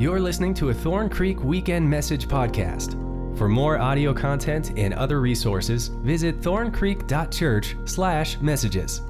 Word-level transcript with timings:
You're 0.00 0.18
listening 0.18 0.54
to 0.54 0.70
a 0.70 0.72
Thorn 0.72 1.10
Creek 1.10 1.44
Weekend 1.44 1.86
Message 1.86 2.26
podcast. 2.26 2.92
For 3.36 3.50
more 3.50 3.78
audio 3.78 4.14
content 4.14 4.72
and 4.78 4.94
other 4.94 5.20
resources, 5.20 5.88
visit 5.88 6.40
thorncreek.church/messages. 6.40 9.02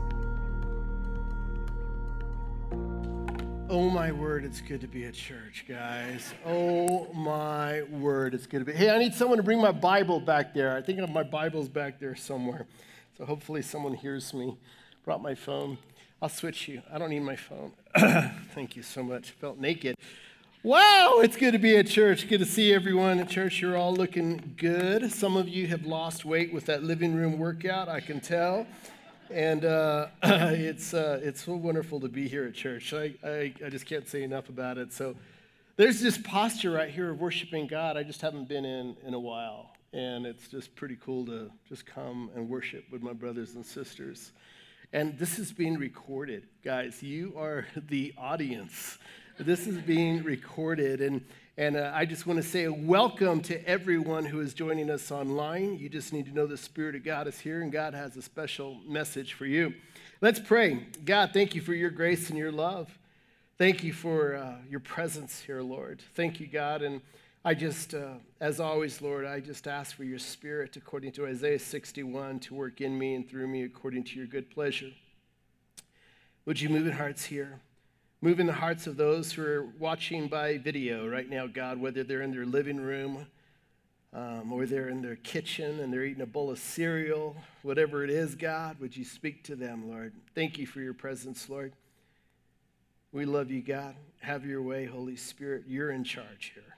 Oh 3.68 3.88
my 3.88 4.10
word, 4.10 4.44
it's 4.44 4.60
good 4.60 4.80
to 4.80 4.88
be 4.88 5.04
at 5.04 5.14
church, 5.14 5.64
guys. 5.68 6.34
Oh 6.44 7.12
my 7.12 7.82
word, 7.82 8.34
it's 8.34 8.48
good 8.48 8.58
to 8.58 8.64
be. 8.64 8.72
Hey, 8.72 8.90
I 8.90 8.98
need 8.98 9.14
someone 9.14 9.36
to 9.36 9.44
bring 9.44 9.60
my 9.60 9.70
Bible 9.70 10.18
back 10.18 10.54
there. 10.54 10.76
I 10.76 10.82
think 10.82 11.08
my 11.08 11.22
Bible's 11.22 11.68
back 11.68 12.00
there 12.00 12.16
somewhere. 12.16 12.66
So 13.16 13.24
hopefully 13.24 13.62
someone 13.62 13.94
hears 13.94 14.34
me. 14.34 14.58
Brought 15.04 15.22
my 15.22 15.36
phone. 15.36 15.78
I'll 16.20 16.28
switch 16.28 16.66
you. 16.66 16.82
I 16.92 16.98
don't 16.98 17.10
need 17.10 17.22
my 17.22 17.36
phone. 17.36 17.74
Thank 18.56 18.74
you 18.74 18.82
so 18.82 19.04
much. 19.04 19.30
Felt 19.30 19.56
naked. 19.56 19.94
Wow, 20.62 21.20
it's 21.22 21.36
good 21.36 21.52
to 21.52 21.58
be 21.58 21.76
at 21.78 21.86
church. 21.86 22.28
Good 22.28 22.40
to 22.40 22.46
see 22.46 22.74
everyone 22.74 23.18
at 23.18 23.30
church. 23.30 23.62
You're 23.62 23.76
all 23.76 23.94
looking 23.94 24.54
good. 24.58 25.10
Some 25.10 25.36
of 25.36 25.48
you 25.48 25.66
have 25.68 25.86
lost 25.86 26.24
weight 26.24 26.52
with 26.52 26.66
that 26.66 26.82
living 26.82 27.14
room 27.14 27.38
workout, 27.38 27.88
I 27.88 28.00
can 28.00 28.20
tell 28.20 28.66
and 29.32 29.64
uh, 29.64 30.08
it's 30.22 30.92
uh, 30.92 31.20
it's 31.22 31.44
so 31.44 31.54
wonderful 31.54 32.00
to 32.00 32.08
be 32.08 32.28
here 32.28 32.44
at 32.44 32.54
church. 32.54 32.92
I, 32.92 33.14
I, 33.24 33.54
I 33.64 33.68
just 33.70 33.86
can't 33.86 34.08
say 34.08 34.22
enough 34.22 34.48
about 34.48 34.78
it. 34.78 34.92
So 34.92 35.14
there's 35.76 36.00
this 36.00 36.18
posture 36.18 36.72
right 36.72 36.90
here 36.90 37.10
of 37.10 37.20
worshiping 37.20 37.66
God. 37.66 37.96
I 37.96 38.02
just 38.02 38.20
haven't 38.20 38.48
been 38.48 38.64
in 38.64 38.96
in 39.06 39.14
a 39.14 39.20
while, 39.20 39.70
and 39.92 40.26
it's 40.26 40.48
just 40.48 40.74
pretty 40.74 40.98
cool 41.02 41.24
to 41.26 41.50
just 41.68 41.86
come 41.86 42.30
and 42.34 42.48
worship 42.48 42.84
with 42.90 43.02
my 43.02 43.12
brothers 43.12 43.54
and 43.54 43.64
sisters. 43.64 44.32
And 44.92 45.16
this 45.18 45.38
is 45.38 45.52
being 45.52 45.78
recorded, 45.78 46.48
guys. 46.64 47.02
You 47.02 47.34
are 47.36 47.66
the 47.88 48.12
audience. 48.18 48.98
This 49.44 49.66
is 49.66 49.78
being 49.78 50.22
recorded, 50.22 51.00
and 51.00 51.24
and 51.56 51.74
uh, 51.74 51.90
I 51.94 52.04
just 52.04 52.26
want 52.26 52.36
to 52.36 52.42
say 52.42 52.64
a 52.64 52.72
welcome 52.72 53.40
to 53.44 53.66
everyone 53.66 54.26
who 54.26 54.38
is 54.40 54.52
joining 54.52 54.90
us 54.90 55.10
online. 55.10 55.78
You 55.78 55.88
just 55.88 56.12
need 56.12 56.26
to 56.26 56.32
know 56.32 56.46
the 56.46 56.58
Spirit 56.58 56.94
of 56.94 57.04
God 57.04 57.26
is 57.26 57.40
here, 57.40 57.62
and 57.62 57.72
God 57.72 57.94
has 57.94 58.18
a 58.18 58.22
special 58.22 58.82
message 58.86 59.32
for 59.32 59.46
you. 59.46 59.72
Let's 60.20 60.40
pray. 60.40 60.86
God, 61.06 61.30
thank 61.32 61.54
you 61.54 61.62
for 61.62 61.72
your 61.72 61.88
grace 61.88 62.28
and 62.28 62.38
your 62.38 62.52
love. 62.52 62.90
Thank 63.56 63.82
you 63.82 63.94
for 63.94 64.36
uh, 64.36 64.56
your 64.68 64.80
presence 64.80 65.40
here, 65.40 65.62
Lord. 65.62 66.02
Thank 66.14 66.38
you, 66.38 66.46
God. 66.46 66.82
And 66.82 67.00
I 67.42 67.54
just, 67.54 67.94
uh, 67.94 68.16
as 68.42 68.60
always, 68.60 69.00
Lord, 69.00 69.24
I 69.24 69.40
just 69.40 69.66
ask 69.66 69.96
for 69.96 70.04
your 70.04 70.18
Spirit, 70.18 70.76
according 70.76 71.12
to 71.12 71.26
Isaiah 71.26 71.58
61, 71.58 72.40
to 72.40 72.54
work 72.54 72.82
in 72.82 72.98
me 72.98 73.14
and 73.14 73.26
through 73.26 73.46
me 73.46 73.62
according 73.62 74.04
to 74.04 74.18
your 74.18 74.26
good 74.26 74.50
pleasure. 74.50 74.90
Would 76.44 76.60
you 76.60 76.68
move 76.68 76.86
in 76.86 76.92
hearts 76.92 77.24
here? 77.24 77.58
Move 78.22 78.38
in 78.38 78.46
the 78.46 78.52
hearts 78.52 78.86
of 78.86 78.98
those 78.98 79.32
who 79.32 79.42
are 79.42 79.64
watching 79.78 80.28
by 80.28 80.58
video 80.58 81.08
right 81.08 81.30
now, 81.30 81.46
God, 81.46 81.80
whether 81.80 82.04
they're 82.04 82.20
in 82.20 82.32
their 82.32 82.44
living 82.44 82.78
room 82.78 83.26
um, 84.12 84.52
or 84.52 84.66
they're 84.66 84.90
in 84.90 85.00
their 85.00 85.16
kitchen 85.16 85.80
and 85.80 85.90
they're 85.90 86.04
eating 86.04 86.20
a 86.20 86.26
bowl 86.26 86.50
of 86.50 86.58
cereal, 86.58 87.34
whatever 87.62 88.04
it 88.04 88.10
is, 88.10 88.34
God, 88.34 88.78
would 88.78 88.94
you 88.94 89.06
speak 89.06 89.42
to 89.44 89.56
them, 89.56 89.88
Lord? 89.88 90.12
Thank 90.34 90.58
you 90.58 90.66
for 90.66 90.80
your 90.80 90.92
presence, 90.92 91.48
Lord. 91.48 91.72
We 93.10 93.24
love 93.24 93.50
you, 93.50 93.62
God. 93.62 93.96
Have 94.20 94.44
your 94.44 94.60
way, 94.60 94.84
Holy 94.84 95.16
Spirit. 95.16 95.64
You're 95.66 95.90
in 95.90 96.04
charge 96.04 96.52
here. 96.54 96.76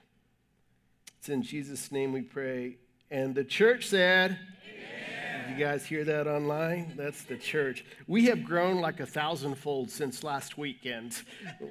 It's 1.19 1.29
in 1.29 1.43
Jesus' 1.43 1.91
name 1.91 2.13
we 2.13 2.23
pray. 2.23 2.77
And 3.11 3.35
the 3.35 3.45
church 3.45 3.89
said, 3.89 4.39
you 5.53 5.59
guys 5.59 5.85
hear 5.85 6.03
that 6.05 6.27
online? 6.27 6.95
That's 6.97 7.25
the 7.25 7.37
church. 7.37 7.85
We 8.07 8.27
have 8.27 8.43
grown 8.43 8.81
like 8.81 9.01
a 9.01 9.07
thousandfold 9.07 9.91
since 9.91 10.25
last 10.25 10.57
weekend. 10.57 11.23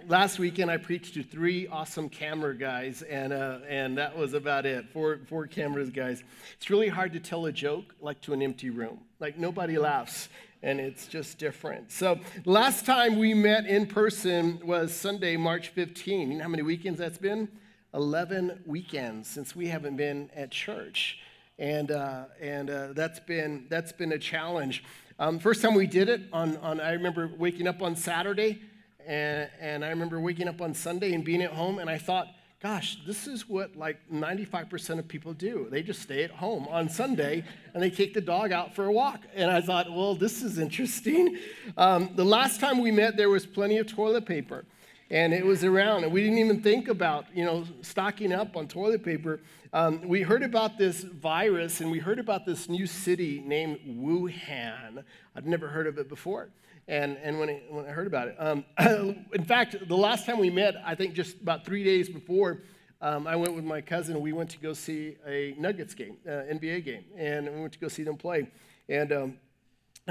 last 0.08 0.38
weekend, 0.38 0.70
I 0.70 0.78
preached 0.78 1.16
to 1.16 1.24
three 1.24 1.68
awesome 1.68 2.08
camera 2.08 2.56
guys, 2.56 3.02
and, 3.02 3.34
uh, 3.34 3.59
and 3.68 3.98
that 3.98 4.16
was 4.16 4.34
about 4.34 4.66
it. 4.66 4.88
Four, 4.90 5.20
four 5.28 5.48
cameras 5.48 5.90
guys. 5.90 6.24
It's 6.58 6.70
really 6.70 6.90
hard 6.90 7.14
to 7.14 7.20
tell 7.20 7.47
a 7.47 7.52
joke 7.52 7.96
like 8.02 8.22
to 8.22 8.34
an 8.34 8.41
empty 8.41 8.70
room. 8.70 9.00
Like 9.20 9.38
nobody 9.38 9.78
laughs 9.78 10.30
and 10.64 10.80
it's 10.80 11.08
just 11.08 11.40
different. 11.40 11.91
So, 11.91 12.20
last 12.46 12.86
time 12.86 13.18
we 13.18 13.34
met 13.34 13.66
in 13.66 13.88
person 13.88 14.59
was 14.64 14.96
Sunday, 14.96 15.36
March 15.36 15.70
15. 15.70 16.31
You 16.31 16.38
know 16.38 16.44
how 16.44 16.50
many 16.50 16.62
weekends 16.62 17.00
that's 17.00 17.18
been? 17.18 17.50
11 17.96 18.62
weekends 18.68 19.28
since 19.28 19.56
we 19.56 19.68
haven't 19.70 19.96
been 19.96 20.30
at 20.36 20.52
church 20.52 21.18
and 21.61 21.91
uh, 21.91 22.23
and 22.41 22.69
uh, 22.72 22.88
that's 22.94 23.19
been 23.19 23.67
that's 23.69 23.91
been 23.91 24.11
a 24.13 24.17
challenge. 24.17 24.83
Um, 25.19 25.38
first 25.38 25.61
time 25.61 25.75
we 25.75 25.85
did 25.85 26.09
it 26.09 26.22
on, 26.33 26.57
on 26.57 26.81
I 26.81 26.94
remember 26.94 27.29
waking 27.38 27.67
up 27.67 27.83
on 27.83 27.95
Saturday, 27.95 28.59
and, 29.05 29.47
and 29.59 29.85
I 29.85 29.89
remember 29.89 30.19
waking 30.19 30.47
up 30.47 30.59
on 30.59 30.73
Sunday 30.73 31.13
and 31.13 31.23
being 31.23 31.44
at 31.44 31.51
home, 31.51 31.77
and 31.77 31.88
I 31.88 31.99
thought, 31.99 32.25
gosh, 32.63 32.97
this 33.05 33.27
is 33.27 33.47
what 33.47 33.75
like 33.75 33.99
95% 34.11 34.97
of 34.97 35.07
people 35.07 35.33
do. 35.33 35.67
They 35.69 35.83
just 35.83 36.01
stay 36.01 36.23
at 36.23 36.31
home 36.31 36.67
on 36.67 36.89
Sunday 36.89 37.44
and 37.75 37.83
they 37.83 37.91
take 37.91 38.16
the 38.16 38.22
dog 38.22 38.51
out 38.51 38.73
for 38.75 38.85
a 38.85 38.91
walk. 38.91 39.22
And 39.35 39.51
I 39.51 39.61
thought, 39.61 39.91
well, 39.91 40.16
this 40.16 40.41
is 40.41 40.57
interesting. 40.57 41.38
Um, 41.78 42.11
the 42.16 42.25
last 42.25 42.59
time 42.59 42.79
we 42.79 42.91
met, 42.91 43.17
there 43.17 43.29
was 43.29 43.45
plenty 43.45 43.78
of 43.78 43.88
toilet 43.88 44.25
paper 44.25 44.66
and 45.11 45.33
it 45.33 45.45
was 45.45 45.66
around, 45.66 46.05
and 46.05 46.13
we 46.13 46.23
didn't 46.23 46.38
even 46.38 46.61
think 46.61 46.88
about, 46.88 47.25
you 47.35 47.44
know, 47.44 47.66
stocking 47.81 48.31
up 48.31 48.55
on 48.55 48.69
toilet 48.69 49.03
paper. 49.03 49.41
Um, 49.73 50.07
we 50.07 50.22
heard 50.22 50.41
about 50.41 50.77
this 50.77 51.01
virus, 51.03 51.81
and 51.81 51.91
we 51.91 51.99
heard 51.99 52.17
about 52.17 52.45
this 52.45 52.69
new 52.69 52.88
city 52.88 53.44
named 53.45 53.79
Wuhan. 53.85 55.03
I'd 55.35 55.45
never 55.45 55.67
heard 55.67 55.85
of 55.85 55.97
it 55.97 56.07
before, 56.07 56.49
and, 56.88 57.17
and 57.22 57.38
when, 57.39 57.49
I, 57.49 57.61
when 57.69 57.85
I 57.85 57.89
heard 57.89 58.07
about 58.07 58.29
it. 58.29 58.35
Um, 58.39 58.63
in 59.33 59.44
fact, 59.44 59.75
the 59.85 59.97
last 59.97 60.25
time 60.25 60.39
we 60.39 60.49
met, 60.49 60.75
I 60.85 60.95
think 60.95 61.13
just 61.13 61.41
about 61.41 61.66
three 61.66 61.83
days 61.83 62.07
before, 62.07 62.61
um, 63.01 63.28
I 63.28 63.35
went 63.35 63.53
with 63.53 63.66
my 63.66 63.81
cousin. 63.81 64.22
We 64.22 64.31
went 64.31 64.49
to 64.51 64.59
go 64.59 64.72
see 64.72 65.17
a 65.28 65.53
Nuggets 65.57 65.93
game, 65.93 66.16
uh, 66.25 66.53
NBA 66.53 66.85
game, 66.85 67.03
and 67.17 67.53
we 67.53 67.59
went 67.59 67.73
to 67.73 67.79
go 67.79 67.89
see 67.89 68.03
them 68.03 68.16
play. 68.16 68.49
And 68.88 69.11
um, 69.11 69.38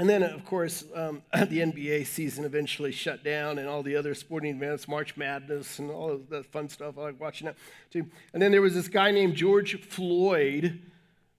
and 0.01 0.09
then, 0.09 0.23
of 0.23 0.43
course, 0.45 0.83
um, 0.95 1.21
the 1.31 1.59
NBA 1.59 2.07
season 2.07 2.43
eventually 2.43 2.91
shut 2.91 3.23
down, 3.23 3.59
and 3.59 3.67
all 3.67 3.83
the 3.83 3.95
other 3.95 4.15
sporting 4.15 4.55
events, 4.55 4.87
March 4.87 5.15
Madness, 5.15 5.77
and 5.77 5.91
all 5.91 6.09
of 6.09 6.27
that 6.29 6.47
fun 6.47 6.69
stuff. 6.69 6.97
I 6.97 7.01
like 7.01 7.19
watching 7.19 7.45
that 7.45 7.55
too. 7.91 8.07
And 8.33 8.41
then 8.41 8.51
there 8.51 8.63
was 8.63 8.73
this 8.73 8.87
guy 8.87 9.11
named 9.11 9.35
George 9.35 9.79
Floyd 9.79 10.81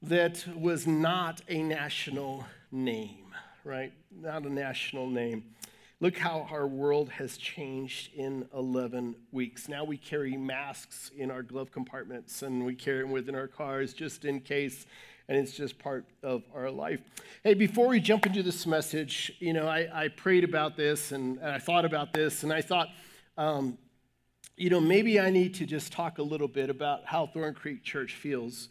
that 0.00 0.46
was 0.56 0.86
not 0.86 1.40
a 1.48 1.60
national 1.60 2.44
name, 2.70 3.34
right? 3.64 3.92
Not 4.16 4.44
a 4.44 4.52
national 4.52 5.10
name. 5.10 5.42
Look 5.98 6.16
how 6.16 6.46
our 6.48 6.68
world 6.68 7.08
has 7.08 7.36
changed 7.36 8.14
in 8.14 8.46
11 8.54 9.16
weeks. 9.32 9.68
Now 9.68 9.82
we 9.82 9.96
carry 9.96 10.36
masks 10.36 11.10
in 11.16 11.32
our 11.32 11.42
glove 11.42 11.72
compartments 11.72 12.42
and 12.42 12.64
we 12.64 12.76
carry 12.76 13.02
them 13.02 13.10
within 13.10 13.34
our 13.34 13.48
cars 13.48 13.92
just 13.92 14.24
in 14.24 14.38
case 14.38 14.86
and 15.28 15.38
it's 15.38 15.52
just 15.52 15.78
part 15.78 16.04
of 16.22 16.42
our 16.54 16.70
life. 16.70 17.00
Hey, 17.44 17.54
before 17.54 17.88
we 17.88 18.00
jump 18.00 18.26
into 18.26 18.42
this 18.42 18.66
message, 18.66 19.32
you 19.38 19.52
know, 19.52 19.66
I, 19.66 20.04
I 20.04 20.08
prayed 20.08 20.44
about 20.44 20.76
this 20.76 21.12
and, 21.12 21.38
and, 21.38 21.50
I 21.50 21.58
thought 21.58 21.84
about 21.84 22.12
this, 22.12 22.42
and 22.42 22.52
I 22.52 22.60
thought, 22.60 22.88
um, 23.36 23.78
you 24.56 24.70
know, 24.70 24.80
maybe 24.80 25.18
I 25.18 25.30
need 25.30 25.54
to 25.54 25.66
just 25.66 25.92
talk 25.92 26.18
a 26.18 26.22
little 26.22 26.48
bit 26.48 26.70
about 26.70 27.06
how 27.06 27.26
Thorn 27.26 27.54
Creek 27.54 27.82
Church 27.82 28.14
feels 28.14 28.68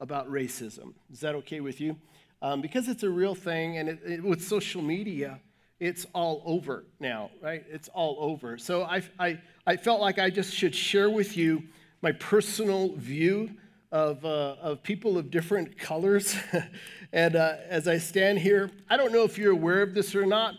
about 0.00 0.30
racism. 0.30 0.94
Is 1.12 1.20
that 1.20 1.34
okay 1.36 1.60
with 1.60 1.80
you? 1.80 1.96
Um, 2.40 2.60
because 2.60 2.88
it's 2.88 3.02
a 3.02 3.10
real 3.10 3.34
thing, 3.34 3.78
and 3.78 3.88
it, 3.88 3.98
it, 4.06 4.22
with 4.22 4.42
social 4.42 4.80
media, 4.80 5.40
it's 5.80 6.06
all 6.14 6.42
over 6.46 6.84
now, 7.00 7.30
right? 7.42 7.64
It's 7.68 7.88
all 7.88 8.16
over. 8.20 8.58
So 8.58 8.82
I, 8.82 9.02
I, 9.18 9.40
I 9.66 9.76
felt 9.76 10.00
like 10.00 10.18
I 10.18 10.30
just 10.30 10.54
should 10.54 10.74
share 10.74 11.10
with 11.10 11.36
you 11.36 11.64
my 12.00 12.12
personal 12.12 12.94
view 12.94 13.50
of, 13.90 14.24
uh, 14.24 14.56
of 14.60 14.82
people 14.82 15.16
of 15.18 15.30
different 15.30 15.78
colors. 15.78 16.36
and 17.12 17.36
uh, 17.36 17.56
as 17.68 17.88
I 17.88 17.98
stand 17.98 18.38
here, 18.38 18.70
I 18.88 18.96
don't 18.96 19.12
know 19.12 19.24
if 19.24 19.38
you're 19.38 19.52
aware 19.52 19.82
of 19.82 19.94
this 19.94 20.14
or 20.14 20.26
not, 20.26 20.54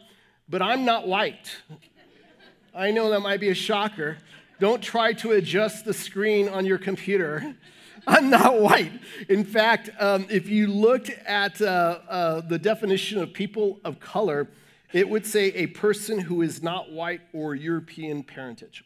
but 0.47 0.62
I'm 0.62 0.85
not 0.85 1.07
white. 1.07 1.57
I 2.73 2.91
know 2.91 3.09
that 3.09 3.22
might 3.22 3.40
be 3.40 3.49
a 3.49 3.55
shocker. 3.55 4.17
Don't 4.59 4.81
try 4.81 5.14
to 5.14 5.31
adjust 5.31 5.85
the 5.85 5.93
screen 5.93 6.49
on 6.49 6.66
your 6.66 6.78
computer. 6.78 7.55
I'm 8.08 8.29
not 8.29 8.59
white. 8.59 8.91
In 9.28 9.43
fact, 9.43 9.90
um, 9.99 10.25
if 10.29 10.49
you 10.49 10.67
looked 10.67 11.09
at 11.09 11.61
uh, 11.61 11.99
uh, 12.09 12.41
the 12.41 12.58
definition 12.58 13.22
of 13.22 13.34
people 13.34 13.79
of 13.84 13.99
color, 13.99 14.47
it 14.91 15.08
would 15.08 15.25
say 15.25 15.47
a 15.47 15.67
person 15.67 16.20
who 16.20 16.41
is 16.41 16.64
not 16.64 16.91
white 16.91 17.22
or 17.34 17.53
European 17.53 18.23
parentage. 18.23 18.84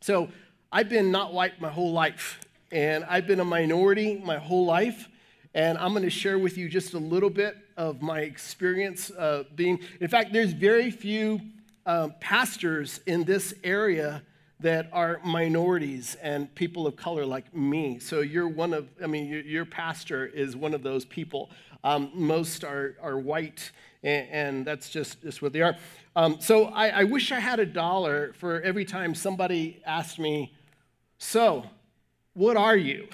So 0.00 0.30
I've 0.72 0.88
been 0.88 1.12
not 1.12 1.32
white 1.32 1.60
my 1.60 1.70
whole 1.70 1.92
life 1.92 2.40
and 2.72 3.04
I've 3.04 3.26
been 3.26 3.40
a 3.40 3.44
minority 3.44 4.20
my 4.24 4.38
whole 4.38 4.64
life. 4.64 5.08
And 5.52 5.78
I'm 5.78 5.90
going 5.90 6.04
to 6.04 6.10
share 6.10 6.38
with 6.38 6.56
you 6.56 6.68
just 6.68 6.94
a 6.94 6.98
little 6.98 7.30
bit 7.30 7.56
of 7.76 8.02
my 8.02 8.20
experience 8.20 9.10
uh, 9.10 9.44
being. 9.56 9.80
In 10.00 10.06
fact, 10.06 10.32
there's 10.32 10.52
very 10.52 10.92
few 10.92 11.40
um, 11.86 12.14
pastors 12.20 13.00
in 13.06 13.24
this 13.24 13.52
area 13.64 14.22
that 14.60 14.88
are 14.92 15.20
minorities 15.24 16.16
and 16.22 16.54
people 16.54 16.86
of 16.86 16.94
color 16.94 17.24
like 17.24 17.52
me. 17.54 17.98
So 17.98 18.20
you're 18.20 18.46
one 18.46 18.74
of, 18.74 18.88
I 19.02 19.06
mean, 19.06 19.26
your, 19.26 19.40
your 19.40 19.64
pastor 19.64 20.26
is 20.26 20.54
one 20.54 20.74
of 20.74 20.82
those 20.82 21.04
people. 21.04 21.50
Um, 21.82 22.10
most 22.14 22.62
are, 22.62 22.96
are 23.02 23.18
white, 23.18 23.72
and, 24.02 24.28
and, 24.30 24.66
that's 24.66 24.90
just, 24.90 25.22
just 25.22 25.40
what 25.40 25.54
they 25.54 25.62
are. 25.62 25.76
Um, 26.14 26.36
so 26.40 26.66
I, 26.66 26.88
I 26.88 27.04
wish 27.04 27.32
I 27.32 27.40
had 27.40 27.58
a 27.58 27.64
dollar 27.64 28.34
for 28.34 28.60
every 28.60 28.84
time 28.84 29.14
somebody 29.14 29.80
asked 29.86 30.18
me, 30.18 30.52
So, 31.16 31.64
what 32.34 32.56
are 32.56 32.76
you? 32.76 33.08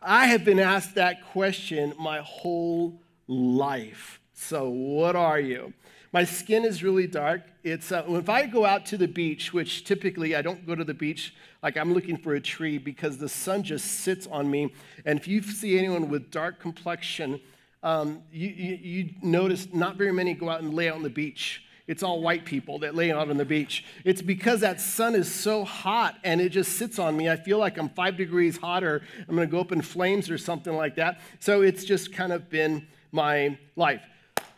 I 0.00 0.26
have 0.26 0.44
been 0.44 0.58
asked 0.58 0.94
that 0.96 1.24
question 1.26 1.94
my 1.98 2.20
whole 2.20 3.00
life. 3.26 4.20
So, 4.34 4.68
what 4.68 5.14
are 5.14 5.38
you? 5.38 5.72
My 6.12 6.24
skin 6.24 6.64
is 6.64 6.82
really 6.82 7.06
dark. 7.06 7.42
It's 7.64 7.90
uh, 7.90 8.04
if 8.08 8.28
I 8.28 8.46
go 8.46 8.66
out 8.66 8.84
to 8.86 8.98
the 8.98 9.08
beach, 9.08 9.52
which 9.52 9.84
typically 9.84 10.36
I 10.36 10.42
don't 10.42 10.66
go 10.66 10.74
to 10.74 10.84
the 10.84 10.94
beach 10.94 11.34
like 11.62 11.76
I'm 11.76 11.94
looking 11.94 12.16
for 12.16 12.34
a 12.34 12.40
tree 12.40 12.76
because 12.76 13.18
the 13.18 13.28
sun 13.28 13.62
just 13.62 13.86
sits 14.00 14.26
on 14.26 14.50
me. 14.50 14.74
And 15.06 15.18
if 15.18 15.26
you 15.26 15.42
see 15.42 15.78
anyone 15.78 16.08
with 16.08 16.30
dark 16.30 16.60
complexion, 16.60 17.40
um, 17.82 18.22
you, 18.30 18.48
you, 18.48 18.74
you 18.74 19.10
notice 19.22 19.68
not 19.72 19.96
very 19.96 20.12
many 20.12 20.34
go 20.34 20.50
out 20.50 20.60
and 20.60 20.74
lay 20.74 20.88
out 20.88 20.96
on 20.96 21.02
the 21.02 21.10
beach. 21.10 21.64
It's 21.86 22.02
all 22.02 22.20
white 22.20 22.44
people 22.44 22.78
that 22.80 22.94
lay 22.94 23.10
out 23.10 23.28
on 23.28 23.36
the 23.36 23.44
beach. 23.44 23.84
It's 24.04 24.22
because 24.22 24.60
that 24.60 24.80
sun 24.80 25.14
is 25.14 25.32
so 25.32 25.64
hot 25.64 26.16
and 26.22 26.40
it 26.40 26.50
just 26.50 26.78
sits 26.78 26.98
on 26.98 27.16
me. 27.16 27.28
I 27.28 27.36
feel 27.36 27.58
like 27.58 27.76
I'm 27.76 27.88
five 27.88 28.16
degrees 28.16 28.56
hotter. 28.56 29.02
I'm 29.28 29.34
going 29.34 29.48
to 29.48 29.50
go 29.50 29.60
up 29.60 29.72
in 29.72 29.82
flames 29.82 30.30
or 30.30 30.38
something 30.38 30.74
like 30.74 30.96
that. 30.96 31.20
So 31.40 31.62
it's 31.62 31.84
just 31.84 32.12
kind 32.12 32.32
of 32.32 32.48
been 32.48 32.86
my 33.10 33.58
life. 33.76 34.02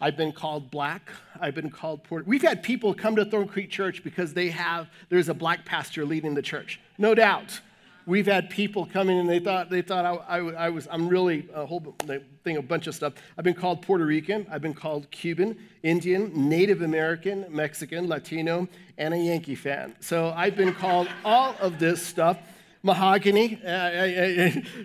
I've 0.01 0.17
been 0.17 0.33
called 0.33 0.71
black. 0.71 1.11
I've 1.41 1.55
been 1.55 1.71
called 1.71 2.05
poor. 2.05 2.23
We've 2.27 2.43
had 2.43 2.63
people 2.63 2.93
come 2.93 3.17
to 3.17 3.25
Thorn 3.25 3.49
Creek 3.49 3.71
Church 3.71 4.05
because 4.05 4.35
they 4.35 4.51
have, 4.51 4.89
there's 5.09 5.29
a 5.31 5.35
black 5.35 5.65
pastor 5.65 6.05
leading 6.05 6.35
the 6.35 6.43
church. 6.43 6.79
No 6.99 7.15
doubt. 7.15 7.61
We've 8.07 8.27
had 8.27 8.51
people 8.51 8.85
coming 8.85 9.19
and 9.19 9.29
they 9.29 9.39
thought 9.39 9.71
they 9.71 9.81
thought 9.81 10.05
I, 10.05 10.39
I, 10.39 10.39
I, 10.67 10.69
was 10.69 10.87
I'm 10.91 11.09
really 11.09 11.49
a 11.55 11.65
whole 11.65 11.97
thing 12.45 12.57
a 12.59 12.63
bunch 12.63 12.87
of 12.87 12.95
stuff. 12.95 13.15
I've 13.39 13.45
been 13.45 13.55
called 13.55 13.81
Puerto 13.81 14.05
Rican, 14.05 14.47
I've 14.51 14.61
been 14.61 14.75
called 14.75 15.11
Cuban, 15.11 15.57
Indian, 15.83 16.49
Native 16.49 16.83
American, 16.83 17.47
Mexican, 17.49 18.07
Latino, 18.07 18.69
and 18.99 19.15
a 19.15 19.19
Yankee 19.19 19.55
fan. 19.55 19.95
So 20.01 20.35
I've 20.37 20.57
been 20.57 20.75
called 20.75 21.09
all 21.25 21.55
of 21.61 21.79
this 21.79 22.05
stuff. 22.05 22.39
Mahogany. 22.83 23.59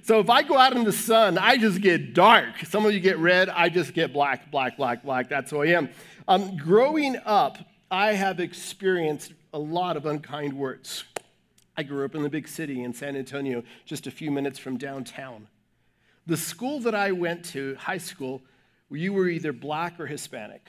so 0.04 0.22
if 0.22 0.30
I 0.30 0.42
go 0.44 0.58
out 0.58 0.74
in 0.74 0.86
the 0.86 0.94
sun, 0.94 1.38
I 1.38 1.58
just 1.58 1.82
get 1.82 2.14
dark. 2.14 2.60
Some 2.66 2.86
of 2.86 2.94
you 2.94 3.02
get 3.02 3.18
red, 3.18 3.50
I 3.50 3.68
just 3.68 3.94
get 3.94 4.14
black, 4.14 4.50
black, 4.50 4.78
black, 4.78 5.04
black. 5.04 5.28
That's 5.28 5.52
who 5.52 5.64
I 5.64 5.68
am. 5.68 5.90
Um, 6.26 6.56
growing 6.56 7.18
up, 7.26 7.58
I 7.92 8.14
have 8.14 8.40
experienced 8.40 9.34
a 9.54 9.60
lot 9.60 9.98
of 9.98 10.06
unkind 10.06 10.54
words. 10.54 11.04
I 11.80 11.84
grew 11.84 12.04
up 12.04 12.14
in 12.14 12.24
the 12.24 12.30
big 12.30 12.50
city 12.50 12.84
in 12.84 12.92
San 12.92 13.16
Antonio, 13.16 13.64
just 13.86 14.06
a 14.06 14.12
few 14.12 14.32
minutes 14.32 14.60
from 14.60 14.76
downtown. 14.76 15.48
The 16.28 16.36
school 16.36 16.82
that 16.82 16.94
I 16.94 17.14
went 17.14 17.46
to, 17.54 17.76
high 17.76 18.00
school, 18.00 18.42
you 18.92 19.14
were 19.14 19.30
either 19.30 19.54
black 19.54 19.98
or 19.98 20.06
Hispanic. 20.06 20.68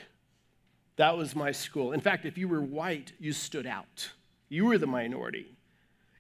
That 0.94 1.18
was 1.18 1.34
my 1.34 1.50
school. 1.50 1.90
In 1.90 2.00
fact, 2.00 2.26
if 2.26 2.38
you 2.38 2.46
were 2.46 2.60
white, 2.60 3.12
you 3.18 3.32
stood 3.32 3.66
out. 3.66 4.12
You 4.48 4.66
were 4.66 4.78
the 4.78 4.86
minority. 4.86 5.56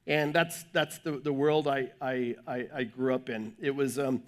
And 0.08 0.34
that's, 0.34 0.64
that's 0.72 0.98
the, 0.98 1.12
the 1.12 1.32
world 1.32 1.68
I, 1.68 1.92
I, 2.02 2.34
I, 2.48 2.82
grew 2.82 3.14
up 3.14 3.28
in. 3.28 3.54
It 3.60 3.72
was, 3.72 3.96
um, 3.96 4.24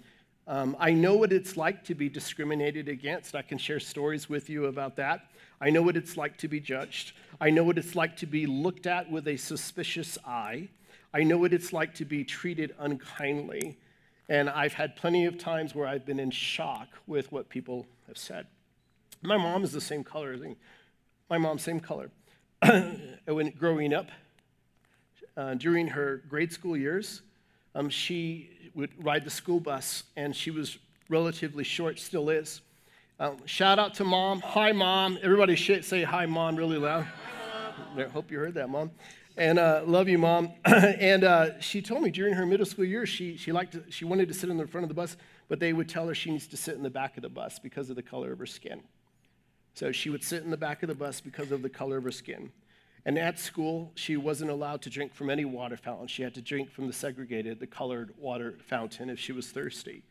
um, 0.47 0.77
I 0.79 0.93
know 0.93 1.15
what 1.15 1.33
it's 1.33 1.57
like 1.57 1.83
to 1.85 1.93
be 1.93 2.07
discriminated 2.07 2.87
against. 2.87 3.35
I 3.35 3.41
can 3.41 3.57
share 3.57 3.81
stories 3.81 4.29
with 4.29 4.49
you 4.49 4.67
about 4.67 4.95
that. 4.95 5.25
I 5.59 5.69
know 5.71 5.81
what 5.81 5.97
it's 5.97 6.15
like 6.15 6.37
to 6.37 6.47
be 6.47 6.61
judged. 6.61 7.11
I 7.43 7.49
know 7.49 7.65
what 7.65 7.77
it's 7.77 7.93
like 7.93 8.15
to 8.17 8.25
be 8.25 8.45
looked 8.45 8.87
at 8.87 9.11
with 9.11 9.27
a 9.27 9.35
suspicious 9.35 10.17
eye. 10.25 10.69
I 11.13 11.23
know 11.23 11.37
what 11.37 11.51
it's 11.51 11.73
like 11.73 11.93
to 11.95 12.05
be 12.05 12.23
treated 12.23 12.73
unkindly. 12.79 13.77
And 14.29 14.49
I've 14.49 14.71
had 14.71 14.95
plenty 14.95 15.25
of 15.25 15.37
times 15.37 15.75
where 15.75 15.85
I've 15.85 16.05
been 16.05 16.21
in 16.21 16.31
shock 16.31 16.87
with 17.05 17.33
what 17.33 17.49
people 17.49 17.85
have 18.07 18.17
said. 18.17 18.47
My 19.21 19.35
mom 19.35 19.65
is 19.65 19.73
the 19.73 19.81
same 19.81 20.05
color. 20.05 20.31
As 20.31 20.39
me. 20.39 20.55
My 21.29 21.37
mom, 21.37 21.59
same 21.59 21.81
color. 21.81 22.11
when 23.25 23.49
growing 23.59 23.93
up, 23.93 24.07
uh, 25.35 25.55
during 25.55 25.87
her 25.87 26.23
grade 26.29 26.53
school 26.53 26.77
years, 26.77 27.23
um, 27.75 27.89
she 27.89 28.51
would 28.73 28.91
ride 29.03 29.25
the 29.25 29.29
school 29.29 29.59
bus, 29.59 30.03
and 30.15 30.33
she 30.33 30.49
was 30.49 30.77
relatively 31.09 31.65
short, 31.65 31.99
still 31.99 32.29
is. 32.29 32.61
Um, 33.19 33.45
shout 33.45 33.79
out 33.79 33.95
to 33.95 34.05
mom. 34.05 34.39
Hi, 34.39 34.71
mom. 34.71 35.19
Everybody 35.21 35.57
say 35.57 36.03
hi, 36.03 36.25
mom, 36.25 36.55
really 36.55 36.77
loud. 36.77 37.05
I 37.97 38.03
hope 38.03 38.31
you 38.31 38.39
heard 38.39 38.53
that, 38.55 38.69
mom. 38.69 38.91
And 39.37 39.57
uh, 39.57 39.83
love 39.85 40.07
you, 40.07 40.17
mom. 40.17 40.51
and 40.65 41.23
uh, 41.23 41.59
she 41.59 41.81
told 41.81 42.03
me 42.03 42.11
during 42.11 42.33
her 42.33 42.45
middle 42.45 42.65
school 42.65 42.85
years, 42.85 43.09
she, 43.09 43.35
she, 43.37 43.51
liked 43.51 43.73
to, 43.73 43.83
she 43.89 44.05
wanted 44.05 44.27
to 44.27 44.33
sit 44.33 44.49
in 44.49 44.57
the 44.57 44.67
front 44.67 44.83
of 44.83 44.89
the 44.89 44.93
bus, 44.93 45.17
but 45.47 45.59
they 45.59 45.73
would 45.73 45.89
tell 45.89 46.07
her 46.07 46.15
she 46.15 46.31
needs 46.31 46.47
to 46.47 46.57
sit 46.57 46.75
in 46.75 46.83
the 46.83 46.89
back 46.89 47.17
of 47.17 47.23
the 47.23 47.29
bus 47.29 47.59
because 47.59 47.89
of 47.89 47.95
the 47.95 48.03
color 48.03 48.31
of 48.31 48.39
her 48.39 48.45
skin. 48.45 48.81
So 49.73 49.91
she 49.91 50.09
would 50.09 50.23
sit 50.23 50.43
in 50.43 50.51
the 50.51 50.57
back 50.57 50.83
of 50.83 50.89
the 50.89 50.95
bus 50.95 51.19
because 51.19 51.51
of 51.51 51.63
the 51.63 51.69
color 51.69 51.97
of 51.97 52.03
her 52.03 52.11
skin. 52.11 52.51
And 53.05 53.17
at 53.17 53.39
school, 53.39 53.91
she 53.95 54.17
wasn't 54.17 54.51
allowed 54.51 54.81
to 54.83 54.89
drink 54.89 55.13
from 55.13 55.29
any 55.29 55.45
water 55.45 55.77
fountain. 55.77 56.07
She 56.07 56.21
had 56.23 56.35
to 56.35 56.41
drink 56.41 56.71
from 56.71 56.87
the 56.87 56.93
segregated, 56.93 57.59
the 57.59 57.67
colored 57.67 58.13
water 58.17 58.57
fountain 58.67 59.09
if 59.09 59.19
she 59.19 59.31
was 59.31 59.49
thirsty. 59.49 60.03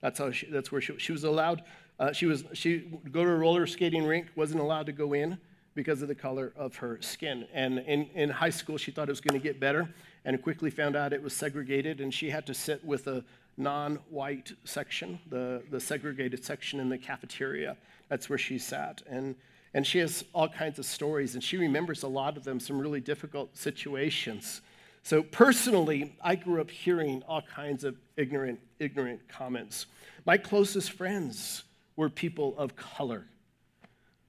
That's 0.00 0.18
how 0.18 0.30
she, 0.30 0.46
that's 0.46 0.70
where 0.70 0.80
she, 0.80 0.96
she 0.98 1.12
was 1.12 1.24
allowed. 1.24 1.62
Uh, 1.98 2.12
she 2.12 2.26
was 2.26 2.44
she 2.52 2.84
would 2.90 3.10
go 3.10 3.24
to 3.24 3.30
a 3.30 3.34
roller 3.34 3.66
skating 3.66 4.04
rink, 4.04 4.26
wasn't 4.36 4.60
allowed 4.60 4.86
to 4.86 4.92
go 4.92 5.14
in 5.14 5.38
because 5.76 6.02
of 6.02 6.08
the 6.08 6.14
color 6.14 6.52
of 6.56 6.74
her 6.76 6.98
skin. 7.00 7.46
And 7.54 7.78
in, 7.78 8.06
in 8.14 8.30
high 8.30 8.50
school, 8.50 8.78
she 8.78 8.90
thought 8.90 9.08
it 9.08 9.12
was 9.12 9.20
going 9.20 9.40
to 9.40 9.44
get 9.44 9.60
better, 9.60 9.88
and 10.24 10.42
quickly 10.42 10.70
found 10.70 10.96
out 10.96 11.12
it 11.12 11.22
was 11.22 11.32
segregated, 11.32 12.00
and 12.00 12.12
she 12.12 12.30
had 12.30 12.44
to 12.46 12.54
sit 12.54 12.84
with 12.84 13.06
a 13.06 13.22
non-white 13.56 14.52
section, 14.64 15.18
the 15.30 15.62
the 15.70 15.80
segregated 15.80 16.44
section 16.44 16.80
in 16.80 16.88
the 16.88 16.98
cafeteria. 16.98 17.76
That's 18.08 18.28
where 18.28 18.38
she 18.38 18.58
sat, 18.58 19.02
and 19.08 19.36
and 19.72 19.86
she 19.86 19.98
has 20.00 20.24
all 20.32 20.48
kinds 20.48 20.78
of 20.78 20.86
stories, 20.86 21.34
and 21.34 21.44
she 21.44 21.56
remembers 21.56 22.02
a 22.02 22.08
lot 22.08 22.36
of 22.36 22.44
them, 22.44 22.58
some 22.58 22.78
really 22.78 23.00
difficult 23.00 23.56
situations. 23.56 24.62
So 25.02 25.22
personally, 25.22 26.16
I 26.20 26.34
grew 26.34 26.60
up 26.60 26.70
hearing 26.70 27.22
all 27.28 27.42
kinds 27.42 27.84
of 27.84 27.96
ignorant, 28.16 28.58
ignorant 28.80 29.20
comments. 29.28 29.86
My 30.24 30.36
closest 30.36 30.92
friends 30.92 31.62
were 31.94 32.08
people 32.08 32.58
of 32.58 32.74
color. 32.74 33.26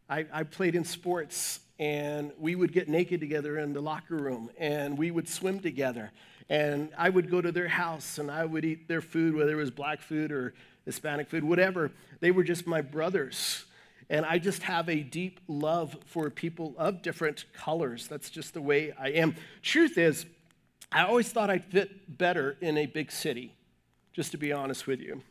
I, 0.10 0.26
I 0.32 0.44
played 0.44 0.76
in 0.76 0.86
sports, 0.86 1.60
and 1.80 2.32
we 2.40 2.56
would 2.56 2.72
get 2.72 2.88
naked 2.88 3.20
together 3.20 3.60
in 3.60 3.74
the 3.74 3.82
locker 3.82 4.16
room, 4.16 4.50
and 4.58 4.98
we 4.98 5.12
would 5.12 5.28
swim 5.28 5.60
together. 5.60 6.12
And 6.50 6.90
I 6.98 7.10
would 7.10 7.30
go 7.30 7.42
to 7.42 7.52
their 7.52 7.68
house, 7.68 8.18
and 8.18 8.32
I 8.32 8.46
would 8.46 8.64
eat 8.64 8.88
their 8.88 9.02
food, 9.02 9.36
whether 9.36 9.52
it 9.52 9.56
was 9.56 9.72
black 9.72 10.02
food 10.02 10.32
or 10.32 10.54
Hispanic 10.86 11.30
food, 11.30 11.44
whatever. 11.44 11.92
They 12.22 12.32
were 12.32 12.44
just 12.44 12.66
my 12.66 12.82
brothers. 12.82 13.66
And 14.10 14.26
I 14.26 14.38
just 14.40 14.64
have 14.64 14.88
a 14.88 15.02
deep 15.02 15.42
love 15.50 15.98
for 16.06 16.30
people 16.30 16.74
of 16.78 17.02
different 17.02 17.44
colors. 17.54 18.08
That's 18.08 18.30
just 18.30 18.54
the 18.54 18.62
way 18.62 18.94
I 18.98 19.10
am. 19.10 19.36
Truth 19.62 19.98
is, 19.98 20.26
I 20.90 21.04
always 21.04 21.30
thought 21.30 21.50
I'd 21.50 21.66
fit 21.66 22.18
better 22.18 22.56
in 22.62 22.78
a 22.78 22.86
big 22.86 23.12
city, 23.12 23.54
just 24.14 24.32
to 24.32 24.38
be 24.38 24.54
honest 24.54 24.88
with 24.88 25.02
you. 25.02 25.22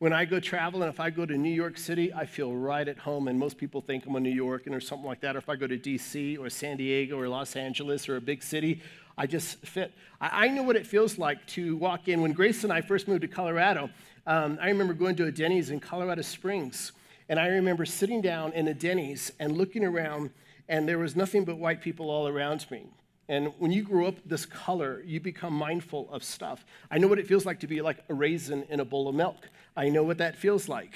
When 0.00 0.12
I 0.12 0.26
go 0.26 0.38
traveling, 0.38 0.88
if 0.88 1.00
I 1.00 1.10
go 1.10 1.26
to 1.26 1.36
New 1.36 1.50
York 1.50 1.76
City, 1.76 2.14
I 2.14 2.24
feel 2.24 2.52
right 2.52 2.86
at 2.86 2.98
home, 2.98 3.26
and 3.26 3.36
most 3.36 3.58
people 3.58 3.80
think 3.80 4.06
I'm 4.06 4.14
a 4.14 4.20
New 4.20 4.30
Yorker 4.30 4.72
or 4.72 4.80
something 4.80 5.04
like 5.08 5.20
that. 5.22 5.34
Or 5.34 5.40
if 5.40 5.48
I 5.48 5.56
go 5.56 5.66
to 5.66 5.76
DC 5.76 6.38
or 6.38 6.48
San 6.50 6.76
Diego 6.76 7.18
or 7.18 7.28
Los 7.28 7.56
Angeles 7.56 8.08
or 8.08 8.14
a 8.14 8.20
big 8.20 8.44
city, 8.44 8.80
I 9.16 9.26
just 9.26 9.58
fit. 9.66 9.92
I, 10.20 10.44
I 10.44 10.48
know 10.50 10.62
what 10.62 10.76
it 10.76 10.86
feels 10.86 11.18
like 11.18 11.44
to 11.48 11.76
walk 11.78 12.06
in. 12.06 12.22
When 12.22 12.30
Grace 12.30 12.62
and 12.62 12.72
I 12.72 12.80
first 12.80 13.08
moved 13.08 13.22
to 13.22 13.28
Colorado, 13.28 13.90
um, 14.24 14.56
I 14.62 14.68
remember 14.68 14.94
going 14.94 15.16
to 15.16 15.26
a 15.26 15.32
Denny's 15.32 15.70
in 15.70 15.80
Colorado 15.80 16.22
Springs, 16.22 16.92
and 17.28 17.40
I 17.40 17.48
remember 17.48 17.84
sitting 17.84 18.20
down 18.20 18.52
in 18.52 18.68
a 18.68 18.74
Denny's 18.74 19.32
and 19.40 19.58
looking 19.58 19.84
around, 19.84 20.30
and 20.68 20.88
there 20.88 20.98
was 20.98 21.16
nothing 21.16 21.44
but 21.44 21.58
white 21.58 21.80
people 21.80 22.08
all 22.08 22.28
around 22.28 22.70
me. 22.70 22.86
And 23.28 23.52
when 23.58 23.70
you 23.70 23.82
grow 23.82 24.06
up 24.06 24.16
this 24.24 24.46
color, 24.46 25.02
you 25.04 25.20
become 25.20 25.52
mindful 25.52 26.08
of 26.10 26.24
stuff. 26.24 26.64
I 26.90 26.98
know 26.98 27.08
what 27.08 27.18
it 27.18 27.26
feels 27.26 27.44
like 27.44 27.60
to 27.60 27.66
be 27.66 27.82
like 27.82 27.98
a 28.08 28.14
raisin 28.14 28.64
in 28.70 28.80
a 28.80 28.84
bowl 28.84 29.08
of 29.08 29.14
milk. 29.14 29.48
I 29.76 29.90
know 29.90 30.02
what 30.02 30.18
that 30.18 30.36
feels 30.36 30.68
like. 30.68 30.94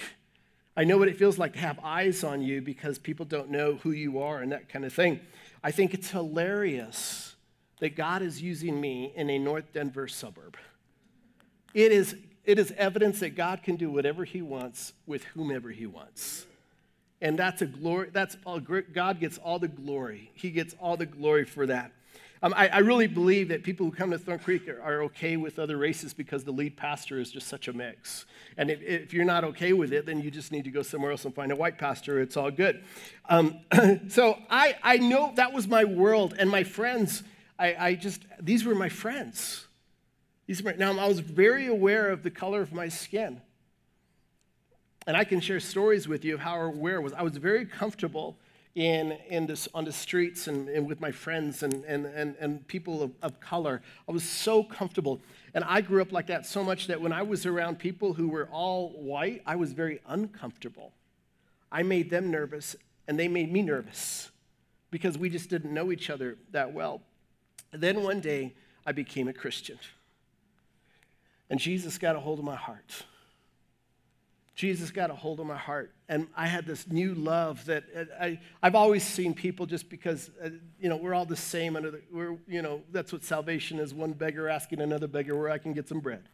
I 0.75 0.85
know 0.85 0.97
what 0.97 1.09
it 1.09 1.19
feels 1.19 1.39
like 1.39 1.53
to 1.53 1.59
have 1.59 1.79
eyes 1.85 2.25
on 2.25 2.41
you 2.41 2.63
because 2.63 2.99
people 2.99 3.27
don't 3.27 3.51
know 3.51 3.75
who 3.83 3.91
you 3.91 4.21
are 4.21 4.41
and 4.41 4.53
that 4.53 4.71
kind 4.71 4.87
of 4.87 4.93
thing. 4.95 5.21
I 5.63 5.71
think 5.71 5.93
it's 5.93 6.11
hilarious 6.11 7.35
that 7.81 7.97
God 7.97 8.23
is 8.23 8.41
using 8.41 8.81
me 8.81 9.13
in 9.15 9.29
a 9.29 9.39
North 9.39 9.73
Denver 9.75 10.09
suburb. 10.09 10.57
It 11.75 11.93
is, 11.93 12.17
it 12.45 12.59
is 12.59 12.73
evidence 12.79 13.21
that 13.21 13.37
God 13.37 13.63
can 13.63 13.77
do 13.77 13.91
whatever 13.91 14.25
he 14.25 14.41
wants 14.41 14.95
with 15.07 15.25
whomever 15.25 15.71
he 15.71 15.87
wants. 15.87 16.47
And 17.21 17.39
that's 17.39 17.61
a 17.61 17.67
glory, 17.67 18.09
that's 18.11 18.37
all, 18.47 18.59
God 18.61 19.21
gets 19.21 19.37
all 19.39 19.59
the 19.59 19.69
glory. 19.69 20.31
He 20.35 20.51
gets 20.51 20.75
all 20.81 20.97
the 20.97 21.07
glory 21.07 21.45
for 21.45 21.67
that. 21.67 21.93
Um, 22.45 22.53
I, 22.57 22.69
I, 22.69 22.79
really 22.79 23.07
believe 23.07 23.49
that 23.51 23.63
people 23.63 23.87
who 23.87 23.93
come 23.93 24.11
to 24.11 24.19
Thorn 24.19 24.41
Creek 24.41 24.69
are, 24.69 24.83
are, 24.83 25.03
okay 25.05 25.37
with 25.37 25.61
other 25.61 25.77
races 25.77 26.13
because 26.13 26.43
the 26.43 26.51
lead 26.51 26.77
pastor 26.77 27.21
is 27.21 27.31
just 27.31 27.47
such 27.47 27.69
a 27.69 27.73
mix. 27.73 28.27
And 28.57 28.69
if, 28.69 28.83
if, 28.83 29.15
you're 29.15 29.25
not 29.25 29.45
okay 29.45 29.73
with 29.73 29.93
it, 29.93 30.07
then 30.07 30.21
you 30.21 30.29
just 30.29 30.51
need 30.51 30.65
to 30.65 30.71
go 30.73 30.83
somewhere 30.83 31.13
else 31.13 31.25
and 31.25 31.33
find 31.33 31.53
a 31.53 31.57
white 31.57 31.79
pastor. 31.79 32.21
It's 32.21 32.37
all 32.37 32.51
good. 32.51 32.83
Um, 33.29 33.61
so 34.09 34.39
I, 34.51 34.77
I 34.83 34.97
know 34.97 35.33
that 35.37 35.53
was 35.53 35.69
my 35.69 35.85
world, 35.85 36.35
and 36.37 36.51
my 36.51 36.65
friends, 36.65 37.23
I, 37.61 37.77
I 37.79 37.95
just, 37.95 38.25
these 38.41 38.65
were 38.65 38.75
my 38.75 38.89
friends. 38.89 39.69
These 40.49 40.65
were, 40.65 40.73
now, 40.73 40.99
I 40.99 41.07
was 41.07 41.21
very 41.21 41.69
aware 41.69 42.11
of 42.11 42.25
the 42.25 42.31
color 42.31 42.61
of 42.61 42.73
my 42.73 42.89
skin. 42.89 43.41
And 45.07 45.17
I 45.17 45.23
can 45.23 45.41
share 45.41 45.61
stories 45.61 46.09
with 46.09 46.25
you 46.25 46.35
of 46.35 46.41
how 46.41 46.61
aware 46.61 46.97
I 46.97 47.03
was. 47.03 47.13
I 47.13 47.23
was 47.23 47.37
very 47.37 47.67
comfortable 47.67 48.37
in, 48.75 49.13
in 49.29 49.47
this, 49.47 49.69
on 49.75 49.85
the 49.85 49.93
streets 49.93 50.47
and, 50.47 50.69
and 50.69 50.87
with 50.87 51.01
my 51.01 51.11
friends 51.11 51.63
and, 51.63 51.85
and, 51.85 52.07
and, 52.07 52.37
and 52.41 52.67
people 52.69 53.03
of, 53.03 53.13
of 53.23 53.39
color. 53.41 53.83
I 54.09 54.13
was 54.13 54.25
so 54.25 54.65
comfortable. 54.65 55.21
And 55.55 55.63
I 55.65 55.83
grew 55.83 56.01
up 56.01 56.13
like 56.13 56.29
that 56.29 56.47
so 56.47 56.65
much 56.65 56.87
that 56.87 57.01
when 57.01 57.13
I 57.13 57.23
was 57.23 57.45
around 57.45 57.79
people 57.79 58.15
who 58.15 58.29
were 58.29 58.49
all 58.51 58.91
white, 58.91 59.43
I 59.47 59.57
was 59.57 59.73
very 59.73 60.01
uncomfortable. 60.07 60.93
I 61.71 61.83
made 61.83 62.11
them 62.11 62.31
nervous, 62.31 62.77
and 63.07 63.19
they 63.19 63.29
made 63.29 63.53
me 63.53 63.63
nervous 63.63 64.31
because 64.91 65.19
we 65.19 65.29
just 65.29 65.51
didn't 65.51 65.73
know 65.73 65.93
each 65.93 66.11
other 66.11 66.37
that 66.53 66.73
well. 66.73 67.03
then 67.73 68.03
one 68.03 68.21
day, 68.21 68.55
I 68.85 68.93
became 68.93 69.29
a 69.29 69.33
Christian. 69.33 69.79
And 71.49 71.61
Jesus 71.61 71.99
got 71.99 72.17
a 72.17 72.21
hold 72.21 72.39
of 72.39 72.45
my 72.45 72.57
heart. 72.57 73.05
Jesus 74.55 74.91
got 74.91 75.11
a 75.11 75.15
hold 75.15 75.41
of 75.41 75.47
my 75.47 75.57
heart. 75.57 75.95
And 76.09 76.27
I 76.37 76.47
had 76.47 76.67
this 76.67 76.87
new 76.87 77.15
love 77.15 77.65
that 77.65 77.85
uh, 77.97 78.05
I, 78.21 78.41
I've 78.63 78.75
always 78.75 79.03
seen 79.03 79.33
people 79.33 79.65
just 79.65 79.89
because, 79.89 80.31
uh, 80.45 80.51
you 80.79 80.89
know, 80.89 80.97
we're 80.97 81.15
all 81.15 81.25
the 81.25 81.37
same. 81.37 81.75
Under 81.75 81.91
the, 81.91 82.03
we're, 82.13 82.37
you 82.47 82.61
know, 82.61 82.83
that's 82.93 83.13
what 83.13 83.25
salvation 83.25 83.79
is 83.79 83.95
one 83.95 84.13
beggar 84.13 84.49
asking 84.49 84.81
another 84.81 85.07
beggar 85.07 85.37
where 85.37 85.49
I 85.49 85.59
can 85.59 85.73
get 85.73 85.89
some 85.89 86.01
bread. 86.01 86.29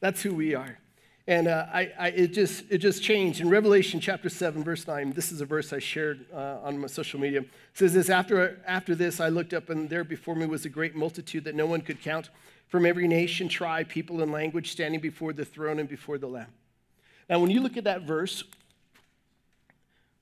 That's 0.00 0.22
who 0.22 0.34
we 0.34 0.54
are. 0.54 0.78
And 1.26 1.48
uh, 1.48 1.66
I, 1.72 1.92
I, 1.98 2.08
it, 2.08 2.28
just, 2.28 2.64
it 2.70 2.78
just 2.78 3.02
changed. 3.02 3.40
In 3.40 3.48
Revelation 3.48 4.00
chapter 4.00 4.28
7, 4.28 4.64
verse 4.64 4.86
9, 4.86 5.12
this 5.12 5.30
is 5.30 5.40
a 5.40 5.46
verse 5.46 5.72
I 5.72 5.78
shared 5.78 6.26
uh, 6.34 6.58
on 6.62 6.78
my 6.78 6.88
social 6.88 7.20
media. 7.20 7.40
It 7.40 7.48
says 7.72 7.94
this 7.94 8.10
after, 8.10 8.60
after 8.66 8.94
this, 8.94 9.20
I 9.20 9.28
looked 9.28 9.54
up, 9.54 9.70
and 9.70 9.88
there 9.88 10.02
before 10.02 10.34
me 10.34 10.46
was 10.46 10.64
a 10.64 10.68
great 10.68 10.96
multitude 10.96 11.44
that 11.44 11.54
no 11.54 11.66
one 11.66 11.82
could 11.82 12.02
count 12.02 12.30
from 12.68 12.84
every 12.84 13.06
nation, 13.06 13.48
tribe, 13.48 13.88
people, 13.88 14.22
and 14.22 14.32
language 14.32 14.72
standing 14.72 15.00
before 15.00 15.32
the 15.32 15.44
throne 15.44 15.78
and 15.78 15.88
before 15.88 16.18
the 16.18 16.26
Lamb. 16.26 16.48
Now, 17.30 17.38
when 17.38 17.52
you 17.52 17.60
look 17.60 17.76
at 17.76 17.84
that 17.84 18.02
verse, 18.02 18.42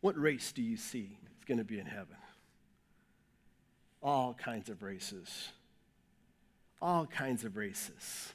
what 0.03 0.21
race 0.21 0.53
do 0.53 0.62
you 0.62 0.77
see 0.77 1.17
is 1.38 1.45
going 1.47 1.57
to 1.57 1.65
be 1.65 1.81
in 1.81 1.87
heaven? 1.87 2.17
All 4.03 4.35
kinds 4.35 4.69
of 4.69 4.83
races. 4.83 5.49
All 6.83 7.07
kinds 7.07 7.45
of 7.45 7.57
races. 7.57 8.35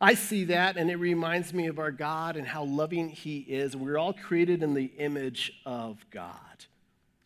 I 0.00 0.14
see 0.14 0.44
that 0.46 0.76
and 0.76 0.90
it 0.90 0.96
reminds 0.96 1.54
me 1.54 1.68
of 1.68 1.78
our 1.78 1.92
God 1.92 2.36
and 2.36 2.44
how 2.44 2.64
loving 2.64 3.08
He 3.08 3.38
is. 3.38 3.76
We're 3.76 3.98
all 3.98 4.12
created 4.12 4.64
in 4.64 4.74
the 4.74 4.90
image 4.98 5.52
of 5.64 6.04
God. 6.10 6.34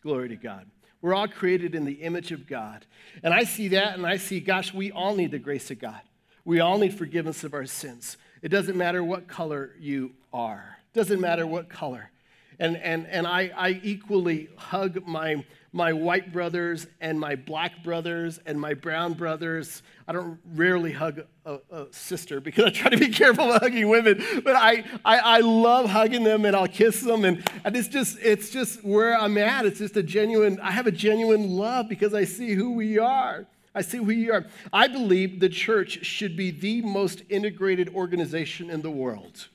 Glory 0.03 0.29
to 0.29 0.35
God. 0.35 0.67
We're 1.01 1.15
all 1.15 1.27
created 1.27 1.73
in 1.73 1.85
the 1.85 1.93
image 1.93 2.31
of 2.31 2.45
God. 2.45 2.85
And 3.23 3.33
I 3.33 3.45
see 3.45 3.69
that 3.69 3.95
and 3.95 4.05
I 4.05 4.17
see, 4.17 4.39
gosh, 4.39 4.75
we 4.75 4.91
all 4.91 5.15
need 5.15 5.31
the 5.31 5.39
grace 5.39 5.71
of 5.71 5.79
God. 5.79 6.01
We 6.45 6.59
all 6.59 6.77
need 6.77 6.93
forgiveness 6.93 7.43
of 7.43 7.55
our 7.55 7.65
sins. 7.65 8.15
It 8.41 8.49
doesn't 8.49 8.77
matter 8.77 9.03
what 9.03 9.27
color 9.27 9.71
you 9.79 10.11
are, 10.33 10.77
it 10.93 10.97
doesn't 10.97 11.19
matter 11.19 11.45
what 11.45 11.69
color. 11.69 12.11
And, 12.59 12.75
and, 12.77 13.05
and 13.07 13.27
I, 13.27 13.51
I 13.55 13.79
equally 13.83 14.49
hug 14.57 15.05
my, 15.05 15.45
my 15.71 15.93
white 15.93 16.33
brothers 16.33 16.87
and 16.99 17.19
my 17.19 17.35
black 17.35 17.83
brothers 17.83 18.39
and 18.47 18.59
my 18.59 18.73
brown 18.73 19.13
brothers. 19.13 19.83
I 20.07 20.13
don't 20.13 20.39
rarely 20.55 20.91
hug 20.91 21.21
a, 21.45 21.59
a 21.69 21.85
sister 21.91 22.41
because 22.41 22.65
I 22.65 22.69
try 22.71 22.89
to 22.89 22.97
be 22.97 23.09
careful 23.13 23.45
about 23.45 23.61
hugging 23.61 23.89
women, 23.89 24.23
but 24.43 24.55
I, 24.55 24.83
I, 25.05 25.19
I 25.19 25.39
love 25.41 25.87
hugging 25.87 26.23
them 26.23 26.45
and 26.45 26.55
I'll 26.55 26.67
kiss 26.67 27.01
them. 27.01 27.25
And, 27.25 27.47
and 27.63 27.75
it's, 27.75 27.89
just, 27.89 28.17
it's 28.23 28.49
just 28.49 28.83
where 28.83 29.15
I'm 29.15 29.37
at. 29.37 29.67
It's 29.67 29.77
just 29.77 29.95
a 29.95 30.03
genuine, 30.03 30.59
I 30.59 30.71
have 30.71 30.87
a 30.87 30.91
genuine 30.91 31.51
love 31.51 31.87
because 31.87 32.15
I 32.15 32.23
see 32.23 32.55
who 32.55 32.71
we 32.71 32.97
are. 32.97 33.45
I 33.77 33.81
see 33.81 33.97
who 33.99 34.09
you 34.09 34.33
are. 34.33 34.47
I 34.73 34.87
believe 34.87 35.39
the 35.39 35.49
church 35.49 36.03
should 36.03 36.35
be 36.35 36.49
the 36.49 36.81
most 36.81 37.21
integrated 37.29 37.93
organization 37.93 38.71
in 38.71 38.81
the 38.81 38.89
world. 38.89 39.49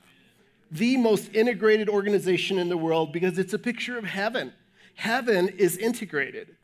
The 0.71 0.95
most 0.95 1.29
integrated 1.35 1.89
organization 1.89 2.57
in 2.57 2.69
the 2.69 2.77
world 2.77 3.11
because 3.11 3.37
it's 3.37 3.51
a 3.51 3.59
picture 3.59 3.97
of 3.97 4.05
heaven. 4.05 4.53
Heaven 4.95 5.49
is 5.49 5.75
integrated. 5.75 6.55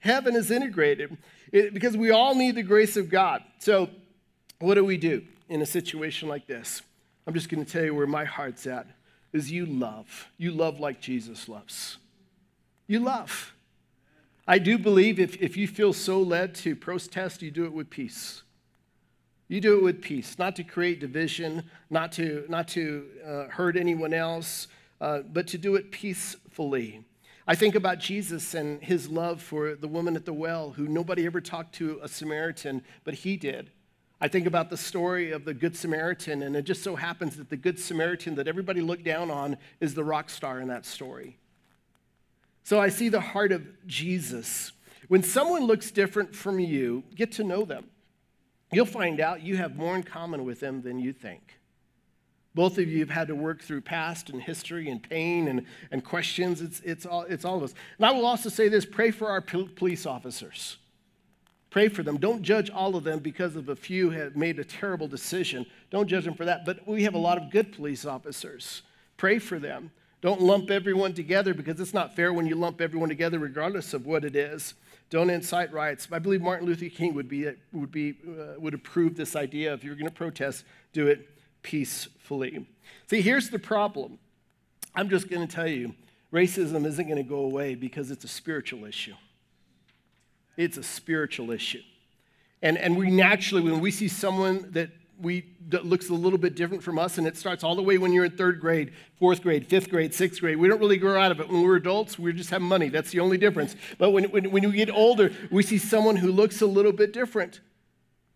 Heaven 0.00 0.34
is 0.34 0.50
integrated 0.50 1.16
it, 1.52 1.72
because 1.72 1.96
we 1.96 2.10
all 2.10 2.34
need 2.34 2.56
the 2.56 2.64
grace 2.64 2.96
of 2.96 3.08
God. 3.08 3.44
So, 3.60 3.88
what 4.58 4.74
do 4.74 4.84
we 4.84 4.96
do 4.96 5.22
in 5.48 5.62
a 5.62 5.66
situation 5.66 6.28
like 6.28 6.48
this? 6.48 6.82
I'm 7.24 7.34
just 7.34 7.48
going 7.48 7.64
to 7.64 7.70
tell 7.70 7.84
you 7.84 7.94
where 7.94 8.08
my 8.08 8.24
heart's 8.24 8.66
at 8.66 8.88
is 9.32 9.52
you 9.52 9.64
love. 9.64 10.28
You 10.38 10.50
love 10.50 10.80
like 10.80 11.00
Jesus 11.00 11.48
loves. 11.48 11.98
You 12.88 12.98
love. 12.98 13.54
I 14.48 14.58
do 14.58 14.78
believe 14.78 15.18
if, 15.18 15.40
if 15.42 15.56
you 15.56 15.66
feel 15.66 15.92
so 15.92 16.20
led 16.20 16.54
to 16.56 16.76
protest, 16.76 17.42
you 17.42 17.50
do 17.50 17.64
it 17.64 17.72
with 17.72 17.90
peace. 17.90 18.42
You 19.48 19.60
do 19.60 19.76
it 19.78 19.82
with 19.82 20.02
peace, 20.02 20.38
not 20.38 20.54
to 20.56 20.64
create 20.64 21.00
division, 21.00 21.64
not 21.90 22.12
to, 22.12 22.46
not 22.48 22.68
to 22.68 23.06
uh, 23.24 23.44
hurt 23.48 23.76
anyone 23.76 24.14
else, 24.14 24.68
uh, 25.00 25.20
but 25.20 25.48
to 25.48 25.58
do 25.58 25.74
it 25.74 25.90
peacefully. 25.90 27.04
I 27.48 27.54
think 27.54 27.74
about 27.74 27.98
Jesus 27.98 28.54
and 28.54 28.82
his 28.82 29.08
love 29.08 29.40
for 29.42 29.74
the 29.74 29.88
woman 29.88 30.16
at 30.16 30.24
the 30.24 30.32
well 30.32 30.70
who 30.70 30.86
nobody 30.88 31.26
ever 31.26 31.40
talked 31.40 31.74
to 31.76 31.98
a 32.02 32.08
Samaritan, 32.08 32.82
but 33.04 33.14
he 33.14 33.36
did. 33.36 33.70
I 34.20 34.28
think 34.28 34.46
about 34.46 34.70
the 34.70 34.76
story 34.76 35.30
of 35.30 35.44
the 35.44 35.54
Good 35.54 35.76
Samaritan, 35.76 36.42
and 36.42 36.56
it 36.56 36.62
just 36.62 36.82
so 36.82 36.96
happens 36.96 37.36
that 37.36 37.50
the 37.50 37.56
Good 37.56 37.78
Samaritan 37.78 38.36
that 38.36 38.48
everybody 38.48 38.80
looked 38.80 39.04
down 39.04 39.30
on 39.30 39.58
is 39.80 39.94
the 39.94 40.04
rock 40.04 40.30
star 40.30 40.60
in 40.60 40.68
that 40.68 40.86
story. 40.86 41.36
So 42.66 42.80
I 42.80 42.88
see 42.88 43.08
the 43.08 43.20
heart 43.20 43.52
of 43.52 43.64
Jesus. 43.86 44.72
When 45.06 45.22
someone 45.22 45.68
looks 45.68 45.92
different 45.92 46.34
from 46.34 46.58
you, 46.58 47.04
get 47.14 47.30
to 47.32 47.44
know 47.44 47.64
them. 47.64 47.86
You'll 48.72 48.86
find 48.86 49.20
out 49.20 49.40
you 49.40 49.56
have 49.56 49.76
more 49.76 49.94
in 49.94 50.02
common 50.02 50.44
with 50.44 50.58
them 50.58 50.82
than 50.82 50.98
you 50.98 51.12
think. 51.12 51.60
Both 52.56 52.78
of 52.78 52.88
you 52.88 52.98
have 52.98 53.10
had 53.10 53.28
to 53.28 53.36
work 53.36 53.62
through 53.62 53.82
past 53.82 54.30
and 54.30 54.42
history 54.42 54.90
and 54.90 55.00
pain 55.00 55.46
and, 55.46 55.64
and 55.92 56.02
questions. 56.02 56.60
It's, 56.60 56.80
it's, 56.80 57.06
all, 57.06 57.22
it's 57.22 57.44
all 57.44 57.58
of 57.58 57.62
us. 57.62 57.74
And 57.98 58.06
I 58.06 58.10
will 58.10 58.26
also 58.26 58.48
say 58.48 58.66
this 58.66 58.84
pray 58.84 59.12
for 59.12 59.28
our 59.28 59.40
police 59.40 60.04
officers. 60.04 60.76
Pray 61.70 61.86
for 61.86 62.02
them. 62.02 62.18
Don't 62.18 62.42
judge 62.42 62.68
all 62.68 62.96
of 62.96 63.04
them 63.04 63.20
because 63.20 63.54
of 63.54 63.68
a 63.68 63.76
few 63.76 64.10
have 64.10 64.34
made 64.34 64.58
a 64.58 64.64
terrible 64.64 65.06
decision. 65.06 65.66
Don't 65.92 66.08
judge 66.08 66.24
them 66.24 66.34
for 66.34 66.46
that. 66.46 66.66
But 66.66 66.84
we 66.84 67.04
have 67.04 67.14
a 67.14 67.18
lot 67.18 67.38
of 67.38 67.48
good 67.52 67.70
police 67.70 68.04
officers. 68.04 68.82
Pray 69.16 69.38
for 69.38 69.60
them. 69.60 69.92
Don't 70.26 70.40
lump 70.40 70.72
everyone 70.72 71.14
together 71.14 71.54
because 71.54 71.78
it's 71.78 71.94
not 71.94 72.16
fair 72.16 72.32
when 72.32 72.46
you 72.46 72.56
lump 72.56 72.80
everyone 72.80 73.08
together, 73.08 73.38
regardless 73.38 73.94
of 73.94 74.06
what 74.06 74.24
it 74.24 74.34
is. 74.34 74.74
Don't 75.08 75.30
incite 75.30 75.72
riots. 75.72 76.08
I 76.10 76.18
believe 76.18 76.42
Martin 76.42 76.66
Luther 76.66 76.88
King 76.88 77.14
would, 77.14 77.28
be, 77.28 77.48
would, 77.72 77.92
be, 77.92 78.16
uh, 78.28 78.58
would 78.58 78.74
approve 78.74 79.16
this 79.16 79.36
idea. 79.36 79.72
If 79.72 79.84
you're 79.84 79.94
going 79.94 80.08
to 80.08 80.12
protest, 80.12 80.64
do 80.92 81.06
it 81.06 81.28
peacefully. 81.62 82.66
See, 83.08 83.20
here's 83.20 83.50
the 83.50 83.60
problem. 83.60 84.18
I'm 84.96 85.08
just 85.08 85.30
going 85.30 85.46
to 85.46 85.54
tell 85.54 85.68
you 85.68 85.94
racism 86.32 86.86
isn't 86.86 87.06
going 87.06 87.22
to 87.22 87.28
go 87.28 87.42
away 87.42 87.76
because 87.76 88.10
it's 88.10 88.24
a 88.24 88.28
spiritual 88.28 88.84
issue. 88.84 89.14
It's 90.56 90.76
a 90.76 90.82
spiritual 90.82 91.52
issue. 91.52 91.82
And, 92.62 92.76
and 92.78 92.96
we 92.96 93.12
naturally, 93.12 93.62
when 93.70 93.78
we 93.80 93.92
see 93.92 94.08
someone 94.08 94.72
that 94.72 94.90
we 95.20 95.46
that 95.68 95.84
looks 95.84 96.08
a 96.10 96.14
little 96.14 96.38
bit 96.38 96.54
different 96.54 96.82
from 96.82 96.98
us, 96.98 97.18
and 97.18 97.26
it 97.26 97.36
starts 97.36 97.64
all 97.64 97.74
the 97.74 97.82
way 97.82 97.98
when 97.98 98.12
you're 98.12 98.24
in 98.24 98.36
third 98.36 98.60
grade, 98.60 98.92
fourth 99.18 99.42
grade, 99.42 99.66
fifth 99.66 99.90
grade, 99.90 100.14
sixth 100.14 100.40
grade. 100.40 100.56
We 100.56 100.68
don't 100.68 100.78
really 100.78 100.98
grow 100.98 101.20
out 101.20 101.32
of 101.32 101.40
it. 101.40 101.48
When 101.48 101.62
we're 101.62 101.76
adults, 101.76 102.18
we 102.18 102.32
just 102.32 102.50
have 102.50 102.62
money. 102.62 102.88
That's 102.88 103.10
the 103.10 103.20
only 103.20 103.36
difference. 103.36 103.74
But 103.98 104.10
when, 104.10 104.24
when, 104.24 104.50
when 104.50 104.70
we 104.70 104.76
get 104.76 104.90
older, 104.90 105.32
we 105.50 105.62
see 105.62 105.78
someone 105.78 106.16
who 106.16 106.30
looks 106.30 106.60
a 106.60 106.66
little 106.66 106.92
bit 106.92 107.12
different. 107.12 107.60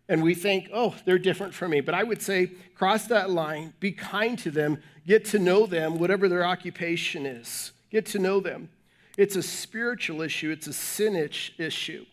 And 0.09 0.23
we 0.23 0.35
think, 0.35 0.69
oh, 0.73 0.95
they're 1.05 1.17
different 1.17 1.53
from 1.53 1.71
me. 1.71 1.79
But 1.79 1.95
I 1.95 2.03
would 2.03 2.21
say, 2.21 2.47
cross 2.75 3.07
that 3.07 3.29
line, 3.29 3.73
be 3.79 3.93
kind 3.93 4.37
to 4.39 4.51
them, 4.51 4.81
get 5.07 5.23
to 5.25 5.39
know 5.39 5.65
them, 5.65 5.99
whatever 5.99 6.27
their 6.27 6.45
occupation 6.45 7.25
is. 7.25 7.71
Get 7.91 8.05
to 8.07 8.19
know 8.19 8.41
them. 8.41 8.69
It's 9.17 9.37
a 9.37 9.43
spiritual 9.43 10.21
issue, 10.21 10.51
it's 10.51 10.67
a 10.67 10.73
sin 10.73 11.15
issue. 11.57 12.05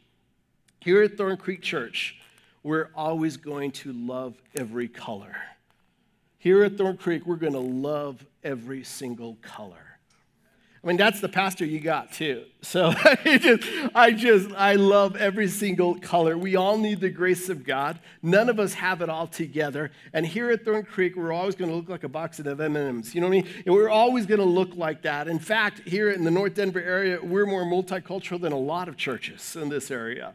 Here 0.80 1.02
at 1.02 1.16
Thorn 1.16 1.37
Creek 1.38 1.62
Church, 1.62 2.17
we're 2.68 2.90
always 2.94 3.38
going 3.38 3.70
to 3.70 3.92
love 3.92 4.34
every 4.54 4.88
color. 4.88 5.34
Here 6.38 6.62
at 6.62 6.76
Thorn 6.76 6.98
Creek, 6.98 7.26
we're 7.26 7.37
going 7.37 7.54
to 7.54 7.58
love 7.58 8.25
every 8.44 8.84
single 8.84 9.38
color. 9.40 9.88
I 10.84 10.87
mean, 10.87 10.98
that's 10.98 11.20
the 11.20 11.30
pastor 11.30 11.64
you 11.64 11.80
got 11.80 12.12
too. 12.12 12.44
So 12.60 12.92
I 13.25 13.38
just, 13.38 13.68
I 13.94 14.12
just, 14.12 14.52
I 14.52 14.75
love 14.75 15.16
every 15.16 15.48
single 15.48 15.94
color. 15.98 16.37
We 16.37 16.56
all 16.56 16.76
need 16.76 17.00
the 17.00 17.08
grace 17.08 17.48
of 17.48 17.64
God. 17.64 17.98
None 18.22 18.50
of 18.50 18.60
us 18.60 18.75
have 18.75 19.00
it 19.00 19.08
all 19.08 19.26
together. 19.26 19.90
And 20.12 20.26
here 20.26 20.50
at 20.50 20.66
Thorn 20.66 20.84
Creek, 20.84 21.16
we're 21.16 21.32
always 21.32 21.54
going 21.54 21.70
to 21.70 21.76
look 21.76 21.88
like 21.88 22.04
a 22.04 22.08
box 22.08 22.38
of 22.38 22.46
M&Ms. 22.46 23.14
You 23.14 23.22
know 23.22 23.28
what 23.28 23.38
I 23.38 23.42
mean? 23.42 23.48
And 23.64 23.75
we're 23.75 23.88
always 23.88 24.26
going 24.26 24.40
to 24.40 24.46
look 24.46 24.76
like 24.76 25.02
that. 25.02 25.26
In 25.26 25.38
fact, 25.38 25.88
here 25.88 26.10
in 26.10 26.22
the 26.22 26.30
North 26.30 26.54
Denver 26.54 26.82
area, 26.82 27.18
we're 27.22 27.46
more 27.46 27.64
multicultural 27.64 28.38
than 28.38 28.52
a 28.52 28.58
lot 28.58 28.88
of 28.88 28.98
churches 28.98 29.56
in 29.56 29.70
this 29.70 29.90
area. 29.90 30.34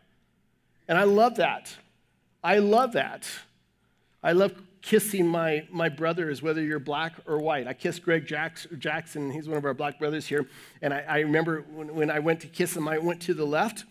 And 0.88 0.98
I 0.98 1.04
love 1.04 1.36
that. 1.36 1.76
I 2.44 2.60
love 2.60 2.94
that. 2.94 3.28
I 4.22 4.34
love 4.34 4.54
kissing 4.84 5.26
my, 5.26 5.66
my 5.72 5.88
brothers, 5.88 6.42
whether 6.42 6.62
you're 6.62 6.78
black 6.78 7.14
or 7.26 7.40
white. 7.40 7.68
I 7.68 7.74
kissed 7.74 8.04
Greg 8.04 8.28
Jackson, 8.28 9.32
he's 9.32 9.48
one 9.48 9.58
of 9.58 9.66
our 9.66 9.74
black 9.74 9.98
brothers 9.98 10.28
here. 10.28 10.46
And 10.82 10.94
I, 10.94 11.06
I 11.08 11.20
remember 11.20 11.62
when, 11.74 11.96
when 11.96 12.12
I 12.12 12.20
went 12.20 12.42
to 12.42 12.48
kiss 12.48 12.76
him, 12.76 12.88
I 12.88 12.98
went 12.98 13.22
to 13.24 13.34
the 13.34 13.46
left, 13.46 13.86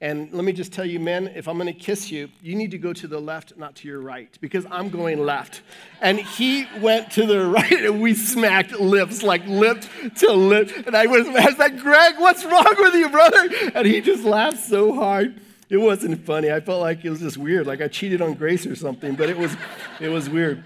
And 0.00 0.32
let 0.32 0.44
me 0.44 0.52
just 0.52 0.72
tell 0.72 0.86
you, 0.86 1.00
men, 1.00 1.28
if 1.34 1.48
I'm 1.48 1.58
going 1.58 1.72
to 1.72 1.78
kiss 1.78 2.10
you, 2.10 2.30
you 2.40 2.54
need 2.54 2.70
to 2.70 2.78
go 2.78 2.94
to 2.94 3.06
the 3.06 3.20
left, 3.20 3.58
not 3.58 3.76
to 3.76 3.88
your 3.88 4.00
right, 4.00 4.38
because 4.40 4.64
I'm 4.70 4.88
going 4.88 5.20
left. 5.24 5.60
And 6.00 6.18
he 6.18 6.66
went 6.80 7.10
to 7.12 7.26
the 7.26 7.46
right, 7.58 7.84
and 7.84 8.00
we 8.00 8.14
smacked 8.14 8.72
lips, 8.72 9.22
like 9.22 9.46
lip 9.46 9.84
to 10.16 10.32
lip. 10.32 10.70
And 10.86 10.96
I 10.96 11.06
was, 11.06 11.26
I 11.28 11.44
was 11.44 11.58
like, 11.58 11.78
Greg, 11.78 12.14
what's 12.18 12.44
wrong 12.44 12.74
with 12.78 12.94
you, 12.94 13.10
brother? 13.10 13.50
And 13.74 13.86
he 13.86 14.00
just 14.00 14.24
laughed 14.24 14.60
so 14.60 14.94
hard. 14.94 15.40
It 15.68 15.76
wasn't 15.76 16.24
funny. 16.24 16.50
I 16.50 16.60
felt 16.60 16.80
like 16.80 17.04
it 17.04 17.10
was 17.10 17.20
just 17.20 17.36
weird, 17.36 17.66
like 17.66 17.80
I 17.80 17.88
cheated 17.88 18.22
on 18.22 18.34
Grace 18.34 18.66
or 18.66 18.74
something, 18.74 19.14
but 19.14 19.28
it 19.28 19.36
was, 19.36 19.54
it 20.00 20.08
was 20.08 20.30
weird. 20.30 20.64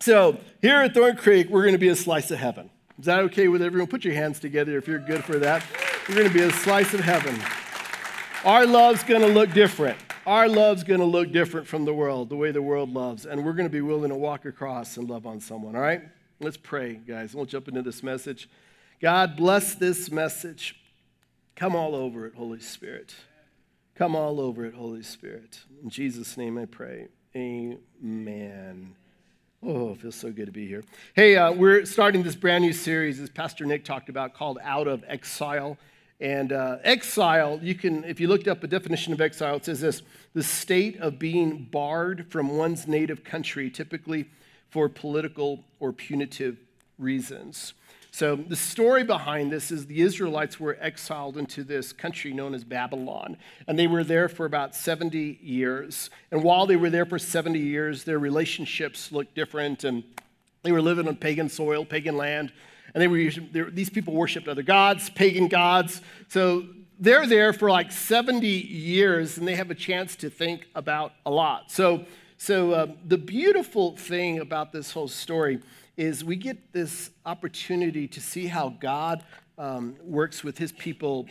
So 0.00 0.38
here 0.60 0.76
at 0.80 0.92
Thorn 0.92 1.16
Creek, 1.16 1.48
we're 1.48 1.62
going 1.62 1.74
to 1.74 1.78
be 1.78 1.88
a 1.88 1.96
slice 1.96 2.30
of 2.30 2.38
heaven. 2.38 2.68
Is 2.98 3.06
that 3.06 3.20
okay 3.20 3.48
with 3.48 3.62
everyone? 3.62 3.88
Put 3.88 4.04
your 4.04 4.14
hands 4.14 4.40
together 4.40 4.76
if 4.76 4.86
you're 4.86 4.98
good 4.98 5.24
for 5.24 5.38
that. 5.38 5.64
We're 6.08 6.16
going 6.16 6.28
to 6.28 6.34
be 6.34 6.42
a 6.42 6.50
slice 6.50 6.92
of 6.94 7.00
heaven. 7.00 7.40
Our 8.44 8.66
love's 8.66 9.02
going 9.04 9.22
to 9.22 9.28
look 9.28 9.52
different. 9.52 9.98
Our 10.26 10.48
love's 10.48 10.84
going 10.84 11.00
to 11.00 11.06
look 11.06 11.32
different 11.32 11.66
from 11.66 11.84
the 11.84 11.94
world, 11.94 12.28
the 12.28 12.36
way 12.36 12.50
the 12.50 12.62
world 12.62 12.92
loves. 12.92 13.26
And 13.26 13.44
we're 13.44 13.52
going 13.52 13.68
to 13.68 13.72
be 13.72 13.80
willing 13.80 14.10
to 14.10 14.16
walk 14.16 14.44
across 14.44 14.96
and 14.96 15.08
love 15.08 15.26
on 15.26 15.40
someone, 15.40 15.76
all 15.76 15.82
right? 15.82 16.02
Let's 16.40 16.56
pray, 16.56 16.94
guys. 16.94 17.34
We'll 17.34 17.46
jump 17.46 17.68
into 17.68 17.82
this 17.82 18.02
message. 18.02 18.48
God, 19.00 19.36
bless 19.36 19.74
this 19.74 20.10
message. 20.10 20.76
Come 21.56 21.76
all 21.76 21.94
over 21.94 22.26
it, 22.26 22.34
Holy 22.34 22.60
Spirit. 22.60 23.14
Come 23.96 24.16
all 24.16 24.40
over 24.40 24.64
it, 24.64 24.74
Holy 24.74 25.04
Spirit. 25.04 25.60
In 25.80 25.88
Jesus' 25.88 26.36
name 26.36 26.58
I 26.58 26.64
pray. 26.64 27.06
Amen. 27.36 28.96
Oh, 29.62 29.92
it 29.92 30.00
feels 30.00 30.16
so 30.16 30.32
good 30.32 30.46
to 30.46 30.52
be 30.52 30.66
here. 30.66 30.82
Hey, 31.14 31.36
uh, 31.36 31.52
we're 31.52 31.84
starting 31.84 32.24
this 32.24 32.34
brand 32.34 32.64
new 32.64 32.72
series, 32.72 33.20
as 33.20 33.30
Pastor 33.30 33.64
Nick 33.64 33.84
talked 33.84 34.08
about, 34.08 34.34
called 34.34 34.58
Out 34.64 34.88
of 34.88 35.04
Exile. 35.06 35.78
And 36.20 36.52
uh, 36.52 36.78
exile, 36.82 37.60
you 37.62 37.76
can, 37.76 38.02
if 38.02 38.18
you 38.18 38.26
looked 38.26 38.48
up 38.48 38.64
a 38.64 38.66
definition 38.66 39.12
of 39.12 39.20
exile, 39.20 39.56
it 39.56 39.64
says 39.64 39.80
this 39.80 40.02
the 40.32 40.42
state 40.42 40.98
of 40.98 41.20
being 41.20 41.68
barred 41.70 42.26
from 42.30 42.48
one's 42.48 42.88
native 42.88 43.22
country, 43.22 43.70
typically 43.70 44.28
for 44.70 44.88
political 44.88 45.62
or 45.78 45.92
punitive 45.92 46.58
reasons. 46.98 47.74
So, 48.16 48.36
the 48.36 48.54
story 48.54 49.02
behind 49.02 49.50
this 49.50 49.72
is 49.72 49.86
the 49.86 50.00
Israelites 50.00 50.60
were 50.60 50.78
exiled 50.80 51.36
into 51.36 51.64
this 51.64 51.92
country 51.92 52.32
known 52.32 52.54
as 52.54 52.62
Babylon, 52.62 53.36
and 53.66 53.76
they 53.76 53.88
were 53.88 54.04
there 54.04 54.28
for 54.28 54.46
about 54.46 54.76
70 54.76 55.40
years. 55.42 56.10
And 56.30 56.44
while 56.44 56.64
they 56.64 56.76
were 56.76 56.90
there 56.90 57.06
for 57.06 57.18
70 57.18 57.58
years, 57.58 58.04
their 58.04 58.20
relationships 58.20 59.10
looked 59.10 59.34
different, 59.34 59.82
and 59.82 60.04
they 60.62 60.70
were 60.70 60.80
living 60.80 61.08
on 61.08 61.16
pagan 61.16 61.48
soil, 61.48 61.84
pagan 61.84 62.16
land. 62.16 62.52
And 62.94 63.02
they 63.02 63.08
were, 63.08 63.32
they 63.50 63.62
were, 63.62 63.70
these 63.72 63.90
people 63.90 64.14
worshiped 64.14 64.46
other 64.46 64.62
gods, 64.62 65.10
pagan 65.10 65.48
gods. 65.48 66.00
So 66.28 66.66
they're 67.00 67.26
there 67.26 67.52
for 67.52 67.68
like 67.68 67.90
70 67.90 68.46
years 68.46 69.38
and 69.38 69.48
they 69.48 69.56
have 69.56 69.72
a 69.72 69.74
chance 69.74 70.14
to 70.16 70.30
think 70.30 70.68
about 70.76 71.14
a 71.26 71.32
lot. 71.32 71.72
So, 71.72 72.04
so 72.38 72.70
uh, 72.70 72.86
the 73.08 73.18
beautiful 73.18 73.96
thing 73.96 74.38
about 74.38 74.70
this 74.70 74.92
whole 74.92 75.08
story 75.08 75.58
is 75.96 76.24
we 76.24 76.36
get 76.36 76.72
this 76.72 77.10
opportunity 77.24 78.08
to 78.08 78.20
see 78.20 78.46
how 78.46 78.70
God 78.80 79.24
um, 79.58 79.96
works 80.02 80.42
with 80.42 80.58
his 80.58 80.72
people, 80.72 81.26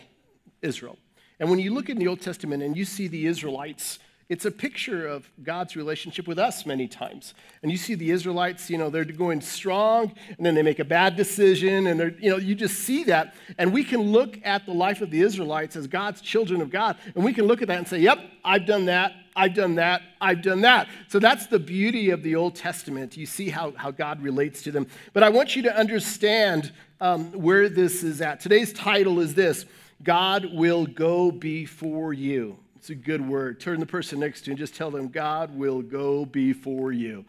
Israel. 0.62 0.98
And 1.40 1.50
when 1.50 1.60
you 1.60 1.74
look 1.74 1.90
in 1.90 1.98
the 1.98 2.08
Old 2.08 2.22
Testament 2.22 2.64
and 2.64 2.78
you 2.78 2.86
see 2.86 3.08
the 3.08 3.26
Israelites 3.26 4.00
it's 4.30 4.46
a 4.46 4.52
picture 4.52 5.06
of 5.06 5.30
God's 5.44 5.76
relationship 5.76 6.28
with 6.28 6.40
us 6.40 6.66
many 6.66 6.88
times. 6.88 7.34
And 7.62 7.72
you 7.72 7.78
see 7.78 7.94
the 7.94 8.10
Israelites, 8.10 8.70
you 8.70 8.78
know, 8.78 8.90
they're 8.90 9.04
going 9.04 9.42
strong 9.42 10.14
and 10.38 10.46
then 10.46 10.56
they 10.56 10.64
make 10.64 10.80
a 10.80 10.86
bad 10.86 11.16
decision 11.16 11.88
and 11.88 12.00
they're, 12.00 12.18
you 12.18 12.30
know, 12.30 12.38
you 12.38 12.56
just 12.56 12.80
see 12.80 13.04
that. 13.06 13.36
And 13.58 13.74
we 13.74 13.84
can 13.84 14.02
look 14.02 14.40
at 14.44 14.66
the 14.66 14.74
life 14.74 15.02
of 15.02 15.12
the 15.12 15.22
Israelites 15.22 15.76
as 15.76 15.88
God's 15.88 16.22
children 16.22 16.62
of 16.62 16.70
God 16.70 16.98
and 17.16 17.24
we 17.24 17.34
can 17.34 17.46
look 17.46 17.62
at 17.62 17.68
that 17.68 17.78
and 17.78 17.88
say, 17.88 18.00
yep, 18.00 18.20
I've 18.44 18.66
done 18.66 18.86
that. 18.86 19.14
I've 19.36 19.54
done 19.54 19.76
that. 19.76 20.02
I've 20.22 20.42
done 20.42 20.62
that. 20.62 20.88
So 21.08 21.20
that's 21.20 21.48
the 21.48 21.60
beauty 21.60 22.12
of 22.12 22.24
the 22.24 22.36
Old 22.36 22.56
Testament. 22.56 23.18
You 23.18 23.26
see 23.26 23.50
how, 23.50 23.74
how 23.76 23.92
God 23.92 24.22
relates 24.22 24.62
to 24.64 24.72
them. 24.72 24.88
But 25.14 25.24
I 25.24 25.30
want 25.30 25.56
you 25.56 25.64
to 25.64 25.76
understand 25.76 26.72
um, 27.02 27.32
where 27.32 27.70
this 27.70 28.04
is 28.04 28.22
at. 28.22 28.40
Today's 28.40 28.72
title 28.74 29.20
is 29.20 29.34
this 29.34 29.66
God 30.04 30.54
will 30.54 30.86
go 30.86 31.32
before 31.32 32.14
you. 32.14 32.58
It's 32.76 32.90
a 32.90 32.96
good 32.96 33.26
word. 33.26 33.60
Turn 33.62 33.80
the 33.80 33.86
person 33.86 34.20
next 34.20 34.42
to 34.42 34.48
you 34.48 34.52
and 34.52 34.60
just 34.60 34.76
tell 34.76 34.92
them, 34.92 35.08
God 35.08 35.56
will 35.56 35.82
go 35.82 36.26
before 36.26 36.92
you. 36.92 37.24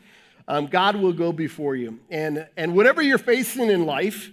Um, 0.48 0.66
God 0.66 0.96
will 0.96 1.12
go 1.12 1.32
before 1.32 1.76
you. 1.76 2.00
And, 2.10 2.48
and 2.56 2.74
whatever 2.74 3.00
you're 3.00 3.18
facing 3.18 3.70
in 3.70 3.86
life, 3.86 4.30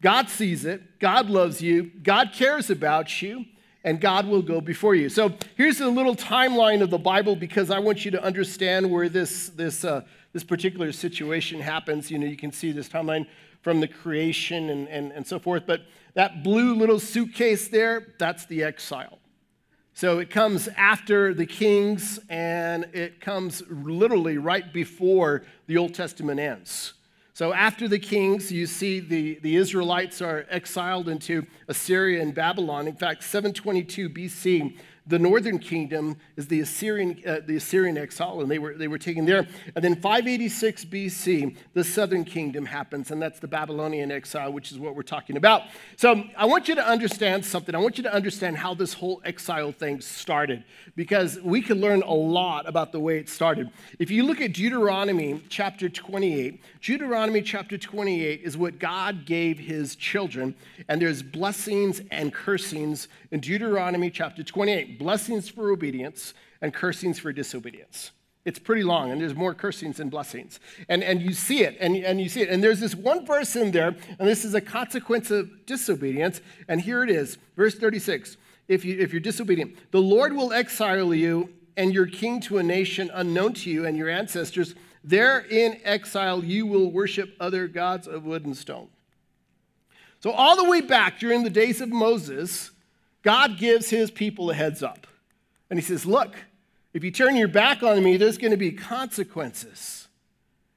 God 0.00 0.28
sees 0.28 0.64
it. 0.64 1.00
God 1.00 1.28
loves 1.28 1.60
you. 1.60 1.90
God 2.02 2.30
cares 2.32 2.70
about 2.70 3.20
you. 3.20 3.44
And 3.84 4.00
God 4.00 4.26
will 4.28 4.42
go 4.42 4.60
before 4.60 4.94
you. 4.94 5.08
So 5.08 5.34
here's 5.56 5.80
a 5.80 5.88
little 5.88 6.14
timeline 6.14 6.82
of 6.82 6.90
the 6.90 6.98
Bible 6.98 7.34
because 7.34 7.70
I 7.70 7.80
want 7.80 8.04
you 8.04 8.12
to 8.12 8.22
understand 8.22 8.90
where 8.90 9.08
this, 9.08 9.48
this, 9.50 9.84
uh, 9.84 10.02
this 10.32 10.44
particular 10.44 10.92
situation 10.92 11.60
happens. 11.60 12.10
You 12.10 12.18
know, 12.18 12.26
you 12.26 12.36
can 12.36 12.52
see 12.52 12.70
this 12.70 12.88
timeline 12.88 13.26
from 13.60 13.80
the 13.80 13.88
creation 13.88 14.70
and, 14.70 14.88
and, 14.88 15.12
and 15.12 15.26
so 15.26 15.38
forth. 15.38 15.64
But 15.66 15.82
that 16.14 16.44
blue 16.44 16.74
little 16.74 17.00
suitcase 17.00 17.68
there, 17.68 18.14
that's 18.18 18.46
the 18.46 18.62
exile. 18.62 19.18
So 19.94 20.20
it 20.20 20.30
comes 20.30 20.68
after 20.76 21.34
the 21.34 21.46
kings 21.46 22.18
and 22.28 22.84
it 22.92 23.20
comes 23.20 23.62
literally 23.68 24.38
right 24.38 24.72
before 24.72 25.44
the 25.66 25.76
Old 25.76 25.94
Testament 25.94 26.40
ends. 26.40 26.94
So 27.34 27.54
after 27.54 27.88
the 27.88 27.98
kings, 27.98 28.52
you 28.52 28.66
see 28.66 29.00
the, 29.00 29.38
the 29.40 29.56
Israelites 29.56 30.20
are 30.20 30.44
exiled 30.50 31.08
into 31.08 31.46
Assyria 31.66 32.20
and 32.20 32.34
Babylon. 32.34 32.86
In 32.86 32.94
fact, 32.94 33.24
722 33.24 34.10
BC, 34.10 34.76
the 35.06 35.18
northern 35.18 35.58
kingdom 35.58 36.16
is 36.36 36.46
the 36.46 36.60
Assyrian, 36.60 37.20
uh, 37.26 37.40
the 37.44 37.56
Assyrian 37.56 37.98
exile, 37.98 38.40
and 38.40 38.50
they 38.50 38.58
were, 38.58 38.74
they 38.74 38.86
were 38.86 38.98
taken 38.98 39.24
there. 39.24 39.48
And 39.74 39.84
then 39.84 39.96
586 39.96 40.84
BC, 40.84 41.56
the 41.74 41.82
southern 41.82 42.24
kingdom 42.24 42.66
happens, 42.66 43.10
and 43.10 43.20
that's 43.20 43.40
the 43.40 43.48
Babylonian 43.48 44.12
exile, 44.12 44.52
which 44.52 44.70
is 44.70 44.78
what 44.78 44.94
we're 44.94 45.02
talking 45.02 45.36
about. 45.36 45.62
So 45.96 46.22
I 46.36 46.46
want 46.46 46.68
you 46.68 46.76
to 46.76 46.86
understand 46.86 47.44
something. 47.44 47.74
I 47.74 47.78
want 47.78 47.96
you 47.96 48.04
to 48.04 48.14
understand 48.14 48.56
how 48.56 48.74
this 48.74 48.94
whole 48.94 49.20
exile 49.24 49.72
thing 49.72 50.00
started, 50.00 50.62
because 50.94 51.38
we 51.40 51.62
can 51.62 51.80
learn 51.80 52.02
a 52.02 52.14
lot 52.14 52.68
about 52.68 52.92
the 52.92 53.00
way 53.00 53.18
it 53.18 53.28
started. 53.28 53.70
If 53.98 54.10
you 54.10 54.22
look 54.22 54.40
at 54.40 54.52
Deuteronomy 54.52 55.42
chapter 55.48 55.88
28, 55.88 56.62
Deuteronomy 56.80 57.42
chapter 57.42 57.76
28 57.76 58.40
is 58.42 58.56
what 58.56 58.78
God 58.78 59.26
gave 59.26 59.58
his 59.58 59.96
children, 59.96 60.54
and 60.88 61.02
there's 61.02 61.22
blessings 61.22 62.02
and 62.12 62.32
cursings 62.32 63.08
in 63.32 63.40
Deuteronomy 63.40 64.10
chapter 64.10 64.44
28 64.44 64.91
blessings 64.98 65.48
for 65.48 65.70
obedience 65.70 66.34
and 66.60 66.72
cursings 66.72 67.18
for 67.18 67.32
disobedience. 67.32 68.12
It's 68.44 68.58
pretty 68.58 68.82
long, 68.82 69.12
and 69.12 69.20
there's 69.20 69.36
more 69.36 69.54
cursings 69.54 69.98
than 69.98 70.08
blessings. 70.08 70.58
And, 70.88 71.04
and 71.04 71.22
you 71.22 71.32
see 71.32 71.62
it, 71.62 71.76
and, 71.78 71.94
and 71.96 72.20
you 72.20 72.28
see 72.28 72.40
it. 72.40 72.48
And 72.48 72.62
there's 72.62 72.80
this 72.80 72.94
one 72.94 73.24
verse 73.24 73.54
in 73.54 73.70
there, 73.70 73.94
and 74.18 74.28
this 74.28 74.44
is 74.44 74.54
a 74.54 74.60
consequence 74.60 75.30
of 75.30 75.64
disobedience. 75.64 76.40
And 76.66 76.80
here 76.80 77.04
it 77.04 77.10
is, 77.10 77.38
verse 77.56 77.76
36. 77.76 78.36
If, 78.66 78.84
you, 78.84 78.98
if 78.98 79.12
you're 79.12 79.20
disobedient, 79.20 79.76
the 79.92 80.00
Lord 80.00 80.32
will 80.32 80.52
exile 80.52 81.14
you 81.14 81.50
and 81.76 81.94
your 81.94 82.06
king 82.06 82.40
to 82.42 82.58
a 82.58 82.62
nation 82.62 83.10
unknown 83.14 83.54
to 83.54 83.70
you 83.70 83.86
and 83.86 83.96
your 83.96 84.08
ancestors. 84.08 84.74
There 85.04 85.40
in 85.40 85.80
exile, 85.84 86.44
you 86.44 86.66
will 86.66 86.90
worship 86.90 87.36
other 87.38 87.68
gods 87.68 88.06
of 88.08 88.24
wood 88.24 88.44
and 88.44 88.56
stone. 88.56 88.88
So, 90.20 90.30
all 90.30 90.56
the 90.56 90.68
way 90.68 90.80
back 90.80 91.18
during 91.18 91.42
the 91.42 91.50
days 91.50 91.80
of 91.80 91.88
Moses, 91.88 92.70
God 93.22 93.58
gives 93.58 93.90
his 93.90 94.10
people 94.10 94.50
a 94.50 94.54
heads 94.54 94.82
up. 94.82 95.06
And 95.70 95.78
he 95.78 95.84
says, 95.84 96.04
Look, 96.04 96.34
if 96.92 97.02
you 97.02 97.10
turn 97.10 97.36
your 97.36 97.48
back 97.48 97.82
on 97.82 98.02
me, 98.02 98.16
there's 98.16 98.38
going 98.38 98.50
to 98.50 98.56
be 98.56 98.72
consequences. 98.72 100.02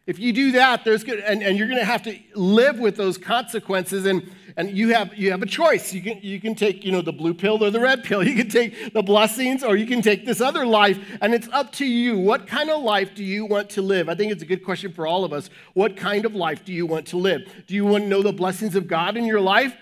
If 0.08 0.20
you 0.20 0.34
do 0.34 0.52
that, 0.52 0.86
there's 0.86 1.04
good, 1.04 1.20
and, 1.20 1.42
and 1.42 1.58
you're 1.58 1.68
going 1.68 1.80
to 1.80 1.86
have 1.86 2.04
to 2.04 2.16
live 2.36 2.78
with 2.78 2.96
those 2.96 3.18
consequences. 3.18 4.06
And, 4.06 4.32
and 4.56 4.70
you, 4.70 4.94
have, 4.94 5.16
you 5.16 5.32
have 5.32 5.42
a 5.42 5.48
choice. 5.48 5.94
You 5.94 6.02
can, 6.04 6.20
you 6.22 6.40
can 6.40 6.54
take 6.54 6.86
you 6.86 6.92
know, 6.92 7.02
the 7.02 7.12
blue 7.12 7.34
pill 7.34 7.64
or 7.64 7.72
the 7.72 7.80
red 7.80 8.04
pill. 8.04 8.24
You 8.36 8.36
can 8.36 8.50
take 8.50 8.94
the 8.94 9.02
blessings 9.02 9.64
or 9.64 9.76
you 9.76 9.88
can 9.88 10.04
take 10.04 10.26
this 10.26 10.42
other 10.42 10.66
life. 10.66 11.00
And 11.22 11.34
it's 11.34 11.48
up 11.52 11.72
to 11.74 11.86
you. 11.86 12.18
What 12.20 12.46
kind 12.46 12.70
of 12.70 12.84
life 12.84 13.16
do 13.16 13.24
you 13.24 13.46
want 13.46 13.70
to 13.72 13.82
live? 13.82 14.08
I 14.08 14.14
think 14.14 14.32
it's 14.32 14.44
a 14.44 14.46
good 14.46 14.64
question 14.64 14.94
for 14.94 15.08
all 15.08 15.26
of 15.26 15.34
us. 15.34 15.50
What 15.74 15.98
kind 15.98 16.24
of 16.24 16.36
life 16.36 16.64
do 16.64 16.72
you 16.72 16.86
want 16.86 17.08
to 17.08 17.18
live? 17.18 17.42
Do 17.66 17.74
you 17.74 17.86
want 17.86 18.04
to 18.04 18.08
know 18.08 18.22
the 18.22 18.32
blessings 18.32 18.76
of 18.76 18.88
God 18.88 19.18
in 19.18 19.26
your 19.26 19.42
life? 19.42 19.76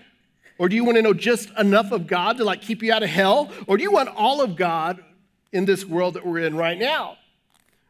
Or 0.57 0.69
do 0.69 0.75
you 0.75 0.83
want 0.83 0.97
to 0.97 1.01
know 1.01 1.13
just 1.13 1.49
enough 1.57 1.91
of 1.91 2.07
God 2.07 2.37
to 2.37 2.43
like 2.43 2.61
keep 2.61 2.83
you 2.83 2.93
out 2.93 3.03
of 3.03 3.09
hell? 3.09 3.51
Or 3.67 3.77
do 3.77 3.83
you 3.83 3.91
want 3.91 4.09
all 4.09 4.41
of 4.41 4.55
God 4.55 5.03
in 5.51 5.65
this 5.65 5.85
world 5.85 6.15
that 6.15 6.25
we're 6.25 6.39
in 6.39 6.55
right 6.55 6.77
now? 6.77 7.17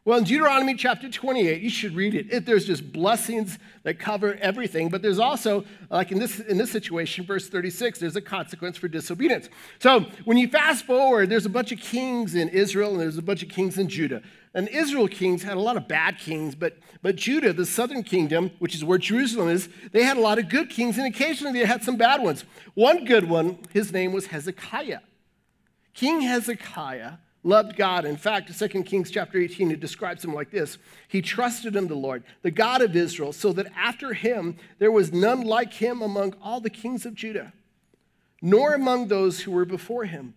Well, 0.06 0.18
in 0.18 0.24
Deuteronomy 0.24 0.74
chapter 0.74 1.08
28, 1.08 1.62
you 1.62 1.70
should 1.70 1.96
read 1.96 2.14
it. 2.14 2.30
it. 2.30 2.44
There's 2.44 2.66
just 2.66 2.92
blessings 2.92 3.58
that 3.84 3.98
cover 3.98 4.34
everything, 4.34 4.90
but 4.90 5.00
there's 5.00 5.18
also, 5.18 5.64
like 5.90 6.12
in 6.12 6.18
this, 6.18 6.40
in 6.40 6.58
this 6.58 6.70
situation, 6.70 7.24
verse 7.24 7.48
36, 7.48 8.00
there's 8.00 8.14
a 8.14 8.20
consequence 8.20 8.76
for 8.76 8.86
disobedience. 8.86 9.48
So 9.78 10.00
when 10.26 10.36
you 10.36 10.48
fast 10.48 10.84
forward, 10.84 11.30
there's 11.30 11.46
a 11.46 11.50
bunch 11.50 11.72
of 11.72 11.78
kings 11.78 12.34
in 12.34 12.50
Israel 12.50 12.90
and 12.90 13.00
there's 13.00 13.16
a 13.16 13.22
bunch 13.22 13.42
of 13.42 13.48
kings 13.48 13.78
in 13.78 13.88
Judah. 13.88 14.20
And 14.52 14.68
Israel 14.68 15.08
kings 15.08 15.42
had 15.42 15.56
a 15.56 15.60
lot 15.60 15.78
of 15.78 15.88
bad 15.88 16.18
kings, 16.18 16.54
but, 16.54 16.76
but 17.00 17.16
Judah, 17.16 17.54
the 17.54 17.64
southern 17.64 18.02
kingdom, 18.02 18.50
which 18.58 18.74
is 18.74 18.84
where 18.84 18.98
Jerusalem 18.98 19.48
is, 19.48 19.70
they 19.92 20.02
had 20.02 20.18
a 20.18 20.20
lot 20.20 20.38
of 20.38 20.50
good 20.50 20.68
kings, 20.68 20.98
and 20.98 21.06
occasionally 21.06 21.58
they 21.58 21.64
had 21.64 21.82
some 21.82 21.96
bad 21.96 22.22
ones. 22.22 22.44
One 22.74 23.06
good 23.06 23.28
one, 23.28 23.58
his 23.72 23.90
name 23.90 24.12
was 24.12 24.26
Hezekiah. 24.26 25.00
King 25.94 26.20
Hezekiah 26.20 27.14
loved 27.44 27.76
God. 27.76 28.04
In 28.04 28.16
fact, 28.16 28.58
2 28.58 28.82
Kings 28.82 29.10
chapter 29.10 29.38
18, 29.38 29.70
it 29.70 29.78
describes 29.78 30.24
him 30.24 30.34
like 30.34 30.50
this 30.50 30.78
He 31.06 31.22
trusted 31.22 31.76
in 31.76 31.86
the 31.86 31.94
Lord, 31.94 32.24
the 32.42 32.50
God 32.50 32.82
of 32.82 32.96
Israel, 32.96 33.32
so 33.32 33.52
that 33.52 33.70
after 33.76 34.14
him 34.14 34.56
there 34.78 34.90
was 34.90 35.12
none 35.12 35.42
like 35.42 35.74
him 35.74 36.02
among 36.02 36.34
all 36.42 36.60
the 36.60 36.70
kings 36.70 37.06
of 37.06 37.14
Judah, 37.14 37.52
nor 38.42 38.74
among 38.74 39.06
those 39.06 39.40
who 39.40 39.52
were 39.52 39.64
before 39.64 40.06
him, 40.06 40.34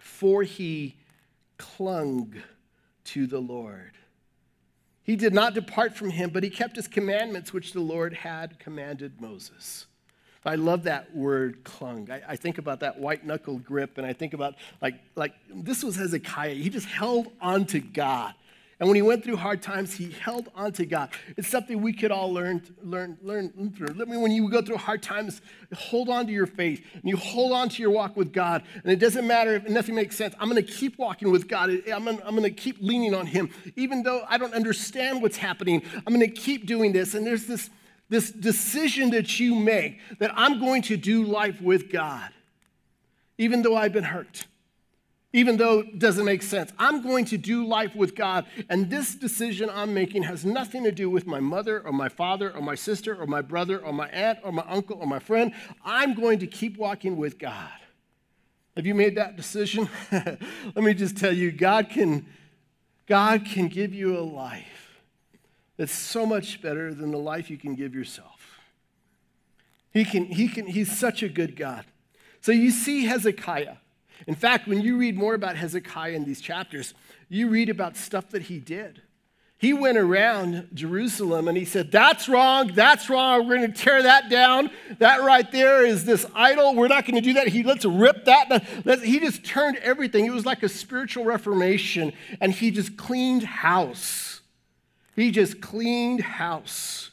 for 0.00 0.44
he 0.44 0.96
clung 1.56 2.34
to 3.04 3.26
the 3.26 3.40
Lord. 3.40 3.92
He 5.02 5.16
did 5.16 5.32
not 5.32 5.54
depart 5.54 5.96
from 5.96 6.10
him, 6.10 6.30
but 6.30 6.44
he 6.44 6.50
kept 6.50 6.76
his 6.76 6.86
commandments, 6.86 7.52
which 7.52 7.72
the 7.72 7.80
Lord 7.80 8.12
had 8.12 8.58
commanded 8.58 9.20
Moses. 9.20 9.86
I 10.48 10.54
love 10.54 10.84
that 10.84 11.14
word 11.14 11.62
clung. 11.62 12.10
I, 12.10 12.22
I, 12.28 12.36
think 12.36 12.56
about 12.56 12.80
that 12.80 12.98
white 12.98 13.24
knuckle 13.24 13.58
grip, 13.58 13.98
and 13.98 14.06
I 14.06 14.14
think 14.14 14.32
about 14.32 14.54
like, 14.80 14.94
like 15.14 15.34
this 15.54 15.84
was 15.84 15.96
Hezekiah. 15.96 16.54
He 16.54 16.70
just 16.70 16.86
held 16.86 17.30
on 17.40 17.66
to 17.66 17.80
God. 17.80 18.34
And 18.80 18.88
when 18.88 18.94
he 18.94 19.02
went 19.02 19.24
through 19.24 19.36
hard 19.36 19.60
times, 19.60 19.94
he 19.94 20.10
held 20.10 20.48
on 20.54 20.70
to 20.72 20.86
God. 20.86 21.10
It's 21.36 21.48
something 21.48 21.82
we 21.82 21.92
could 21.92 22.12
all 22.12 22.32
learn, 22.32 22.62
learn, 22.82 23.18
learn 23.22 23.72
through. 23.76 23.88
Let 23.94 24.06
me, 24.06 24.16
when 24.16 24.30
you 24.30 24.48
go 24.48 24.62
through 24.62 24.76
hard 24.76 25.02
times, 25.02 25.42
hold 25.74 26.08
on 26.08 26.28
to 26.28 26.32
your 26.32 26.46
faith 26.46 26.84
and 26.94 27.02
you 27.02 27.16
hold 27.16 27.52
on 27.52 27.68
to 27.70 27.82
your 27.82 27.90
walk 27.90 28.16
with 28.16 28.32
God. 28.32 28.62
And 28.84 28.92
it 28.92 29.00
doesn't 29.00 29.26
matter 29.26 29.54
if 29.54 29.68
nothing 29.68 29.96
makes 29.96 30.16
sense. 30.16 30.32
I'm 30.38 30.48
going 30.48 30.64
to 30.64 30.72
keep 30.72 30.96
walking 30.96 31.32
with 31.32 31.48
God. 31.48 31.70
I'm 31.92 32.04
going, 32.04 32.22
I'm 32.24 32.36
going 32.36 32.42
to 32.44 32.50
keep 32.50 32.76
leaning 32.80 33.14
on 33.14 33.26
Him. 33.26 33.50
Even 33.74 34.04
though 34.04 34.24
I 34.28 34.38
don't 34.38 34.54
understand 34.54 35.22
what's 35.22 35.38
happening, 35.38 35.82
I'm 36.06 36.14
going 36.14 36.20
to 36.20 36.40
keep 36.40 36.64
doing 36.64 36.92
this. 36.92 37.14
And 37.14 37.26
there's 37.26 37.46
this 37.46 37.70
this 38.08 38.30
decision 38.30 39.10
that 39.10 39.38
you 39.38 39.54
make 39.54 39.98
that 40.18 40.32
I'm 40.34 40.58
going 40.58 40.82
to 40.82 40.96
do 40.96 41.24
life 41.24 41.60
with 41.60 41.92
God, 41.92 42.30
even 43.36 43.62
though 43.62 43.76
I've 43.76 43.92
been 43.92 44.04
hurt, 44.04 44.46
even 45.32 45.58
though 45.58 45.80
it 45.80 45.98
doesn't 45.98 46.24
make 46.24 46.42
sense. 46.42 46.72
I'm 46.78 47.02
going 47.02 47.26
to 47.26 47.36
do 47.36 47.66
life 47.66 47.94
with 47.94 48.14
God, 48.14 48.46
and 48.70 48.88
this 48.88 49.14
decision 49.14 49.68
I'm 49.70 49.92
making 49.92 50.22
has 50.22 50.44
nothing 50.44 50.84
to 50.84 50.92
do 50.92 51.10
with 51.10 51.26
my 51.26 51.40
mother 51.40 51.80
or 51.80 51.92
my 51.92 52.08
father 52.08 52.50
or 52.54 52.62
my 52.62 52.74
sister 52.74 53.14
or 53.14 53.26
my 53.26 53.42
brother 53.42 53.78
or 53.78 53.92
my 53.92 54.08
aunt 54.08 54.38
or 54.42 54.52
my 54.52 54.64
uncle 54.66 54.98
or 54.98 55.06
my 55.06 55.18
friend. 55.18 55.52
I'm 55.84 56.14
going 56.14 56.38
to 56.38 56.46
keep 56.46 56.78
walking 56.78 57.16
with 57.16 57.38
God. 57.38 57.70
Have 58.74 58.86
you 58.86 58.94
made 58.94 59.16
that 59.16 59.36
decision? 59.36 59.88
Let 60.12 60.76
me 60.76 60.94
just 60.94 61.18
tell 61.18 61.32
you, 61.32 61.50
God 61.50 61.90
can, 61.90 62.26
God 63.06 63.44
can 63.44 63.68
give 63.68 63.92
you 63.92 64.16
a 64.16 64.22
life 64.22 64.87
that's 65.78 65.92
so 65.92 66.26
much 66.26 66.60
better 66.60 66.92
than 66.92 67.10
the 67.10 67.18
life 67.18 67.48
you 67.48 67.56
can 67.56 67.74
give 67.74 67.94
yourself. 67.94 68.60
He 69.92 70.04
can, 70.04 70.26
he 70.26 70.48
can, 70.48 70.66
he's 70.66 70.96
such 70.96 71.22
a 71.22 71.28
good 71.28 71.56
God. 71.56 71.86
So 72.42 72.52
you 72.52 72.70
see 72.70 73.06
Hezekiah. 73.06 73.76
In 74.26 74.34
fact, 74.34 74.68
when 74.68 74.80
you 74.80 74.98
read 74.98 75.16
more 75.16 75.34
about 75.34 75.56
Hezekiah 75.56 76.12
in 76.12 76.24
these 76.24 76.40
chapters, 76.40 76.92
you 77.28 77.48
read 77.48 77.70
about 77.70 77.96
stuff 77.96 78.30
that 78.30 78.42
he 78.42 78.58
did. 78.58 79.02
He 79.56 79.72
went 79.72 79.98
around 79.98 80.68
Jerusalem 80.72 81.48
and 81.48 81.56
he 81.56 81.64
said, 81.64 81.90
That's 81.90 82.28
wrong, 82.28 82.72
that's 82.74 83.10
wrong, 83.10 83.48
we're 83.48 83.56
going 83.56 83.72
to 83.72 83.76
tear 83.76 84.02
that 84.04 84.30
down. 84.30 84.70
That 84.98 85.22
right 85.22 85.50
there 85.50 85.84
is 85.84 86.04
this 86.04 86.26
idol, 86.34 86.74
we're 86.76 86.88
not 86.88 87.06
going 87.06 87.16
to 87.16 87.20
do 87.20 87.32
that. 87.34 87.48
He, 87.48 87.64
let's 87.64 87.84
rip 87.84 88.24
that. 88.26 88.64
He 89.02 89.18
just 89.18 89.44
turned 89.44 89.76
everything. 89.78 90.26
It 90.26 90.32
was 90.32 90.46
like 90.46 90.62
a 90.62 90.68
spiritual 90.68 91.24
reformation 91.24 92.12
and 92.40 92.52
he 92.52 92.70
just 92.70 92.96
cleaned 92.96 93.42
house. 93.42 94.27
He 95.18 95.32
just 95.32 95.60
cleaned 95.60 96.20
house. 96.20 97.10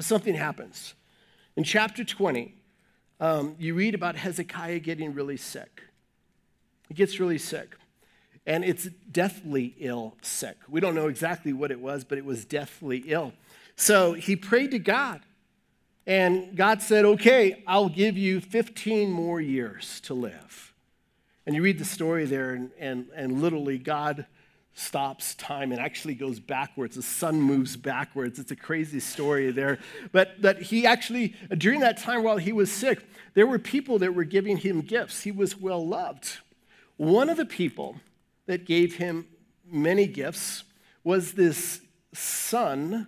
Something 0.00 0.34
happens. 0.34 0.94
In 1.54 1.62
chapter 1.62 2.02
20, 2.02 2.52
um, 3.20 3.54
you 3.60 3.74
read 3.74 3.94
about 3.94 4.16
Hezekiah 4.16 4.80
getting 4.80 5.14
really 5.14 5.36
sick. 5.36 5.84
He 6.88 6.94
gets 6.94 7.20
really 7.20 7.38
sick. 7.38 7.76
And 8.44 8.64
it's 8.64 8.88
deathly 9.12 9.76
ill 9.78 10.16
sick. 10.20 10.56
We 10.68 10.80
don't 10.80 10.96
know 10.96 11.06
exactly 11.06 11.52
what 11.52 11.70
it 11.70 11.80
was, 11.80 12.02
but 12.02 12.18
it 12.18 12.24
was 12.24 12.44
deathly 12.44 13.04
ill. 13.06 13.34
So 13.76 14.14
he 14.14 14.34
prayed 14.34 14.72
to 14.72 14.80
God. 14.80 15.20
And 16.08 16.56
God 16.56 16.82
said, 16.82 17.04
Okay, 17.04 17.62
I'll 17.68 17.88
give 17.88 18.18
you 18.18 18.40
15 18.40 19.12
more 19.12 19.40
years 19.40 20.00
to 20.00 20.14
live. 20.14 20.74
And 21.46 21.54
you 21.54 21.62
read 21.62 21.78
the 21.78 21.84
story 21.84 22.24
there, 22.24 22.50
and, 22.50 22.72
and, 22.80 23.06
and 23.14 23.40
literally, 23.40 23.78
God 23.78 24.26
stops 24.78 25.34
time 25.36 25.72
and 25.72 25.80
actually 25.80 26.14
goes 26.14 26.38
backwards. 26.38 26.96
The 26.96 27.02
sun 27.02 27.40
moves 27.40 27.76
backwards. 27.76 28.38
It's 28.38 28.50
a 28.50 28.56
crazy 28.56 29.00
story 29.00 29.50
there. 29.50 29.78
But 30.12 30.42
that 30.42 30.60
he 30.60 30.86
actually, 30.86 31.34
during 31.56 31.80
that 31.80 31.96
time 31.96 32.22
while 32.22 32.36
he 32.36 32.52
was 32.52 32.70
sick, 32.70 33.02
there 33.32 33.46
were 33.46 33.58
people 33.58 33.98
that 34.00 34.14
were 34.14 34.24
giving 34.24 34.58
him 34.58 34.82
gifts. 34.82 35.22
He 35.22 35.32
was 35.32 35.58
well 35.58 35.84
loved. 35.84 36.38
One 36.98 37.30
of 37.30 37.38
the 37.38 37.46
people 37.46 38.00
that 38.44 38.66
gave 38.66 38.96
him 38.96 39.26
many 39.64 40.06
gifts 40.06 40.64
was 41.02 41.32
this 41.32 41.80
son 42.12 43.06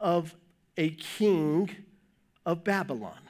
of 0.00 0.34
a 0.76 0.90
king 0.90 1.70
of 2.44 2.64
Babylon. 2.64 3.20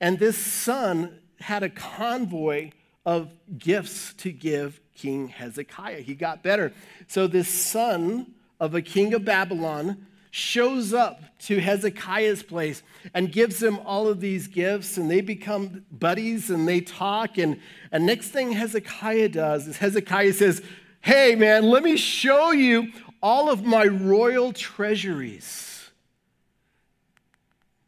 And 0.00 0.20
this 0.20 0.38
son 0.38 1.18
had 1.40 1.64
a 1.64 1.68
convoy 1.68 2.70
of 3.04 3.32
gifts 3.58 4.14
to 4.14 4.30
give 4.30 4.80
King 4.94 5.28
Hezekiah. 5.28 6.00
He 6.00 6.14
got 6.14 6.42
better. 6.42 6.72
So, 7.08 7.26
this 7.26 7.48
son 7.48 8.34
of 8.60 8.74
a 8.74 8.82
king 8.82 9.14
of 9.14 9.24
Babylon 9.24 10.06
shows 10.30 10.92
up 10.92 11.20
to 11.38 11.60
Hezekiah's 11.60 12.42
place 12.42 12.82
and 13.14 13.30
gives 13.30 13.62
him 13.62 13.78
all 13.84 14.08
of 14.08 14.20
these 14.20 14.48
gifts, 14.48 14.96
and 14.96 15.08
they 15.08 15.20
become 15.20 15.84
buddies 15.92 16.50
and 16.50 16.66
they 16.66 16.80
talk. 16.80 17.38
And, 17.38 17.60
and 17.92 18.04
next 18.04 18.30
thing 18.30 18.50
Hezekiah 18.50 19.28
does 19.28 19.68
is 19.68 19.76
Hezekiah 19.76 20.32
says, 20.32 20.60
Hey, 21.00 21.36
man, 21.36 21.64
let 21.64 21.82
me 21.82 21.96
show 21.96 22.50
you 22.50 22.90
all 23.22 23.48
of 23.48 23.64
my 23.64 23.84
royal 23.84 24.52
treasuries. 24.52 25.90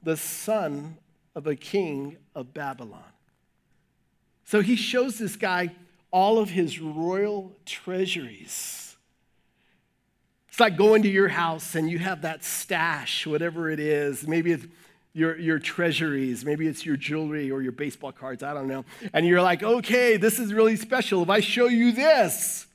The 0.03 0.17
son 0.17 0.99
of 1.35 1.47
a 1.47 1.57
king 1.57 2.17
of 2.35 2.55
Babylon. 2.55 3.03
So 4.45 4.61
he 4.61 4.77
shows 4.77 5.19
this 5.19 5.35
guy 5.35 5.75
all 6.17 6.39
of 6.39 6.49
his 6.49 6.81
royal 6.81 7.53
treasuries. 7.67 8.97
It's 10.49 10.59
like 10.59 10.79
going 10.79 11.03
to 11.03 11.11
your 11.11 11.29
house 11.29 11.75
and 11.75 11.91
you 11.91 11.99
have 11.99 12.23
that 12.23 12.43
stash, 12.43 13.27
whatever 13.27 13.69
it 13.69 13.79
is. 13.79 14.27
Maybe 14.27 14.53
it's 14.53 14.65
your, 15.13 15.39
your 15.39 15.59
treasuries, 15.59 16.43
maybe 16.43 16.67
it's 16.67 16.87
your 16.87 16.97
jewelry 16.97 17.51
or 17.51 17.61
your 17.61 17.73
baseball 17.73 18.13
cards, 18.13 18.43
I 18.43 18.55
don't 18.55 18.67
know. 18.67 18.87
And 19.13 19.27
you're 19.27 19.43
like, 19.43 19.63
okay, 19.63 20.17
this 20.17 20.39
is 20.39 20.55
really 20.55 20.77
special. 20.77 21.23
If 21.23 21.29
I 21.29 21.41
show 21.41 21.67
you 21.67 21.93
this, 21.93 22.67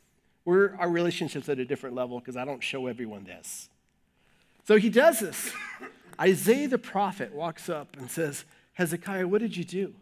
we're, 0.45 0.75
our 0.75 0.89
relationship's 0.91 1.49
at 1.49 1.58
a 1.58 1.65
different 1.65 1.95
level 1.95 2.19
because 2.19 2.38
I 2.38 2.45
don't 2.45 2.62
show 2.62 2.86
everyone 2.86 3.23
this. 3.23 3.69
So 4.67 4.77
he 4.77 4.89
does 4.89 5.19
this. 5.19 5.51
Isaiah 6.21 6.67
the 6.67 6.77
prophet 6.77 7.34
walks 7.34 7.69
up 7.69 7.97
and 7.97 8.12
says, 8.12 8.45
Hezekiah, 8.73 9.27
what 9.27 9.41
did 9.41 9.58
you 9.58 9.63
do? 9.63 9.95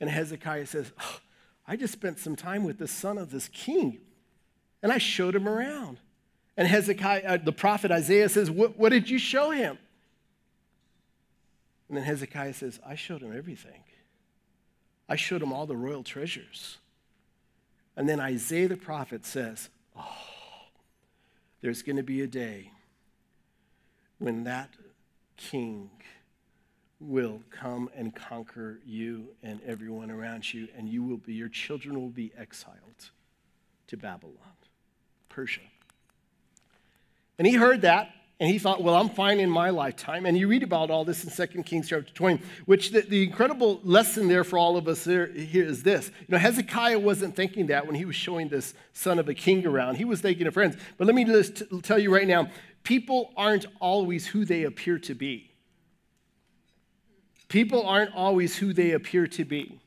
And 0.00 0.08
Hezekiah 0.08 0.64
says, 0.64 0.90
oh, 0.98 1.18
I 1.66 1.76
just 1.76 1.92
spent 1.92 2.18
some 2.18 2.36
time 2.36 2.64
with 2.64 2.78
the 2.78 2.88
son 2.88 3.18
of 3.18 3.30
this 3.30 3.48
king, 3.48 4.00
and 4.82 4.92
I 4.92 4.98
showed 4.98 5.34
him 5.34 5.48
around. 5.48 5.98
And 6.56 6.68
Hezekiah, 6.68 7.22
uh, 7.26 7.36
the 7.38 7.52
prophet 7.52 7.90
Isaiah 7.90 8.28
says, 8.28 8.50
what, 8.50 8.78
what 8.78 8.90
did 8.90 9.10
you 9.10 9.18
show 9.18 9.50
him? 9.50 9.78
And 11.88 11.96
then 11.96 12.04
Hezekiah 12.04 12.54
says, 12.54 12.80
I 12.86 12.94
showed 12.94 13.22
him 13.22 13.36
everything. 13.36 13.82
I 15.08 15.16
showed 15.16 15.42
him 15.42 15.52
all 15.52 15.66
the 15.66 15.76
royal 15.76 16.02
treasures. 16.02 16.78
And 17.96 18.08
then 18.08 18.20
Isaiah 18.20 18.68
the 18.68 18.76
prophet 18.76 19.24
says, 19.24 19.68
Oh, 19.96 20.02
there's 21.60 21.82
going 21.82 21.96
to 21.96 22.02
be 22.02 22.22
a 22.22 22.26
day 22.26 22.72
when 24.18 24.44
that 24.44 24.70
king 25.36 25.90
will 27.04 27.42
come 27.50 27.90
and 27.94 28.14
conquer 28.14 28.80
you 28.84 29.28
and 29.42 29.60
everyone 29.66 30.10
around 30.10 30.52
you, 30.52 30.68
and 30.76 30.88
you 30.88 31.02
will 31.02 31.18
be, 31.18 31.34
your 31.34 31.48
children 31.48 32.00
will 32.00 32.08
be 32.08 32.32
exiled 32.36 33.10
to 33.88 33.96
Babylon, 33.96 34.36
Persia. 35.28 35.60
And 37.38 37.46
he 37.46 37.54
heard 37.54 37.82
that, 37.82 38.10
and 38.40 38.50
he 38.50 38.58
thought, 38.58 38.82
well, 38.82 38.94
I'm 38.94 39.10
fine 39.10 39.38
in 39.38 39.48
my 39.48 39.70
lifetime. 39.70 40.26
And 40.26 40.36
you 40.36 40.48
read 40.48 40.62
about 40.62 40.90
all 40.90 41.04
this 41.04 41.24
in 41.24 41.48
2 41.48 41.62
Kings 41.62 41.88
chapter 41.88 42.12
20, 42.12 42.42
which 42.66 42.90
the, 42.90 43.02
the 43.02 43.22
incredible 43.22 43.80
lesson 43.84 44.28
there 44.28 44.42
for 44.42 44.58
all 44.58 44.76
of 44.76 44.88
us 44.88 45.04
there, 45.04 45.26
here 45.26 45.64
is 45.64 45.82
this. 45.82 46.10
You 46.20 46.26
know, 46.30 46.38
Hezekiah 46.38 46.98
wasn't 46.98 47.36
thinking 47.36 47.66
that 47.68 47.86
when 47.86 47.94
he 47.94 48.04
was 48.04 48.16
showing 48.16 48.48
this 48.48 48.74
son 48.92 49.18
of 49.18 49.28
a 49.28 49.34
king 49.34 49.66
around. 49.66 49.96
He 49.96 50.04
was 50.04 50.20
thinking 50.20 50.46
of 50.46 50.54
friends. 50.54 50.76
But 50.98 51.06
let 51.06 51.14
me 51.14 51.24
just 51.24 51.62
tell 51.82 51.98
you 51.98 52.12
right 52.12 52.26
now, 52.26 52.48
people 52.82 53.32
aren't 53.36 53.66
always 53.80 54.26
who 54.26 54.44
they 54.44 54.64
appear 54.64 54.98
to 55.00 55.14
be. 55.14 55.53
People 57.54 57.86
aren't 57.86 58.12
always 58.16 58.56
who 58.56 58.72
they 58.72 58.90
appear 58.90 59.28
to 59.28 59.44
be. 59.44 59.78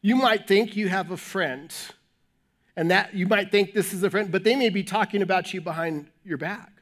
You 0.00 0.16
might 0.16 0.48
think 0.48 0.74
you 0.74 0.88
have 0.88 1.10
a 1.10 1.18
friend, 1.18 1.70
and 2.76 2.90
that 2.90 3.12
you 3.12 3.26
might 3.26 3.50
think 3.50 3.74
this 3.74 3.92
is 3.92 4.02
a 4.02 4.08
friend, 4.08 4.32
but 4.32 4.42
they 4.42 4.56
may 4.56 4.70
be 4.70 4.82
talking 4.82 5.20
about 5.20 5.52
you 5.52 5.60
behind 5.60 6.06
your 6.24 6.38
back. 6.38 6.72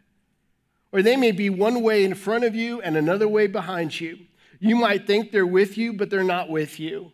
Or 0.92 1.02
they 1.02 1.16
may 1.16 1.32
be 1.32 1.50
one 1.50 1.82
way 1.82 2.04
in 2.04 2.14
front 2.14 2.44
of 2.44 2.54
you 2.54 2.80
and 2.82 2.96
another 2.96 3.26
way 3.26 3.48
behind 3.48 4.00
you. 4.00 4.20
You 4.60 4.76
might 4.76 5.08
think 5.08 5.32
they're 5.32 5.44
with 5.44 5.76
you, 5.76 5.92
but 5.92 6.08
they're 6.08 6.22
not 6.22 6.50
with 6.50 6.78
you. 6.78 7.10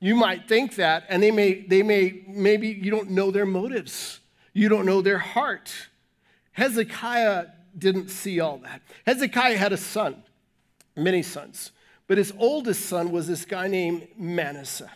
You 0.00 0.14
might 0.14 0.48
think 0.48 0.76
that, 0.76 1.04
and 1.10 1.22
they 1.22 1.30
may, 1.30 1.60
they 1.60 1.82
may, 1.82 2.24
maybe 2.26 2.68
you 2.68 2.90
don't 2.90 3.10
know 3.10 3.30
their 3.30 3.44
motives. 3.44 4.20
You 4.54 4.70
don't 4.70 4.86
know 4.86 5.02
their 5.02 5.18
heart. 5.18 5.70
Hezekiah 6.52 7.48
didn't 7.76 8.08
see 8.08 8.40
all 8.40 8.56
that. 8.60 8.80
Hezekiah 9.04 9.58
had 9.58 9.74
a 9.74 9.76
son, 9.76 10.22
many 10.96 11.22
sons, 11.22 11.70
but 12.12 12.18
his 12.18 12.34
oldest 12.38 12.84
son 12.84 13.10
was 13.10 13.26
this 13.26 13.46
guy 13.46 13.66
named 13.66 14.06
Manasseh. 14.18 14.92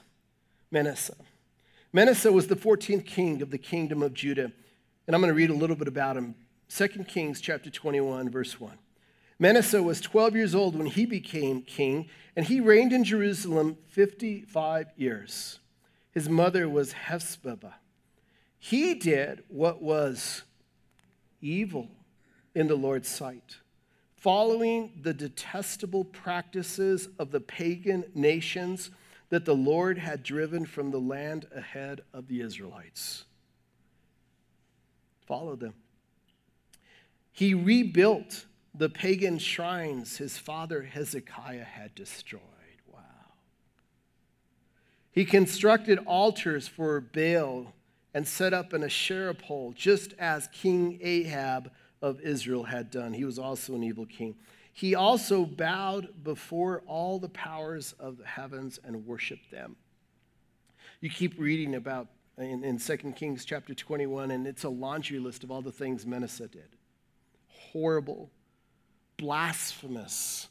Manasseh. 0.70 1.16
Manasseh 1.90 2.31
was 2.31 2.46
the 2.46 2.55
14th 2.55 3.07
king 3.07 3.40
of 3.40 3.50
the 3.50 3.57
kingdom 3.57 4.02
of 4.02 4.12
Judah. 4.12 4.52
And 5.07 5.16
I'm 5.16 5.22
going 5.22 5.31
to 5.31 5.35
read 5.35 5.48
a 5.48 5.55
little 5.55 5.76
bit 5.76 5.88
about 5.88 6.18
him. 6.18 6.35
2 6.68 6.88
Kings 7.05 7.40
chapter 7.40 7.70
21, 7.70 8.29
verse 8.29 8.61
1. 8.61 8.76
Manasseh 9.38 9.83
was 9.83 10.02
12 10.02 10.37
years 10.37 10.55
old 10.55 10.76
when 10.76 10.88
he 10.88 11.07
became 11.07 11.62
king, 11.62 12.11
and 12.37 12.44
he 12.44 12.61
reigned 12.61 12.92
in 12.92 13.02
Jerusalem 13.02 13.79
55 13.88 14.88
years. 14.98 15.59
His 16.11 16.29
mother 16.29 16.68
was 16.68 16.92
Hephzibah. 16.92 17.76
He 18.59 18.92
did 18.92 19.42
what 19.48 19.81
was 19.81 20.42
evil 21.40 21.88
in 22.55 22.68
the 22.68 22.76
Lord's 22.76 23.09
sight, 23.09 23.57
following 24.16 24.92
the 25.02 25.14
detestable 25.14 26.05
practices 26.05 27.09
of 27.18 27.31
the 27.31 27.40
pagan 27.40 28.05
nations 28.14 28.90
that 29.29 29.44
the 29.44 29.55
Lord 29.55 29.98
had 29.98 30.22
driven 30.22 30.64
from 30.64 30.90
the 30.90 31.00
land 31.00 31.46
ahead 31.55 32.02
of 32.12 32.29
the 32.29 32.40
Israelites. 32.40 33.24
Follow 35.26 35.57
them. 35.57 35.74
He 37.33 37.52
rebuilt 37.52 38.46
the 38.74 38.88
pagan 38.88 39.38
shrines 39.38 40.18
his 40.18 40.38
father 40.38 40.83
Hezekiah 40.83 41.64
had 41.64 41.94
destroyed. 41.94 42.42
Wow. 42.92 43.00
He 45.11 45.24
constructed 45.24 45.98
altars 46.07 46.68
for 46.68 47.00
Baal 47.00 47.72
and 48.14 48.26
set 48.26 48.55
up 48.55 48.72
an 48.72 48.85
Asherah 48.85 49.35
pole, 49.35 49.74
just 49.76 50.14
as 50.18 50.48
King 50.48 50.98
Ahab 51.02 51.70
of 52.02 52.20
Israel 52.20 52.64
had 52.64 52.90
done. 52.90 53.12
He 53.12 53.24
was 53.24 53.38
also 53.38 53.74
an 53.74 53.82
evil 53.82 54.06
king. 54.06 54.37
He 54.72 54.94
also 54.94 55.46
bowed 55.46 56.22
before 56.22 56.82
all 56.87 57.18
the 57.18 57.30
powers 57.30 57.94
of 57.98 58.18
the 58.18 58.26
heavens 58.26 58.78
and 58.85 59.06
worshiped 59.06 59.50
them. 59.50 59.76
You 61.00 61.11
keep 61.11 61.38
reading 61.38 61.74
about 61.74 62.09
in, 62.38 62.62
in 62.62 62.78
2 62.78 62.96
Kings 63.12 63.44
chapter 63.44 63.74
21, 63.74 64.30
and 64.30 64.46
it's 64.46 64.64
a 64.64 64.68
laundry 64.68 65.18
list 65.18 65.44
of 65.44 65.50
all 65.50 65.62
the 65.62 65.72
things 65.72 66.04
Manasseh 66.04 66.48
did. 66.48 66.68
Horrible, 67.48 68.30
blasphemous 69.16 70.48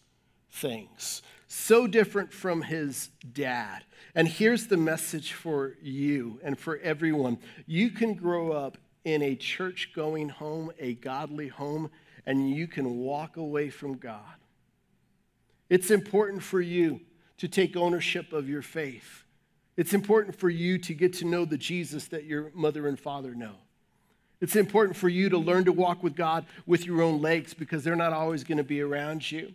things. 0.50 1.22
So 1.48 1.86
different 1.86 2.34
from 2.34 2.64
his 2.64 3.10
dad. 3.32 3.84
And 4.16 4.28
here's 4.28 4.68
the 4.68 4.78
message 4.78 5.34
for 5.34 5.76
you 5.82 6.40
and 6.44 6.58
for 6.58 6.78
everyone 6.78 7.38
you 7.68 7.92
can 7.92 8.16
grow 8.16 8.52
up 8.52 8.78
in 9.06 9.22
a 9.22 9.36
church 9.36 9.92
going 9.96 10.28
home, 10.28 10.72
a 10.80 10.96
godly 10.96 11.48
home, 11.48 11.90
and 12.26 12.50
you 12.50 12.68
can 12.68 12.98
walk 12.98 13.38
away 13.38 13.70
from 13.70 13.96
God. 13.96 14.20
It's 15.70 15.92
important 15.92 16.44
for 16.44 16.60
you 16.60 17.00
to 17.38 17.48
take 17.48 17.78
ownership 17.78 18.34
of 18.34 18.50
your 18.50 18.62
faith. 18.62 19.24
It's 19.78 19.94
important 19.94 20.36
for 20.36 20.50
you 20.50 20.78
to 20.80 20.94
get 20.94 21.14
to 21.14 21.26
know 21.26 21.46
the 21.46 21.58
Jesus 21.58 22.08
that 22.08 22.26
your 22.26 22.52
mother 22.54 22.88
and 22.88 23.00
father 23.00 23.36
know. 23.36 23.56
It's 24.42 24.56
important 24.56 24.98
for 24.98 25.10
you 25.10 25.30
to 25.30 25.38
learn 25.38 25.66
to 25.66 25.72
walk 25.72 26.04
with 26.04 26.16
God 26.16 26.46
with 26.66 26.86
your 26.86 27.02
own 27.02 27.22
legs 27.22 27.54
because 27.54 27.84
they're 27.84 27.96
not 27.96 28.14
always 28.14 28.44
going 28.44 28.58
to 28.58 28.64
be 28.64 28.82
around 28.82 29.32
you. 29.32 29.54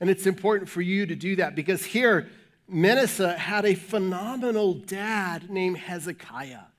And 0.00 0.08
it's 0.08 0.26
important 0.26 0.68
for 0.68 0.80
you 0.80 1.06
to 1.06 1.14
do 1.14 1.36
that 1.36 1.54
because 1.54 1.84
here, 1.84 2.28
Manasseh 2.68 3.36
had 3.36 3.64
a 3.64 3.74
phenomenal 3.74 4.74
dad 4.74 5.50
named 5.50 5.78
Hezekiah. 5.78 6.69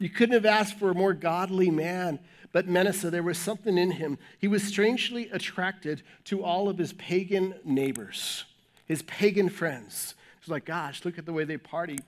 You 0.00 0.08
couldn't 0.08 0.34
have 0.34 0.46
asked 0.46 0.78
for 0.78 0.90
a 0.90 0.94
more 0.94 1.12
godly 1.12 1.70
man. 1.70 2.18
But 2.52 2.66
Manasseh, 2.66 3.10
there 3.10 3.22
was 3.22 3.38
something 3.38 3.78
in 3.78 3.92
him. 3.92 4.18
He 4.38 4.48
was 4.48 4.64
strangely 4.64 5.28
attracted 5.30 6.02
to 6.24 6.42
all 6.42 6.68
of 6.68 6.78
his 6.78 6.92
pagan 6.94 7.54
neighbors, 7.64 8.44
his 8.86 9.02
pagan 9.02 9.48
friends. 9.48 10.14
He's 10.40 10.48
like, 10.48 10.64
gosh, 10.64 11.04
look 11.04 11.16
at 11.18 11.26
the 11.26 11.32
way 11.32 11.44
they 11.44 11.58
party. 11.58 11.98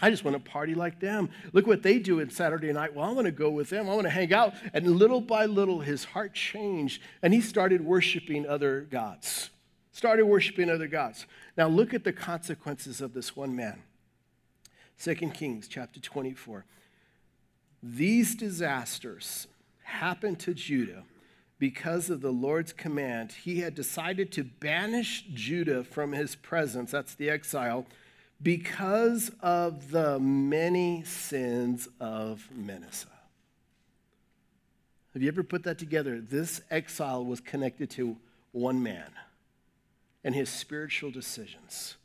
I 0.00 0.10
just 0.10 0.24
want 0.24 0.42
to 0.42 0.50
party 0.50 0.74
like 0.74 1.00
them. 1.00 1.30
Look 1.52 1.66
what 1.66 1.82
they 1.82 1.98
do 1.98 2.20
on 2.20 2.30
Saturday 2.30 2.72
night. 2.72 2.94
Well, 2.94 3.04
I 3.04 3.12
want 3.12 3.26
to 3.26 3.32
go 3.32 3.50
with 3.50 3.70
them. 3.70 3.88
I 3.88 3.94
want 3.94 4.04
to 4.04 4.10
hang 4.10 4.32
out. 4.32 4.54
And 4.72 4.96
little 4.96 5.20
by 5.20 5.46
little, 5.46 5.80
his 5.80 6.04
heart 6.04 6.34
changed 6.34 7.02
and 7.22 7.34
he 7.34 7.40
started 7.40 7.84
worshiping 7.84 8.46
other 8.46 8.82
gods. 8.82 9.50
Started 9.92 10.26
worshiping 10.26 10.70
other 10.70 10.86
gods. 10.86 11.26
Now, 11.56 11.68
look 11.68 11.94
at 11.94 12.04
the 12.04 12.12
consequences 12.12 13.00
of 13.00 13.14
this 13.14 13.34
one 13.34 13.56
man. 13.56 13.82
2 15.02 15.14
Kings 15.30 15.66
chapter 15.68 16.00
24. 16.00 16.64
These 17.88 18.34
disasters 18.34 19.46
happened 19.84 20.40
to 20.40 20.54
Judah 20.54 21.04
because 21.58 22.10
of 22.10 22.20
the 22.20 22.32
Lord's 22.32 22.72
command. 22.72 23.32
He 23.44 23.60
had 23.60 23.76
decided 23.76 24.32
to 24.32 24.44
banish 24.44 25.24
Judah 25.32 25.84
from 25.84 26.10
his 26.12 26.34
presence, 26.34 26.90
that's 26.90 27.14
the 27.14 27.30
exile, 27.30 27.86
because 28.42 29.30
of 29.40 29.92
the 29.92 30.18
many 30.18 31.04
sins 31.04 31.88
of 32.00 32.48
Manasseh. 32.52 33.06
Have 35.12 35.22
you 35.22 35.28
ever 35.28 35.44
put 35.44 35.62
that 35.62 35.78
together? 35.78 36.20
This 36.20 36.60
exile 36.70 37.24
was 37.24 37.40
connected 37.40 37.88
to 37.90 38.16
one 38.50 38.82
man 38.82 39.10
and 40.24 40.34
his 40.34 40.50
spiritual 40.50 41.12
decisions. 41.12 41.96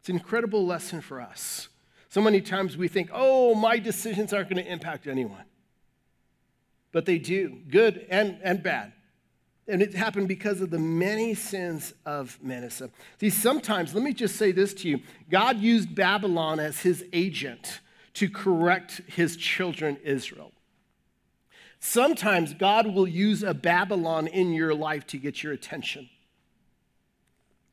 It's 0.00 0.10
an 0.10 0.16
incredible 0.16 0.66
lesson 0.66 1.00
for 1.00 1.20
us. 1.20 1.68
So 2.08 2.20
many 2.22 2.40
times 2.40 2.76
we 2.76 2.88
think, 2.88 3.10
oh, 3.12 3.54
my 3.54 3.78
decisions 3.78 4.32
aren't 4.32 4.48
going 4.48 4.64
to 4.64 4.70
impact 4.70 5.06
anyone. 5.06 5.44
But 6.90 7.04
they 7.04 7.18
do, 7.18 7.60
good 7.68 8.06
and, 8.08 8.38
and 8.42 8.62
bad. 8.62 8.92
And 9.66 9.82
it 9.82 9.94
happened 9.94 10.28
because 10.28 10.62
of 10.62 10.70
the 10.70 10.78
many 10.78 11.34
sins 11.34 11.92
of 12.06 12.38
Manasseh. 12.42 12.88
See, 13.20 13.28
sometimes, 13.28 13.94
let 13.94 14.02
me 14.02 14.14
just 14.14 14.36
say 14.36 14.50
this 14.52 14.72
to 14.74 14.88
you 14.88 15.00
God 15.30 15.58
used 15.58 15.94
Babylon 15.94 16.58
as 16.58 16.80
his 16.80 17.04
agent 17.12 17.80
to 18.14 18.30
correct 18.30 19.02
his 19.06 19.36
children, 19.36 19.98
Israel. 20.02 20.52
Sometimes 21.80 22.54
God 22.54 22.86
will 22.86 23.06
use 23.06 23.42
a 23.42 23.52
Babylon 23.52 24.26
in 24.26 24.52
your 24.52 24.74
life 24.74 25.06
to 25.08 25.18
get 25.18 25.42
your 25.42 25.52
attention. 25.52 26.08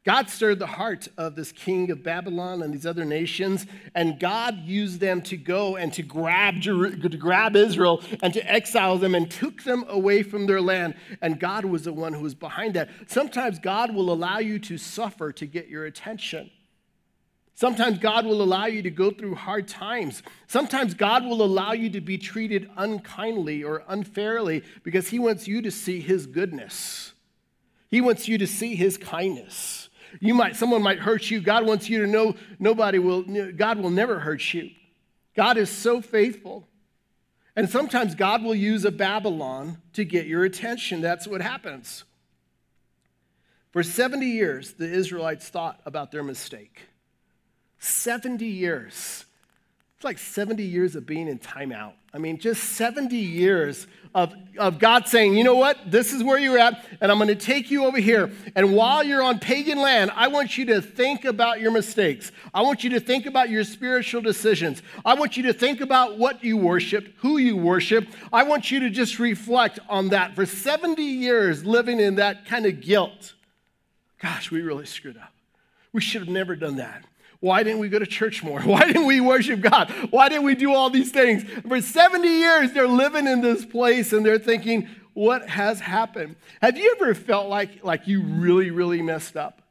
God 0.05 0.29
stirred 0.29 0.59
the 0.59 0.67
heart 0.67 1.07
of 1.17 1.35
this 1.35 1.51
king 1.51 1.89
of 1.89 2.03
Babylon 2.03 2.61
and 2.61 2.71
these 2.71 2.85
other 2.85 3.05
nations, 3.05 3.65
and 3.95 4.19
God 4.19 4.59
used 4.59 4.99
them 4.99 5.19
to 5.23 5.35
go 5.35 5.77
and 5.77 5.91
to 5.93 6.03
grab, 6.03 6.61
to 6.61 7.17
grab 7.17 7.55
Israel 7.55 8.03
and 8.21 8.31
to 8.35 8.51
exile 8.51 8.99
them 8.99 9.15
and 9.15 9.31
took 9.31 9.63
them 9.63 9.83
away 9.89 10.21
from 10.21 10.45
their 10.45 10.61
land. 10.61 10.93
And 11.23 11.39
God 11.39 11.65
was 11.65 11.85
the 11.85 11.93
one 11.93 12.13
who 12.13 12.21
was 12.21 12.35
behind 12.35 12.75
that. 12.75 12.89
Sometimes 13.07 13.57
God 13.57 13.95
will 13.95 14.11
allow 14.11 14.37
you 14.37 14.59
to 14.59 14.77
suffer 14.77 15.31
to 15.33 15.45
get 15.47 15.69
your 15.69 15.85
attention. 15.85 16.51
Sometimes 17.55 17.97
God 17.97 18.27
will 18.27 18.43
allow 18.43 18.65
you 18.65 18.83
to 18.83 18.91
go 18.91 19.09
through 19.09 19.33
hard 19.33 19.67
times. 19.67 20.21
Sometimes 20.45 20.93
God 20.93 21.25
will 21.25 21.41
allow 21.41 21.71
you 21.71 21.89
to 21.89 22.01
be 22.01 22.19
treated 22.19 22.69
unkindly 22.77 23.63
or 23.63 23.83
unfairly 23.87 24.61
because 24.83 25.07
He 25.07 25.17
wants 25.17 25.47
you 25.47 25.63
to 25.63 25.71
see 25.71 25.99
His 25.99 26.27
goodness. 26.27 27.13
He 27.89 28.01
wants 28.01 28.27
you 28.27 28.37
to 28.37 28.45
see 28.45 28.75
His 28.75 28.97
kindness. 28.97 29.89
You 30.19 30.33
might, 30.33 30.55
someone 30.55 30.81
might 30.81 30.99
hurt 30.99 31.29
you. 31.29 31.41
God 31.41 31.65
wants 31.65 31.89
you 31.89 32.01
to 32.01 32.07
know 32.07 32.35
nobody 32.59 32.99
will, 32.99 33.23
God 33.53 33.79
will 33.79 33.89
never 33.89 34.19
hurt 34.19 34.53
you. 34.53 34.71
God 35.35 35.57
is 35.57 35.69
so 35.69 36.01
faithful. 36.01 36.67
And 37.55 37.69
sometimes 37.69 38.15
God 38.15 38.43
will 38.43 38.55
use 38.55 38.83
a 38.83 38.91
Babylon 38.91 39.77
to 39.93 40.03
get 40.03 40.27
your 40.27 40.43
attention. 40.43 41.01
That's 41.01 41.27
what 41.27 41.41
happens. 41.41 42.03
For 43.71 43.83
70 43.83 44.25
years, 44.25 44.73
the 44.73 44.89
Israelites 44.89 45.49
thought 45.49 45.79
about 45.85 46.11
their 46.11 46.23
mistake. 46.23 46.83
70 47.79 48.45
years. 48.45 49.25
It's 49.95 50.03
like 50.03 50.17
70 50.17 50.63
years 50.63 50.95
of 50.95 51.05
being 51.05 51.27
in 51.27 51.39
timeout. 51.39 51.93
I 52.13 52.17
mean, 52.17 52.39
just 52.39 52.63
70 52.63 53.15
years 53.15 53.87
of, 54.15 54.33
of 54.57 54.79
God 54.79 55.09
saying, 55.09 55.35
you 55.35 55.43
know 55.43 55.55
what, 55.55 55.91
this 55.91 56.13
is 56.13 56.23
where 56.23 56.39
you're 56.39 56.57
at, 56.57 56.85
and 57.01 57.11
I'm 57.11 57.17
going 57.17 57.27
to 57.27 57.35
take 57.35 57.69
you 57.69 57.83
over 57.83 57.97
here. 57.97 58.31
And 58.55 58.73
while 58.73 59.03
you're 59.03 59.21
on 59.21 59.39
pagan 59.39 59.77
land, 59.77 60.09
I 60.15 60.29
want 60.29 60.57
you 60.57 60.65
to 60.67 60.81
think 60.81 61.25
about 61.25 61.59
your 61.59 61.71
mistakes. 61.71 62.31
I 62.53 62.61
want 62.61 62.85
you 62.85 62.91
to 62.91 63.01
think 63.01 63.25
about 63.25 63.49
your 63.49 63.65
spiritual 63.65 64.21
decisions. 64.21 64.81
I 65.03 65.15
want 65.15 65.35
you 65.35 65.43
to 65.43 65.53
think 65.53 65.81
about 65.81 66.17
what 66.17 66.45
you 66.45 66.55
worship, 66.55 67.13
who 67.17 67.37
you 67.37 67.57
worship. 67.57 68.07
I 68.31 68.43
want 68.43 68.71
you 68.71 68.79
to 68.79 68.89
just 68.89 69.19
reflect 69.19 69.79
on 69.89 70.09
that. 70.09 70.33
For 70.33 70.45
70 70.45 71.03
years 71.03 71.65
living 71.65 71.99
in 71.99 72.15
that 72.15 72.45
kind 72.45 72.65
of 72.65 72.79
guilt, 72.79 73.33
gosh, 74.21 74.49
we 74.49 74.61
really 74.61 74.85
screwed 74.85 75.17
up. 75.17 75.33
We 75.91 75.99
should 75.99 76.21
have 76.21 76.29
never 76.29 76.55
done 76.55 76.77
that. 76.77 77.03
Why 77.39 77.63
didn't 77.63 77.79
we 77.79 77.89
go 77.89 77.99
to 77.99 78.05
church 78.05 78.43
more? 78.43 78.61
Why 78.63 78.85
didn't 78.85 79.05
we 79.05 79.21
worship 79.21 79.61
God? 79.61 79.91
Why 80.09 80.29
didn't 80.29 80.43
we 80.43 80.55
do 80.55 80.73
all 80.73 80.89
these 80.89 81.11
things? 81.11 81.43
For 81.67 81.81
70 81.81 82.27
years, 82.27 82.71
they're 82.71 82.87
living 82.87 83.27
in 83.27 83.41
this 83.41 83.65
place 83.65 84.13
and 84.13 84.25
they're 84.25 84.39
thinking, 84.39 84.87
what 85.13 85.47
has 85.47 85.79
happened? 85.79 86.35
Have 86.61 86.77
you 86.77 86.95
ever 86.99 87.15
felt 87.15 87.47
like, 87.47 87.83
like 87.83 88.07
you 88.07 88.21
really, 88.21 88.71
really 88.71 89.01
messed 89.01 89.37
up? 89.37 89.61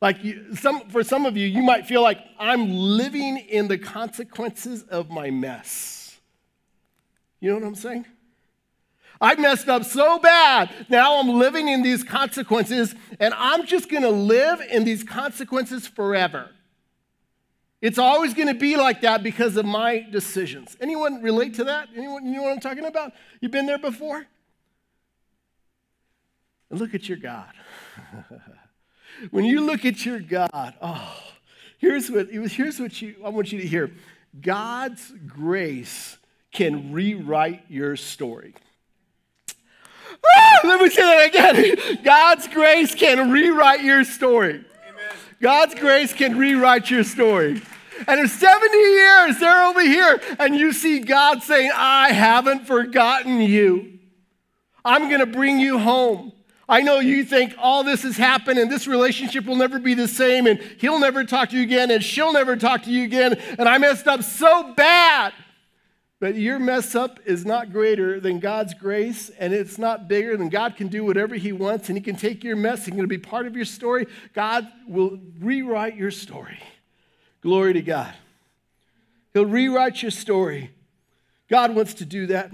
Like 0.00 0.24
you, 0.24 0.56
some, 0.56 0.88
for 0.88 1.04
some 1.04 1.26
of 1.26 1.36
you, 1.36 1.46
you 1.46 1.62
might 1.62 1.86
feel 1.86 2.02
like 2.02 2.18
I'm 2.38 2.68
living 2.70 3.38
in 3.38 3.68
the 3.68 3.78
consequences 3.78 4.82
of 4.84 5.10
my 5.10 5.30
mess. 5.30 6.18
You 7.40 7.50
know 7.50 7.58
what 7.58 7.66
I'm 7.66 7.74
saying? 7.74 8.06
I 9.22 9.36
messed 9.36 9.68
up 9.68 9.84
so 9.84 10.18
bad. 10.18 10.68
Now 10.88 11.20
I'm 11.20 11.28
living 11.28 11.68
in 11.68 11.82
these 11.82 12.02
consequences, 12.02 12.92
and 13.20 13.32
I'm 13.34 13.64
just 13.66 13.88
going 13.88 14.02
to 14.02 14.10
live 14.10 14.60
in 14.60 14.82
these 14.82 15.04
consequences 15.04 15.86
forever. 15.86 16.50
It's 17.80 17.98
always 17.98 18.34
going 18.34 18.48
to 18.48 18.54
be 18.54 18.76
like 18.76 19.00
that 19.02 19.22
because 19.22 19.56
of 19.56 19.64
my 19.64 20.04
decisions. 20.10 20.76
Anyone 20.80 21.22
relate 21.22 21.54
to 21.54 21.64
that? 21.64 21.88
Anyone 21.96 22.26
you 22.26 22.32
know 22.32 22.42
what 22.42 22.52
I'm 22.52 22.60
talking 22.60 22.84
about? 22.84 23.12
You've 23.40 23.52
been 23.52 23.66
there 23.66 23.78
before? 23.78 24.26
Look 26.70 26.94
at 26.94 27.08
your 27.08 27.18
God. 27.18 27.52
when 29.30 29.44
you 29.44 29.60
look 29.60 29.84
at 29.84 30.04
your 30.04 30.18
God, 30.18 30.74
oh, 30.82 31.22
here's 31.78 32.10
what, 32.10 32.28
here's 32.28 32.80
what 32.80 33.00
you, 33.00 33.16
I 33.24 33.28
want 33.28 33.52
you 33.52 33.60
to 33.60 33.66
hear 33.66 33.92
God's 34.40 35.12
grace 35.26 36.18
can 36.50 36.92
rewrite 36.92 37.64
your 37.68 37.96
story. 37.96 38.54
Let 40.64 40.80
me 40.80 40.90
say 40.90 41.02
that 41.02 41.54
again. 41.54 41.98
God's 42.04 42.48
grace 42.48 42.94
can 42.94 43.30
rewrite 43.30 43.82
your 43.82 44.04
story. 44.04 44.54
Amen. 44.54 45.16
God's 45.40 45.74
grace 45.74 46.12
can 46.12 46.36
rewrite 46.36 46.90
your 46.90 47.04
story. 47.04 47.62
And 48.06 48.20
in 48.20 48.28
70 48.28 48.76
years, 48.76 49.38
they're 49.38 49.64
over 49.66 49.80
here, 49.80 50.20
and 50.38 50.56
you 50.56 50.72
see 50.72 51.00
God 51.00 51.42
saying, 51.42 51.70
I 51.74 52.12
haven't 52.12 52.66
forgotten 52.66 53.40
you. 53.40 53.98
I'm 54.84 55.08
going 55.08 55.20
to 55.20 55.26
bring 55.26 55.58
you 55.58 55.78
home. 55.78 56.32
I 56.68 56.80
know 56.80 57.00
you 57.00 57.24
think 57.24 57.54
all 57.58 57.84
this 57.84 58.02
has 58.02 58.16
happened 58.16 58.58
and 58.58 58.70
this 58.70 58.86
relationship 58.86 59.44
will 59.44 59.56
never 59.56 59.78
be 59.78 59.94
the 59.94 60.08
same 60.08 60.46
and 60.46 60.58
he'll 60.78 60.98
never 60.98 61.24
talk 61.24 61.50
to 61.50 61.56
you 61.56 61.62
again 61.62 61.90
and 61.90 62.02
she'll 62.02 62.32
never 62.32 62.56
talk 62.56 62.84
to 62.84 62.90
you 62.90 63.04
again 63.04 63.34
and 63.58 63.68
I 63.68 63.78
messed 63.78 64.08
up 64.08 64.22
so 64.22 64.72
bad. 64.72 65.34
But 66.22 66.36
your 66.36 66.60
mess 66.60 66.94
up 66.94 67.18
is 67.24 67.44
not 67.44 67.72
greater 67.72 68.20
than 68.20 68.38
God's 68.38 68.74
grace 68.74 69.28
and 69.40 69.52
it's 69.52 69.76
not 69.76 70.06
bigger 70.06 70.36
than 70.36 70.50
God 70.50 70.76
can 70.76 70.86
do 70.86 71.04
whatever 71.04 71.34
he 71.34 71.50
wants 71.50 71.88
and 71.88 71.98
he 71.98 72.00
can 72.00 72.14
take 72.14 72.44
your 72.44 72.54
mess 72.54 72.86
and 72.86 72.96
to 72.96 73.08
be 73.08 73.18
part 73.18 73.48
of 73.48 73.56
your 73.56 73.64
story. 73.64 74.06
God 74.32 74.68
will 74.86 75.18
rewrite 75.40 75.96
your 75.96 76.12
story. 76.12 76.60
Glory 77.40 77.72
to 77.72 77.82
God. 77.82 78.14
He'll 79.34 79.46
rewrite 79.46 80.00
your 80.00 80.12
story. 80.12 80.70
God 81.50 81.74
wants 81.74 81.94
to 81.94 82.04
do 82.04 82.28
that. 82.28 82.52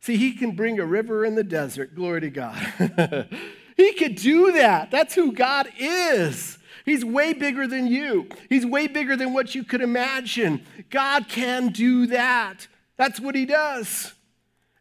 See, 0.00 0.16
he 0.16 0.32
can 0.32 0.56
bring 0.56 0.80
a 0.80 0.84
river 0.84 1.24
in 1.24 1.36
the 1.36 1.44
desert. 1.44 1.94
Glory 1.94 2.22
to 2.22 2.30
God. 2.30 2.56
he 3.76 3.92
could 3.92 4.16
do 4.16 4.50
that. 4.50 4.90
That's 4.90 5.14
who 5.14 5.30
God 5.30 5.68
is. 5.78 6.58
He's 6.84 7.04
way 7.04 7.32
bigger 7.32 7.68
than 7.68 7.86
you, 7.86 8.28
He's 8.48 8.66
way 8.66 8.88
bigger 8.88 9.14
than 9.14 9.32
what 9.32 9.54
you 9.54 9.62
could 9.62 9.82
imagine. 9.82 10.66
God 10.90 11.28
can 11.28 11.68
do 11.68 12.08
that. 12.08 12.66
That's 12.96 13.20
what 13.20 13.34
He 13.34 13.46
does. 13.46 14.12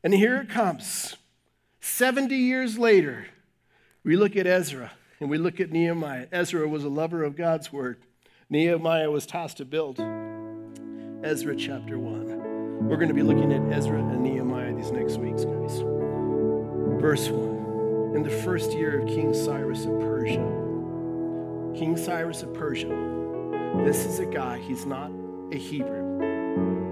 And 0.04 0.14
here 0.14 0.38
it 0.38 0.50
comes. 0.50 1.16
70 1.80 2.36
years 2.36 2.78
later, 2.78 3.28
we 4.04 4.16
look 4.16 4.36
at 4.36 4.48
Ezra 4.48 4.92
and 5.20 5.30
we 5.30 5.38
look 5.38 5.60
at 5.60 5.72
Nehemiah. 5.72 6.28
Ezra 6.32 6.68
was 6.68 6.84
a 6.84 6.90
lover 6.90 7.24
of 7.24 7.36
God's 7.36 7.72
word. 7.72 7.98
Nehemiah 8.50 9.10
was 9.10 9.26
tasked 9.26 9.58
to 9.58 9.66
build. 9.66 10.00
Ezra 11.24 11.56
chapter 11.56 11.98
1. 11.98 12.88
We're 12.88 12.98
going 12.98 13.08
to 13.08 13.14
be 13.14 13.24
looking 13.24 13.54
at 13.54 13.78
Ezra 13.78 14.00
and 14.00 14.22
Nehemiah 14.22 14.76
these 14.76 14.92
next 14.92 15.18
weeks, 15.18 15.46
guys. 15.46 15.80
Verse 17.00 17.30
1. 17.30 18.16
In 18.16 18.24
the 18.24 18.30
first 18.44 18.74
year 18.74 19.00
of 19.00 19.08
King 19.08 19.34
Cyrus 19.34 19.86
of 19.86 20.00
Persia, 20.02 20.46
King 21.76 21.96
Cyrus 21.96 22.44
of 22.44 22.54
Persia, 22.54 22.90
this 23.86 24.06
is 24.06 24.20
a 24.20 24.26
guy, 24.26 24.60
he's 24.60 24.86
not 24.86 25.12
a 25.52 25.58
Hebrew. 25.58 26.03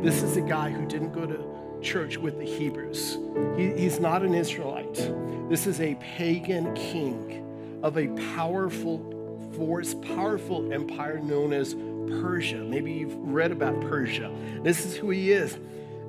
This 0.01 0.23
is 0.23 0.35
a 0.35 0.41
guy 0.41 0.71
who 0.71 0.83
didn't 0.87 1.11
go 1.11 1.27
to 1.27 1.79
church 1.83 2.17
with 2.17 2.39
the 2.39 2.43
Hebrews. 2.45 3.19
He, 3.55 3.71
he's 3.73 3.99
not 3.99 4.23
an 4.23 4.33
Israelite. 4.33 4.95
This 5.47 5.67
is 5.67 5.79
a 5.79 5.93
pagan 5.95 6.73
king 6.73 7.79
of 7.83 7.99
a 7.99 8.07
powerful 8.35 8.99
force, 9.55 9.93
powerful 9.93 10.73
empire 10.73 11.19
known 11.19 11.53
as 11.53 11.75
Persia. 12.19 12.57
Maybe 12.57 12.91
you've 12.91 13.15
read 13.15 13.51
about 13.51 13.79
Persia. 13.81 14.31
This 14.63 14.87
is 14.87 14.95
who 14.95 15.11
he 15.11 15.31
is. 15.31 15.59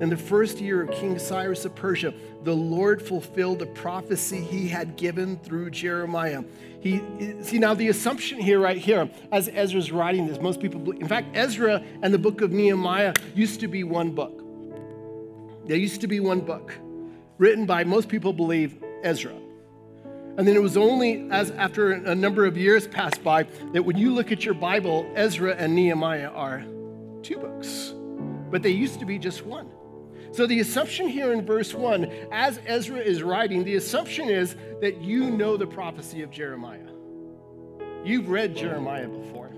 In 0.00 0.08
the 0.08 0.16
first 0.16 0.58
year 0.58 0.82
of 0.82 0.90
King 0.90 1.18
Cyrus 1.18 1.64
of 1.64 1.74
Persia, 1.74 2.12
the 2.42 2.54
Lord 2.54 3.00
fulfilled 3.00 3.60
the 3.60 3.66
prophecy 3.66 4.40
he 4.40 4.68
had 4.68 4.96
given 4.96 5.36
through 5.38 5.70
Jeremiah. 5.70 6.42
He, 6.80 7.00
see, 7.42 7.58
now 7.58 7.74
the 7.74 7.88
assumption 7.88 8.40
here, 8.40 8.58
right 8.58 8.76
here, 8.76 9.08
as 9.30 9.48
Ezra's 9.48 9.92
writing 9.92 10.26
this, 10.26 10.40
most 10.40 10.60
people, 10.60 10.80
believe. 10.80 11.00
in 11.00 11.08
fact, 11.08 11.28
Ezra 11.34 11.82
and 12.02 12.12
the 12.12 12.18
book 12.18 12.40
of 12.40 12.50
Nehemiah 12.50 13.14
used 13.34 13.60
to 13.60 13.68
be 13.68 13.84
one 13.84 14.10
book. 14.10 14.42
They 15.66 15.76
used 15.76 16.00
to 16.00 16.08
be 16.08 16.18
one 16.18 16.40
book, 16.40 16.74
written 17.38 17.66
by 17.66 17.84
most 17.84 18.08
people 18.08 18.32
believe 18.32 18.82
Ezra. 19.04 19.34
And 20.36 20.48
then 20.48 20.56
it 20.56 20.62
was 20.62 20.76
only 20.76 21.30
as 21.30 21.50
after 21.52 21.92
a 21.92 22.14
number 22.14 22.46
of 22.46 22.56
years 22.56 22.88
passed 22.88 23.22
by 23.22 23.44
that 23.72 23.84
when 23.84 23.98
you 23.98 24.12
look 24.12 24.32
at 24.32 24.44
your 24.44 24.54
Bible, 24.54 25.08
Ezra 25.14 25.54
and 25.54 25.74
Nehemiah 25.74 26.30
are 26.30 26.64
two 27.22 27.36
books, 27.36 27.92
but 28.50 28.62
they 28.62 28.70
used 28.70 28.98
to 28.98 29.04
be 29.04 29.18
just 29.18 29.44
one. 29.44 29.70
So 30.32 30.46
the 30.46 30.60
assumption 30.60 31.08
here 31.08 31.32
in 31.32 31.44
verse 31.44 31.74
1, 31.74 32.04
as 32.32 32.58
Ezra 32.66 32.98
is 32.98 33.22
writing, 33.22 33.64
the 33.64 33.76
assumption 33.76 34.30
is 34.30 34.56
that 34.80 35.00
you 35.02 35.30
know 35.30 35.58
the 35.58 35.66
prophecy 35.66 36.22
of 36.22 36.30
Jeremiah. 36.30 36.88
You've 38.02 38.30
read 38.30 38.56
Jeremiah 38.56 39.08
before. 39.08 39.50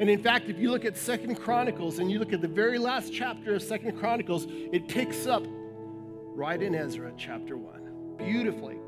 And 0.00 0.08
in 0.08 0.22
fact, 0.22 0.48
if 0.48 0.58
you 0.58 0.70
look 0.70 0.86
at 0.86 0.96
Second 0.96 1.36
Chronicles 1.36 1.98
and 1.98 2.10
you 2.10 2.18
look 2.18 2.32
at 2.32 2.40
the 2.40 2.48
very 2.48 2.78
last 2.78 3.12
chapter 3.12 3.54
of 3.54 3.62
Second 3.62 3.98
Chronicles, 3.98 4.46
it 4.48 4.88
picks 4.88 5.26
up 5.26 5.44
right 6.34 6.60
in 6.60 6.74
Ezra 6.74 7.12
chapter 7.18 7.56
1. 7.58 8.16
Beautifully. 8.16 8.78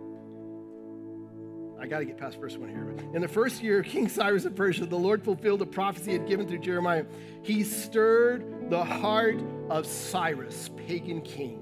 I 1.79 1.87
got 1.87 1.99
to 1.99 2.07
get 2.07 2.17
past 2.17 2.40
verse 2.40 2.57
1 2.57 2.69
here. 2.71 2.97
In 3.12 3.21
the 3.21 3.29
first 3.29 3.62
year 3.62 3.81
of 3.81 3.87
King 3.87 4.09
Cyrus 4.09 4.47
of 4.47 4.57
Persia, 4.57 4.87
the 4.87 4.99
Lord 4.99 5.23
fulfilled 5.23 5.61
the 5.61 5.67
prophecy 5.67 6.12
he 6.12 6.19
had 6.19 6.27
given 6.27 6.49
through 6.49 6.61
Jeremiah. 6.61 7.05
He 7.43 7.62
stirred 7.62 8.54
the 8.70 8.83
heart 8.83 9.40
of 9.68 9.87
Cyrus, 9.87 10.70
pagan 10.77 11.20
king, 11.20 11.61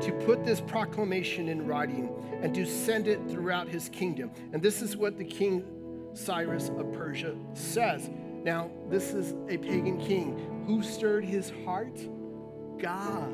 to 0.00 0.12
put 0.24 0.44
this 0.44 0.60
proclamation 0.60 1.48
in 1.48 1.66
writing 1.66 2.08
and 2.42 2.54
to 2.54 2.64
send 2.64 3.06
it 3.06 3.20
throughout 3.28 3.68
his 3.68 3.88
kingdom. 3.90 4.30
And 4.52 4.62
this 4.62 4.80
is 4.80 4.96
what 4.96 5.18
the 5.18 5.24
king 5.24 5.64
Cyrus 6.14 6.70
of 6.70 6.92
Persia 6.92 7.36
says. 7.54 8.10
Now, 8.44 8.70
this 8.88 9.12
is 9.12 9.34
a 9.48 9.58
pagan 9.58 9.98
king. 9.98 10.64
Who 10.66 10.82
stirred 10.82 11.24
his 11.24 11.52
heart? 11.64 11.96
God. 12.78 13.32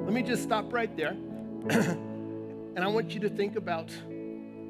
Let 0.00 0.12
me 0.12 0.22
just 0.22 0.42
stop 0.42 0.72
right 0.72 0.94
there. 0.96 1.12
and 1.70 2.78
I 2.78 2.86
want 2.86 3.14
you 3.14 3.20
to 3.20 3.28
think 3.28 3.56
about 3.56 3.90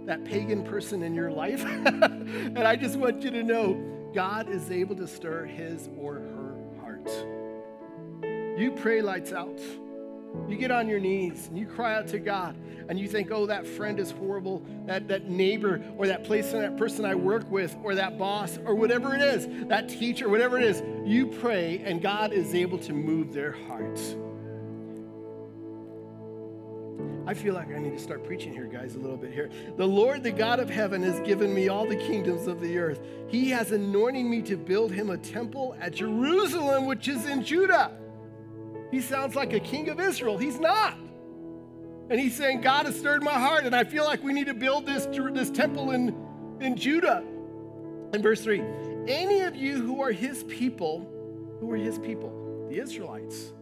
that 0.07 0.24
pagan 0.24 0.64
person 0.64 1.02
in 1.02 1.14
your 1.14 1.31
life. 1.31 1.64
and 1.64 2.59
I 2.59 2.76
just 2.76 2.96
want 2.96 3.22
you 3.22 3.31
to 3.31 3.42
know 3.42 4.11
God 4.14 4.48
is 4.48 4.70
able 4.70 4.94
to 4.96 5.09
stir 5.09 5.46
his 5.46 5.88
or 5.96 6.14
her 6.14 6.32
You 8.59 8.73
pray 8.77 9.03
lights 9.03 9.33
out. 9.33 9.61
You 10.49 10.57
get 10.57 10.71
on 10.71 10.88
your 10.88 10.99
knees 10.99 11.49
and 11.49 11.59
you 11.59 11.67
cry 11.67 11.95
out 11.95 12.07
to 12.09 12.19
God 12.19 12.57
and 12.88 12.99
you 12.99 13.07
think, 13.07 13.31
oh, 13.31 13.47
that 13.47 13.67
friend 13.67 13.99
is 13.99 14.11
horrible, 14.11 14.62
that, 14.87 15.09
that 15.09 15.29
neighbor 15.29 15.83
or 15.97 16.07
that 16.07 16.25
place 16.25 16.53
and 16.53 16.62
that 16.62 16.77
person 16.77 17.05
I 17.05 17.15
work 17.15 17.51
with 17.51 17.77
or 17.83 17.95
that 17.95 18.19
boss 18.19 18.59
or 18.65 18.75
whatever 18.75 19.15
it 19.15 19.21
is, 19.21 19.47
that 19.69 19.88
teacher, 19.88 20.29
whatever 20.29 20.59
it 20.59 20.65
is, 20.65 20.83
you 21.05 21.27
pray 21.27 21.83
and 21.85 22.01
God 22.01 22.33
is 22.33 22.55
able 22.55 22.79
to 22.79 22.93
move 22.93 23.33
their 23.33 23.53
hearts. 23.53 24.17
I 27.25 27.35
feel 27.35 27.55
like 27.55 27.69
I 27.69 27.79
need 27.79 27.97
to 27.97 28.03
start 28.03 28.25
preaching 28.25 28.53
here, 28.53 28.65
guys, 28.65 28.97
a 28.97 28.99
little 28.99 29.17
bit 29.17 29.33
here. 29.33 29.49
The 29.77 29.87
Lord, 29.87 30.25
the 30.25 30.33
God 30.33 30.59
of 30.59 30.69
heaven, 30.69 31.03
has 31.03 31.21
given 31.21 31.55
me 31.55 31.69
all 31.69 31.87
the 31.87 31.97
kingdoms 31.97 32.49
of 32.49 32.61
the 32.61 32.79
earth. 32.79 33.01
He 33.29 33.51
has 33.51 33.71
anointed 33.71 34.25
me 34.25 34.43
to 34.43 34.57
build 34.57 34.91
him 34.91 35.11
a 35.11 35.19
temple 35.19 35.77
at 35.81 35.95
Jerusalem, 35.95 36.87
which 36.87 37.07
is 37.07 37.27
in 37.27 37.45
Judah. 37.45 37.93
He 38.91 39.01
sounds 39.01 39.37
like 39.37 39.53
a 39.53 39.61
king 39.61 39.89
of 39.89 40.01
Israel. 40.01 40.37
He's 40.37 40.59
not. 40.59 40.99
And 42.11 42.19
he's 42.19 42.37
saying, 42.37 42.61
God 42.61 42.87
has 42.87 42.99
stirred 42.99 43.23
my 43.23 43.35
heart, 43.35 43.65
and 43.65 43.75
I 43.75 43.85
feel 43.85 44.05
like 44.05 44.23
we 44.25 44.33
need 44.33 44.49
to 44.49 44.55
build 44.55 44.85
this, 44.85 45.07
this 45.07 45.51
temple 45.51 45.93
in, 45.93 46.14
in 46.61 46.77
Judah. 46.77 47.23
In 48.12 48.20
verse 48.20 48.43
3, 48.43 48.62
any 49.07 49.43
of 49.43 49.55
you 49.55 49.81
who 49.81 50.03
are 50.03 50.12
his 50.12 50.43
people, 50.45 51.09
who 51.61 51.70
are 51.70 51.77
his 51.77 52.01
people? 52.01 52.66
The 52.68 52.81
Israelites, 52.81 53.53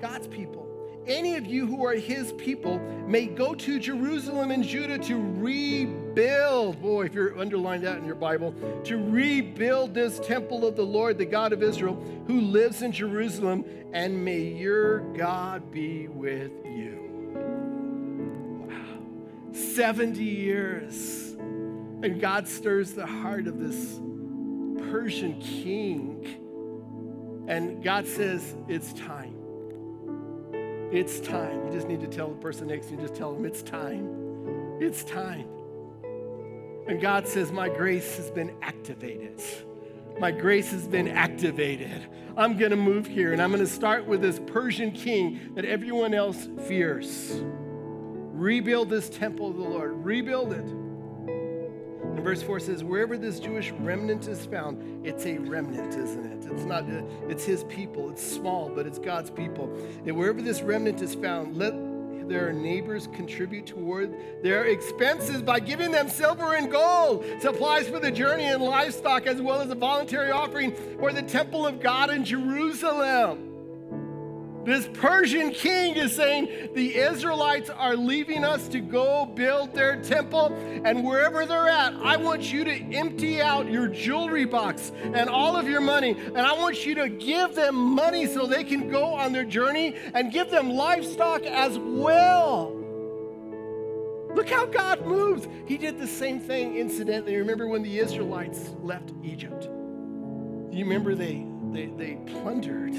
God's 0.00 0.28
people 0.28 0.69
any 1.06 1.36
of 1.36 1.46
you 1.46 1.66
who 1.66 1.84
are 1.84 1.94
his 1.94 2.32
people 2.32 2.78
may 3.06 3.26
go 3.26 3.54
to 3.54 3.78
Jerusalem 3.78 4.50
and 4.50 4.62
Judah 4.64 4.98
to 4.98 5.16
rebuild. 5.16 6.80
Boy, 6.80 7.06
if 7.06 7.14
you're 7.14 7.38
underlined 7.38 7.84
that 7.84 7.98
in 7.98 8.04
your 8.04 8.14
Bible, 8.14 8.54
to 8.84 8.96
rebuild 8.96 9.94
this 9.94 10.18
temple 10.20 10.66
of 10.66 10.76
the 10.76 10.84
Lord, 10.84 11.18
the 11.18 11.24
God 11.24 11.52
of 11.52 11.62
Israel, 11.62 12.02
who 12.26 12.40
lives 12.40 12.82
in 12.82 12.92
Jerusalem, 12.92 13.64
and 13.92 14.24
may 14.24 14.40
your 14.40 15.00
God 15.14 15.70
be 15.70 16.08
with 16.08 16.52
you. 16.64 17.34
Wow. 18.68 19.52
70 19.52 20.22
years. 20.22 21.36
And 22.02 22.18
God 22.18 22.48
stirs 22.48 22.92
the 22.92 23.06
heart 23.06 23.46
of 23.46 23.58
this 23.58 24.00
Persian 24.90 25.38
king. 25.40 26.26
And 27.46 27.82
God 27.82 28.06
says, 28.06 28.54
It's 28.68 28.92
time. 28.94 29.19
It's 30.92 31.20
time. 31.20 31.66
You 31.66 31.72
just 31.72 31.86
need 31.86 32.00
to 32.00 32.08
tell 32.08 32.28
the 32.28 32.40
person 32.40 32.66
next 32.66 32.86
to 32.86 32.92
you, 32.92 33.00
just 33.00 33.14
tell 33.14 33.32
them, 33.32 33.44
It's 33.44 33.62
time. 33.62 34.78
It's 34.80 35.04
time. 35.04 35.46
And 36.88 37.00
God 37.00 37.28
says, 37.28 37.52
My 37.52 37.68
grace 37.68 38.16
has 38.16 38.30
been 38.30 38.52
activated. 38.60 39.40
My 40.18 40.32
grace 40.32 40.70
has 40.72 40.88
been 40.88 41.08
activated. 41.08 42.08
I'm 42.36 42.58
going 42.58 42.70
to 42.70 42.76
move 42.76 43.06
here 43.06 43.32
and 43.32 43.40
I'm 43.40 43.50
going 43.50 43.64
to 43.64 43.70
start 43.70 44.06
with 44.06 44.20
this 44.20 44.40
Persian 44.46 44.90
king 44.92 45.52
that 45.54 45.64
everyone 45.64 46.14
else 46.14 46.48
fears. 46.66 47.40
Rebuild 48.32 48.90
this 48.90 49.08
temple 49.08 49.50
of 49.50 49.56
the 49.56 49.62
Lord, 49.62 50.04
rebuild 50.04 50.52
it. 50.52 50.66
And 52.20 52.26
verse 52.26 52.42
4 52.42 52.60
says, 52.60 52.84
Wherever 52.84 53.16
this 53.16 53.40
Jewish 53.40 53.70
remnant 53.70 54.28
is 54.28 54.44
found, 54.44 55.06
it's 55.06 55.24
a 55.24 55.38
remnant, 55.38 55.94
isn't 55.94 56.26
it? 56.26 56.52
It's 56.52 56.64
not, 56.64 56.84
uh, 56.84 57.00
it's 57.30 57.46
his 57.46 57.64
people. 57.64 58.10
It's 58.10 58.22
small, 58.22 58.68
but 58.68 58.86
it's 58.86 58.98
God's 58.98 59.30
people. 59.30 59.74
And 60.04 60.14
wherever 60.18 60.42
this 60.42 60.60
remnant 60.60 61.00
is 61.00 61.14
found, 61.14 61.56
let 61.56 61.72
their 62.28 62.52
neighbors 62.52 63.06
contribute 63.14 63.64
toward 63.64 64.14
their 64.42 64.66
expenses 64.66 65.40
by 65.40 65.60
giving 65.60 65.92
them 65.92 66.10
silver 66.10 66.56
and 66.56 66.70
gold, 66.70 67.24
supplies 67.40 67.88
for 67.88 67.98
the 67.98 68.10
journey 68.10 68.44
and 68.44 68.62
livestock, 68.62 69.26
as 69.26 69.40
well 69.40 69.62
as 69.62 69.70
a 69.70 69.74
voluntary 69.74 70.30
offering 70.30 70.74
for 70.98 71.14
the 71.14 71.22
temple 71.22 71.66
of 71.66 71.80
God 71.80 72.10
in 72.10 72.26
Jerusalem. 72.26 73.49
This 74.64 74.86
Persian 74.92 75.52
king 75.52 75.96
is 75.96 76.14
saying 76.14 76.70
the 76.74 76.94
Israelites 76.94 77.70
are 77.70 77.96
leaving 77.96 78.44
us 78.44 78.68
to 78.68 78.80
go 78.80 79.24
build 79.24 79.74
their 79.74 80.02
temple, 80.02 80.52
and 80.84 81.02
wherever 81.02 81.46
they're 81.46 81.68
at, 81.68 81.94
I 81.94 82.18
want 82.18 82.52
you 82.52 82.64
to 82.64 82.72
empty 82.94 83.40
out 83.40 83.70
your 83.70 83.88
jewelry 83.88 84.44
box 84.44 84.92
and 85.02 85.30
all 85.30 85.56
of 85.56 85.66
your 85.66 85.80
money, 85.80 86.10
and 86.10 86.38
I 86.38 86.52
want 86.52 86.84
you 86.84 86.94
to 86.96 87.08
give 87.08 87.54
them 87.54 87.74
money 87.74 88.26
so 88.26 88.46
they 88.46 88.64
can 88.64 88.90
go 88.90 89.14
on 89.14 89.32
their 89.32 89.44
journey 89.44 89.96
and 90.12 90.30
give 90.30 90.50
them 90.50 90.70
livestock 90.70 91.42
as 91.44 91.78
well. 91.78 92.76
Look 94.34 94.48
how 94.48 94.66
God 94.66 95.06
moves. 95.06 95.48
He 95.66 95.78
did 95.78 95.98
the 95.98 96.06
same 96.06 96.38
thing, 96.38 96.76
incidentally. 96.76 97.36
Remember 97.36 97.66
when 97.66 97.82
the 97.82 97.98
Israelites 97.98 98.70
left 98.82 99.12
Egypt? 99.24 99.64
You 99.64 100.84
remember 100.84 101.14
they, 101.14 101.46
they, 101.72 101.86
they 101.86 102.18
plundered 102.26 102.94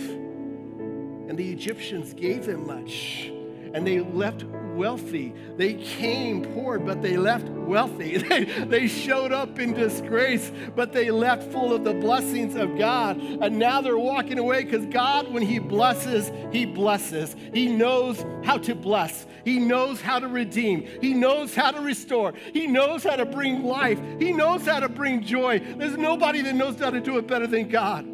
and 1.32 1.40
the 1.40 1.50
Egyptians 1.50 2.14
gave 2.14 2.46
them 2.46 2.68
much. 2.68 3.32
And 3.74 3.88
they 3.88 4.02
left 4.02 4.44
wealthy. 4.76 5.34
They 5.56 5.76
came 5.76 6.44
poor, 6.44 6.78
but 6.78 7.02
they 7.02 7.16
left 7.16 7.48
wealthy. 7.48 8.18
They, 8.28 8.44
they 8.44 8.88
showed 8.90 9.32
up 9.32 9.58
in 9.58 9.74
disgrace, 9.74 10.52
but 10.76 10.92
they 10.92 11.10
left 11.10 11.50
full 11.50 11.72
of 11.72 11.86
the 11.86 11.94
blessings 11.94 12.56
of 12.56 12.78
God. 12.78 13.16
And 13.18 13.58
now 13.58 13.80
they're 13.80 13.98
walking 13.98 14.40
away 14.40 14.66
because 14.66 14.86
God, 14.88 15.32
when 15.32 15.42
He 15.42 15.58
blesses, 15.58 16.30
He 16.52 16.66
blesses. 16.66 17.34
He 17.54 17.68
knows 17.68 18.26
how 18.44 18.58
to 18.58 18.76
bless, 18.76 19.26
He 19.46 19.58
knows 19.58 20.02
how 20.02 20.20
to 20.20 20.28
redeem, 20.28 20.86
He 21.00 21.14
knows 21.14 21.56
how 21.56 21.72
to 21.72 21.80
restore, 21.80 22.34
He 22.52 22.68
knows 22.68 23.06
how 23.06 23.16
to 23.16 23.26
bring 23.26 23.64
life, 23.64 24.02
He 24.20 24.34
knows 24.34 24.66
how 24.66 24.82
to 24.82 24.90
bring 24.90 25.24
joy. 25.24 25.60
There's 25.60 25.96
nobody 25.96 26.42
that 26.42 26.56
knows 26.56 26.78
how 26.78 26.90
to 26.90 27.00
do 27.00 27.18
it 27.20 27.26
better 27.26 27.48
than 27.48 27.70
God. 27.70 28.11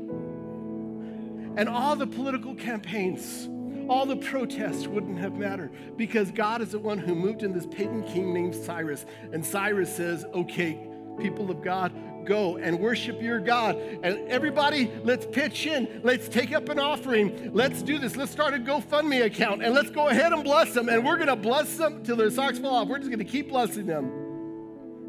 And 1.57 1.67
all 1.67 1.95
the 1.95 2.05
political 2.05 2.53
campaigns, 2.53 3.49
all 3.89 4.05
the 4.05 4.15
protests 4.15 4.85
wouldn't 4.85 5.17
have 5.17 5.33
mattered 5.33 5.97
because 5.97 6.29
God 6.29 6.61
is 6.61 6.71
the 6.71 6.79
one 6.79 6.99
who 6.99 7.15
moved 7.15 7.41
in 7.41 7.51
this 7.51 7.65
pagan 7.65 8.03
king 8.03 8.31
named 8.31 8.53
Cyrus. 8.53 9.07
And 9.33 9.43
Cyrus 9.43 9.93
says, 9.93 10.23
okay, 10.35 10.79
people 11.19 11.49
of 11.49 11.63
God, 11.63 11.91
go 12.25 12.57
and 12.57 12.79
worship 12.79 13.19
your 13.23 13.39
God. 13.39 13.75
And 14.03 14.27
everybody, 14.27 14.91
let's 15.03 15.25
pitch 15.25 15.65
in. 15.65 16.01
Let's 16.03 16.29
take 16.29 16.53
up 16.53 16.69
an 16.69 16.77
offering. 16.77 17.51
Let's 17.53 17.81
do 17.81 17.97
this. 17.97 18.15
Let's 18.15 18.31
start 18.31 18.53
a 18.53 18.59
GoFundMe 18.59 19.25
account 19.25 19.63
and 19.63 19.73
let's 19.73 19.89
go 19.89 20.09
ahead 20.09 20.33
and 20.33 20.43
bless 20.43 20.75
them. 20.75 20.89
And 20.89 21.03
we're 21.03 21.17
going 21.17 21.27
to 21.27 21.35
bless 21.35 21.75
them 21.77 22.03
till 22.03 22.17
their 22.17 22.29
socks 22.29 22.59
fall 22.59 22.75
off. 22.75 22.87
We're 22.87 22.99
just 22.99 23.09
going 23.09 23.17
to 23.17 23.25
keep 23.25 23.49
blessing 23.49 23.87
them. 23.87 24.05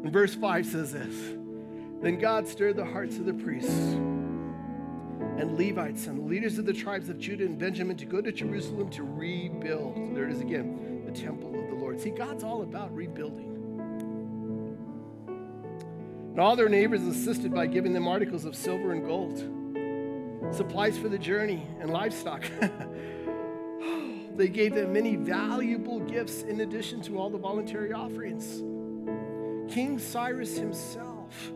And 0.03 0.11
verse 0.11 0.33
5 0.33 0.65
says 0.65 0.93
this 0.93 1.15
Then 2.01 2.17
God 2.17 2.47
stirred 2.47 2.77
the 2.77 2.85
hearts 2.85 3.17
of 3.17 3.25
the 3.25 3.33
priests 3.33 3.97
and 5.39 5.57
Levites 5.57 6.07
and 6.07 6.29
leaders 6.29 6.57
of 6.57 6.65
the 6.65 6.73
tribes 6.73 7.07
of 7.07 7.17
Judah 7.17 7.45
and 7.45 7.57
Benjamin 7.57 7.95
to 7.95 8.05
go 8.05 8.19
to 8.19 8.29
Jerusalem 8.29 8.89
to 8.89 9.03
rebuild. 9.03 10.13
There 10.13 10.25
it 10.25 10.33
is 10.33 10.41
again, 10.41 11.03
the 11.05 11.13
temple 11.13 11.57
of 11.57 11.69
the 11.69 11.75
Lord. 11.75 11.99
See, 12.01 12.09
God's 12.09 12.43
all 12.43 12.61
about 12.61 12.93
rebuilding. 12.93 13.45
And 16.31 16.39
all 16.41 16.57
their 16.57 16.67
neighbors 16.67 17.03
assisted 17.03 17.53
by 17.53 17.67
giving 17.67 17.93
them 17.93 18.05
articles 18.05 18.43
of 18.43 18.53
silver 18.53 18.91
and 18.91 19.05
gold, 19.05 19.37
supplies 20.53 20.97
for 20.97 21.07
the 21.07 21.17
journey, 21.17 21.65
and 21.79 21.89
livestock. 21.89 22.43
they 24.35 24.49
gave 24.49 24.75
them 24.75 24.91
many 24.91 25.15
valuable 25.15 26.01
gifts 26.01 26.41
in 26.41 26.59
addition 26.59 27.01
to 27.03 27.17
all 27.17 27.29
the 27.29 27.37
voluntary 27.37 27.93
offerings. 27.93 28.57
King 29.73 29.99
Cyrus 29.99 30.57
himself 30.57 31.53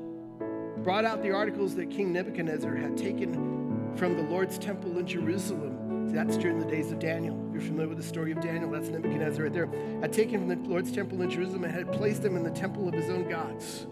brought 0.77 1.03
out 1.03 1.21
the 1.21 1.31
articles 1.31 1.75
that 1.75 1.89
King 1.89 2.13
Nebuchadnezzar 2.13 2.75
had 2.75 2.97
taken 2.97 3.62
from 3.96 4.18
the 4.18 4.24
Lord's 4.24 4.58
temple 4.58 4.98
in 4.98 5.08
Jerusalem. 5.08 6.10
See, 6.10 6.16
that's 6.16 6.38
during 6.38 6.60
the 6.60 6.66
days 6.66 6.91
of 6.91 7.00
Daniel. 7.00 7.39
If 7.48 7.54
you're 7.54 7.62
familiar 7.62 7.89
with 7.89 7.98
the 7.98 8.04
story 8.04 8.32
of 8.32 8.41
Daniel, 8.41 8.72
that's 8.72 8.89
Nebuchadnezzar 8.89 9.44
right 9.44 9.54
there. 9.54 9.68
Had 10.02 10.12
taken 10.12 10.39
from 10.39 10.50
the 10.50 10.70
Lord's 10.70 10.91
temple 10.91 11.22
in 11.22 11.30
Jerusalem 11.30 11.64
and 11.64 11.74
had 11.74 11.91
placed 11.91 12.22
them 12.24 12.36
in 12.36 12.44
the 12.44 12.52
temple 12.52 12.88
of 12.88 12.94
his 12.94 13.10
own 13.10 13.30
gods. 13.30 13.86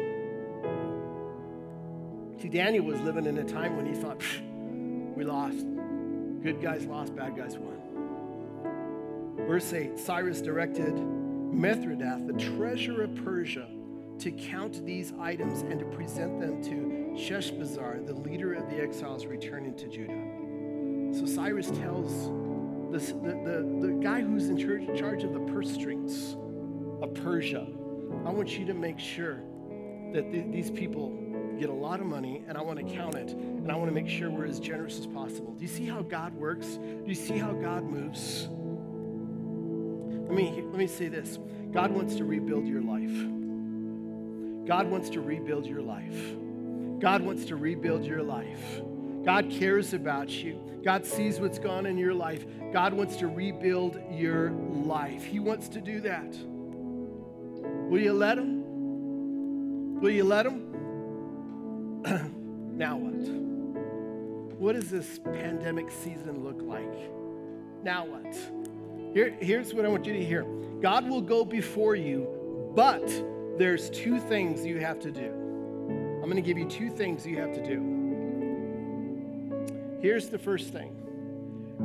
See, 2.41 2.49
Daniel 2.49 2.85
was 2.85 2.99
living 3.01 3.25
in 3.25 3.37
a 3.37 3.43
time 3.43 3.77
when 3.77 3.85
he 3.85 3.93
thought, 3.93 4.23
we 5.15 5.23
lost. 5.23 5.65
Good 6.41 6.59
guys 6.61 6.85
lost, 6.85 7.15
bad 7.15 7.37
guys 7.37 7.57
won. 7.57 7.77
Verse 9.47 9.71
8 9.73 9.99
Cyrus 9.99 10.41
directed 10.41 10.93
Mithredath, 10.95 12.25
the 12.25 12.33
treasurer 12.33 13.03
of 13.03 13.15
Persia, 13.23 13.67
to 14.19 14.31
count 14.31 14.85
these 14.85 15.13
items 15.19 15.61
and 15.61 15.79
to 15.79 15.85
present 15.85 16.39
them 16.39 16.63
to 16.63 17.00
Sheshbazzar, 17.15 18.05
the 18.05 18.13
leader 18.13 18.53
of 18.53 18.69
the 18.69 18.81
exiles 18.81 19.25
returning 19.25 19.75
to 19.75 19.87
Judah. 19.87 21.17
So 21.17 21.25
Cyrus 21.25 21.69
tells 21.71 22.31
this, 22.91 23.07
the, 23.09 23.39
the, 23.43 23.87
the 23.87 23.93
guy 24.01 24.21
who's 24.21 24.49
in 24.49 24.57
charge, 24.57 24.97
charge 24.97 25.23
of 25.23 25.33
the 25.33 25.39
purse 25.51 25.71
strings 25.71 26.35
of 27.01 27.13
Persia, 27.13 27.67
I 28.25 28.29
want 28.29 28.57
you 28.57 28.65
to 28.65 28.73
make 28.73 28.99
sure 28.99 29.41
that 30.13 30.31
th- 30.31 30.45
these 30.51 30.71
people 30.71 31.09
get 31.59 31.69
a 31.69 31.73
lot 31.73 31.99
of 31.99 32.05
money 32.05 32.43
and 32.47 32.57
I 32.57 32.61
want 32.61 32.79
to 32.79 32.95
count 32.95 33.15
it 33.15 33.31
and 33.31 33.71
I 33.71 33.75
want 33.75 33.89
to 33.89 33.93
make 33.93 34.09
sure 34.09 34.29
we're 34.29 34.45
as 34.45 34.59
generous 34.59 34.99
as 34.99 35.07
possible. 35.07 35.53
Do 35.53 35.61
you 35.61 35.67
see 35.67 35.85
how 35.85 36.01
God 36.01 36.33
works? 36.33 36.67
Do 36.67 37.03
you 37.05 37.15
see 37.15 37.37
how 37.37 37.51
God 37.51 37.83
moves? 37.83 38.47
Let 40.27 40.35
me, 40.35 40.63
let 40.65 40.77
me 40.77 40.87
say 40.87 41.07
this 41.07 41.39
God 41.71 41.91
wants 41.91 42.15
to 42.15 42.25
rebuild 42.25 42.67
your 42.67 42.81
life. 42.81 43.11
God 44.65 44.89
wants 44.89 45.09
to 45.11 45.21
rebuild 45.21 45.65
your 45.65 45.81
life. 45.81 46.35
God 47.01 47.23
wants 47.23 47.45
to 47.45 47.55
rebuild 47.55 48.05
your 48.05 48.21
life. 48.21 48.81
God 49.25 49.49
cares 49.49 49.93
about 49.93 50.29
you. 50.29 50.59
God 50.85 51.03
sees 51.05 51.39
what's 51.39 51.57
gone 51.57 51.87
in 51.87 51.97
your 51.97 52.13
life. 52.13 52.45
God 52.71 52.93
wants 52.93 53.15
to 53.17 53.27
rebuild 53.27 53.99
your 54.11 54.51
life. 54.51 55.23
He 55.23 55.39
wants 55.39 55.67
to 55.69 55.81
do 55.81 55.99
that. 56.01 56.35
Will 57.89 57.99
you 57.99 58.13
let 58.13 58.37
Him? 58.37 59.99
Will 59.99 60.11
you 60.11 60.23
let 60.23 60.45
Him? 60.45 60.67
now 62.77 62.97
what? 62.97 63.29
What 64.59 64.75
does 64.75 64.91
this 64.91 65.19
pandemic 65.19 65.89
season 65.89 66.43
look 66.43 66.61
like? 66.61 66.93
Now 67.83 68.05
what? 68.05 68.35
Here, 69.13 69.35
here's 69.41 69.73
what 69.73 69.85
I 69.85 69.87
want 69.87 70.05
you 70.05 70.13
to 70.13 70.23
hear 70.23 70.43
God 70.81 71.09
will 71.09 71.21
go 71.21 71.43
before 71.43 71.95
you, 71.95 72.71
but 72.75 73.07
there's 73.57 73.89
two 73.89 74.19
things 74.19 74.63
you 74.63 74.79
have 74.79 74.99
to 74.99 75.11
do. 75.11 75.41
I'm 76.21 76.29
going 76.29 76.35
to 76.35 76.41
give 76.41 76.57
you 76.57 76.69
two 76.69 76.91
things 76.91 77.25
you 77.25 77.39
have 77.39 77.51
to 77.53 77.65
do. 77.65 77.99
Here's 80.01 80.29
the 80.29 80.37
first 80.37 80.71
thing 80.71 80.95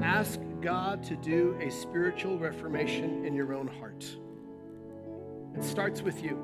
ask 0.02 0.38
God 0.60 1.02
to 1.04 1.16
do 1.16 1.56
a 1.60 1.70
spiritual 1.70 2.38
reformation 2.38 3.24
in 3.24 3.34
your 3.34 3.54
own 3.54 3.66
heart. 3.66 4.04
It 5.56 5.64
starts 5.64 6.02
with 6.02 6.22
you. 6.22 6.38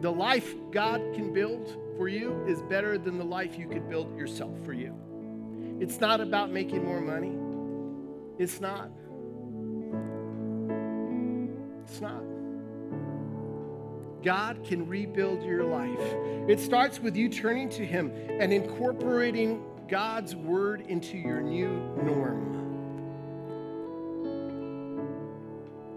The 0.00 0.10
life 0.10 0.54
God 0.70 1.02
can 1.14 1.34
build 1.34 1.76
for 1.98 2.08
you 2.08 2.42
is 2.46 2.62
better 2.62 2.96
than 2.96 3.18
the 3.18 3.24
life 3.24 3.58
you 3.58 3.68
could 3.68 3.90
build 3.90 4.16
yourself 4.16 4.58
for 4.64 4.72
you. 4.72 4.94
It's 5.80 6.00
not 6.00 6.22
about 6.22 6.50
making 6.50 6.82
more 6.82 7.02
money. 7.02 7.36
It's 8.38 8.58
not. 8.58 8.90
It's 11.84 12.00
not. 12.00 12.29
God 14.22 14.62
can 14.64 14.86
rebuild 14.86 15.42
your 15.42 15.64
life. 15.64 15.98
It 16.48 16.60
starts 16.60 17.00
with 17.00 17.16
you 17.16 17.28
turning 17.28 17.68
to 17.70 17.86
Him 17.86 18.12
and 18.28 18.52
incorporating 18.52 19.62
God's 19.88 20.36
word 20.36 20.82
into 20.82 21.16
your 21.16 21.40
new 21.40 21.68
norm. 22.02 22.56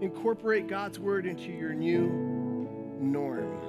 Incorporate 0.00 0.66
God's 0.68 0.98
word 0.98 1.26
into 1.26 1.52
your 1.52 1.72
new 1.72 2.08
norm. 3.00 3.60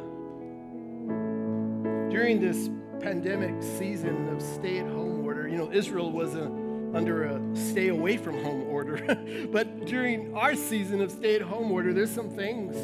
during 2.10 2.40
this 2.40 2.70
pandemic 3.02 3.62
season 3.62 4.30
of 4.30 4.42
stay 4.42 4.80
at 4.80 4.88
home 4.88 5.24
order, 5.26 5.48
you 5.48 5.58
know, 5.58 5.72
Israel 5.72 6.12
was 6.12 6.36
a, 6.36 6.46
under 6.94 7.26
a 7.26 7.56
stay 7.56 7.90
away 7.90 8.18
from 8.18 8.42
home 8.42 8.64
order. 8.64 8.98
but 9.52 9.86
during 9.86 10.36
our 10.36 10.56
season 10.56 11.02
of 11.02 11.12
stay 11.12 11.36
at 11.36 11.42
home 11.42 11.72
order, 11.72 11.94
there's 11.94 12.12
some 12.12 12.30
things 12.30 12.76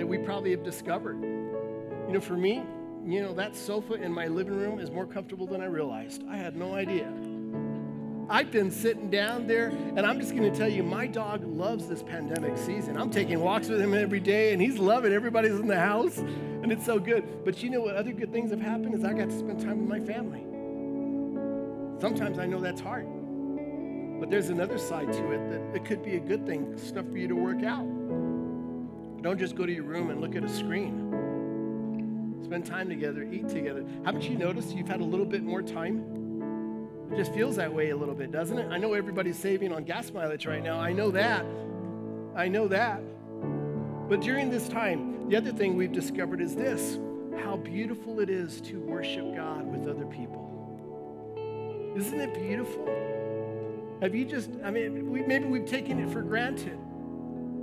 that 0.00 0.06
we 0.06 0.16
probably 0.16 0.50
have 0.50 0.64
discovered. 0.64 1.20
You 1.22 2.14
know, 2.14 2.20
for 2.20 2.36
me, 2.36 2.64
you 3.04 3.20
know, 3.20 3.34
that 3.34 3.54
sofa 3.54 3.94
in 3.94 4.12
my 4.12 4.28
living 4.28 4.56
room 4.56 4.78
is 4.78 4.90
more 4.90 5.04
comfortable 5.04 5.46
than 5.46 5.60
I 5.60 5.66
realized. 5.66 6.24
I 6.26 6.38
had 6.38 6.56
no 6.56 6.74
idea. 6.74 7.06
I've 8.30 8.50
been 8.50 8.70
sitting 8.70 9.10
down 9.10 9.46
there, 9.46 9.68
and 9.68 10.00
I'm 10.00 10.18
just 10.18 10.34
going 10.34 10.50
to 10.50 10.56
tell 10.56 10.68
you, 10.68 10.82
my 10.82 11.06
dog 11.06 11.44
loves 11.44 11.86
this 11.86 12.02
pandemic 12.02 12.56
season. 12.56 12.96
I'm 12.96 13.10
taking 13.10 13.40
walks 13.40 13.68
with 13.68 13.78
him 13.78 13.92
every 13.92 14.20
day, 14.20 14.54
and 14.54 14.62
he's 14.62 14.78
loving 14.78 15.12
everybody's 15.12 15.60
in 15.60 15.66
the 15.66 15.78
house, 15.78 16.16
and 16.16 16.72
it's 16.72 16.86
so 16.86 16.98
good. 16.98 17.44
But 17.44 17.62
you 17.62 17.68
know 17.68 17.82
what 17.82 17.96
other 17.96 18.12
good 18.12 18.32
things 18.32 18.52
have 18.52 18.60
happened 18.60 18.94
is 18.94 19.04
I 19.04 19.12
got 19.12 19.28
to 19.28 19.38
spend 19.38 19.60
time 19.60 19.86
with 19.86 19.88
my 19.88 20.00
family. 20.00 20.40
Sometimes 22.00 22.38
I 22.38 22.46
know 22.46 22.60
that's 22.60 22.80
hard, 22.80 23.06
but 24.18 24.30
there's 24.30 24.48
another 24.48 24.78
side 24.78 25.12
to 25.12 25.32
it 25.32 25.50
that 25.50 25.76
it 25.76 25.84
could 25.84 26.02
be 26.02 26.16
a 26.16 26.20
good 26.20 26.46
thing, 26.46 26.78
stuff 26.78 27.04
for 27.10 27.18
you 27.18 27.28
to 27.28 27.36
work 27.36 27.64
out. 27.64 27.99
Don't 29.22 29.38
just 29.38 29.54
go 29.54 29.66
to 29.66 29.72
your 29.72 29.84
room 29.84 30.10
and 30.10 30.20
look 30.20 30.34
at 30.36 30.44
a 30.44 30.48
screen 30.48 31.10
spend 32.50 32.66
time 32.66 32.88
together, 32.88 33.22
eat 33.22 33.48
together. 33.48 33.84
Haven't 34.04 34.28
you 34.28 34.36
noticed 34.36 34.74
you've 34.74 34.88
had 34.88 35.00
a 35.00 35.04
little 35.04 35.24
bit 35.24 35.44
more 35.44 35.62
time? 35.62 36.02
It 37.12 37.16
just 37.16 37.32
feels 37.32 37.54
that 37.54 37.72
way 37.72 37.90
a 37.90 37.96
little 37.96 38.14
bit, 38.16 38.32
doesn't 38.32 38.58
it? 38.58 38.68
I 38.72 38.76
know 38.76 38.92
everybody's 38.92 39.38
saving 39.38 39.72
on 39.72 39.84
gas 39.84 40.10
mileage 40.10 40.46
right 40.46 40.60
now. 40.60 40.80
I 40.80 40.92
know 40.92 41.12
that. 41.12 41.46
I 42.34 42.48
know 42.48 42.66
that. 42.66 43.00
But 44.08 44.20
during 44.20 44.50
this 44.50 44.68
time, 44.68 45.28
the 45.28 45.36
other 45.36 45.52
thing 45.52 45.76
we've 45.76 45.92
discovered 45.92 46.40
is 46.40 46.56
this 46.56 46.98
how 47.40 47.56
beautiful 47.56 48.18
it 48.18 48.28
is 48.28 48.60
to 48.62 48.80
worship 48.80 49.36
God 49.36 49.64
with 49.70 49.88
other 49.88 50.06
people. 50.06 51.94
Isn't 51.94 52.18
it 52.18 52.34
beautiful? 52.34 52.84
Have 54.02 54.12
you 54.12 54.24
just, 54.24 54.50
I 54.64 54.72
mean, 54.72 55.08
we, 55.08 55.22
maybe 55.22 55.44
we've 55.44 55.66
taken 55.66 56.00
it 56.00 56.10
for 56.10 56.22
granted. 56.22 56.80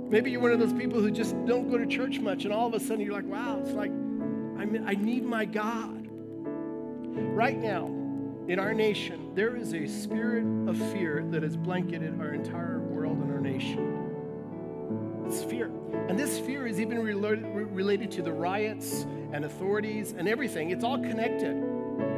Maybe 0.08 0.30
you're 0.30 0.40
one 0.40 0.52
of 0.52 0.58
those 0.58 0.72
people 0.72 1.00
who 1.00 1.10
just 1.10 1.34
don't 1.44 1.70
go 1.70 1.76
to 1.76 1.86
church 1.86 2.18
much, 2.18 2.44
and 2.44 2.52
all 2.52 2.66
of 2.66 2.74
a 2.74 2.80
sudden 2.80 3.04
you're 3.04 3.12
like, 3.12 3.26
wow, 3.26 3.60
it's 3.62 3.72
like 3.72 3.90
I, 3.90 4.64
mean, 4.64 4.84
I 4.86 4.94
need 4.94 5.24
my 5.24 5.44
God. 5.44 6.08
Right 6.10 7.58
now, 7.58 7.86
in 8.48 8.58
our 8.58 8.72
nation, 8.72 9.34
there 9.34 9.54
is 9.54 9.74
a 9.74 9.86
spirit 9.86 10.44
of 10.68 10.76
fear 10.92 11.24
that 11.30 11.42
has 11.42 11.56
blanketed 11.56 12.18
our 12.20 12.32
entire 12.32 12.80
world 12.80 13.18
and 13.18 13.30
our 13.30 13.40
nation. 13.40 15.24
It's 15.26 15.42
fear. 15.42 15.70
And 16.08 16.18
this 16.18 16.38
fear 16.38 16.66
is 16.66 16.80
even 16.80 17.00
related 17.00 18.10
to 18.12 18.22
the 18.22 18.32
riots 18.32 19.06
and 19.32 19.44
authorities 19.44 20.14
and 20.16 20.26
everything. 20.26 20.70
It's 20.70 20.84
all 20.84 20.98
connected. 20.98 21.62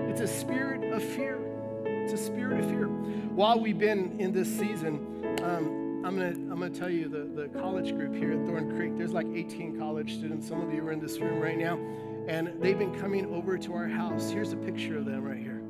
It's 0.09 0.21
a 0.21 0.29
spirit 0.29 0.93
of 0.93 1.03
fear. 1.03 1.41
It's 1.85 2.13
a 2.13 2.17
spirit 2.17 2.61
of 2.61 2.71
fear. 2.71 2.87
While 2.87 3.59
we've 3.59 3.79
been 3.79 4.21
in 4.21 4.33
this 4.33 4.49
season, 4.49 5.39
um, 5.43 5.80
I'm 6.03 6.17
to 6.17 6.29
I'm 6.29 6.49
gonna 6.49 6.71
tell 6.71 6.89
you 6.89 7.09
the, 7.09 7.43
the 7.43 7.49
college 7.61 7.93
group 7.93 8.15
here 8.15 8.33
at 8.33 8.47
Thorn 8.47 8.75
Creek, 8.75 8.97
there's 8.97 9.13
like 9.13 9.27
18 9.27 9.79
college 9.79 10.15
students. 10.15 10.49
Some 10.49 10.61
of 10.61 10.73
you 10.73 10.83
are 10.87 10.93
in 10.93 11.01
this 11.01 11.19
room 11.19 11.41
right 11.41 11.59
now 11.59 11.79
and 12.27 12.55
they've 12.61 12.79
been 12.79 12.99
coming 12.99 13.27
over 13.35 13.59
to 13.59 13.75
our 13.75 13.87
house. 13.87 14.31
Here's 14.31 14.53
a 14.53 14.57
picture 14.57 14.97
of 14.97 15.05
them 15.05 15.23
right 15.23 15.37
here. 15.37 15.61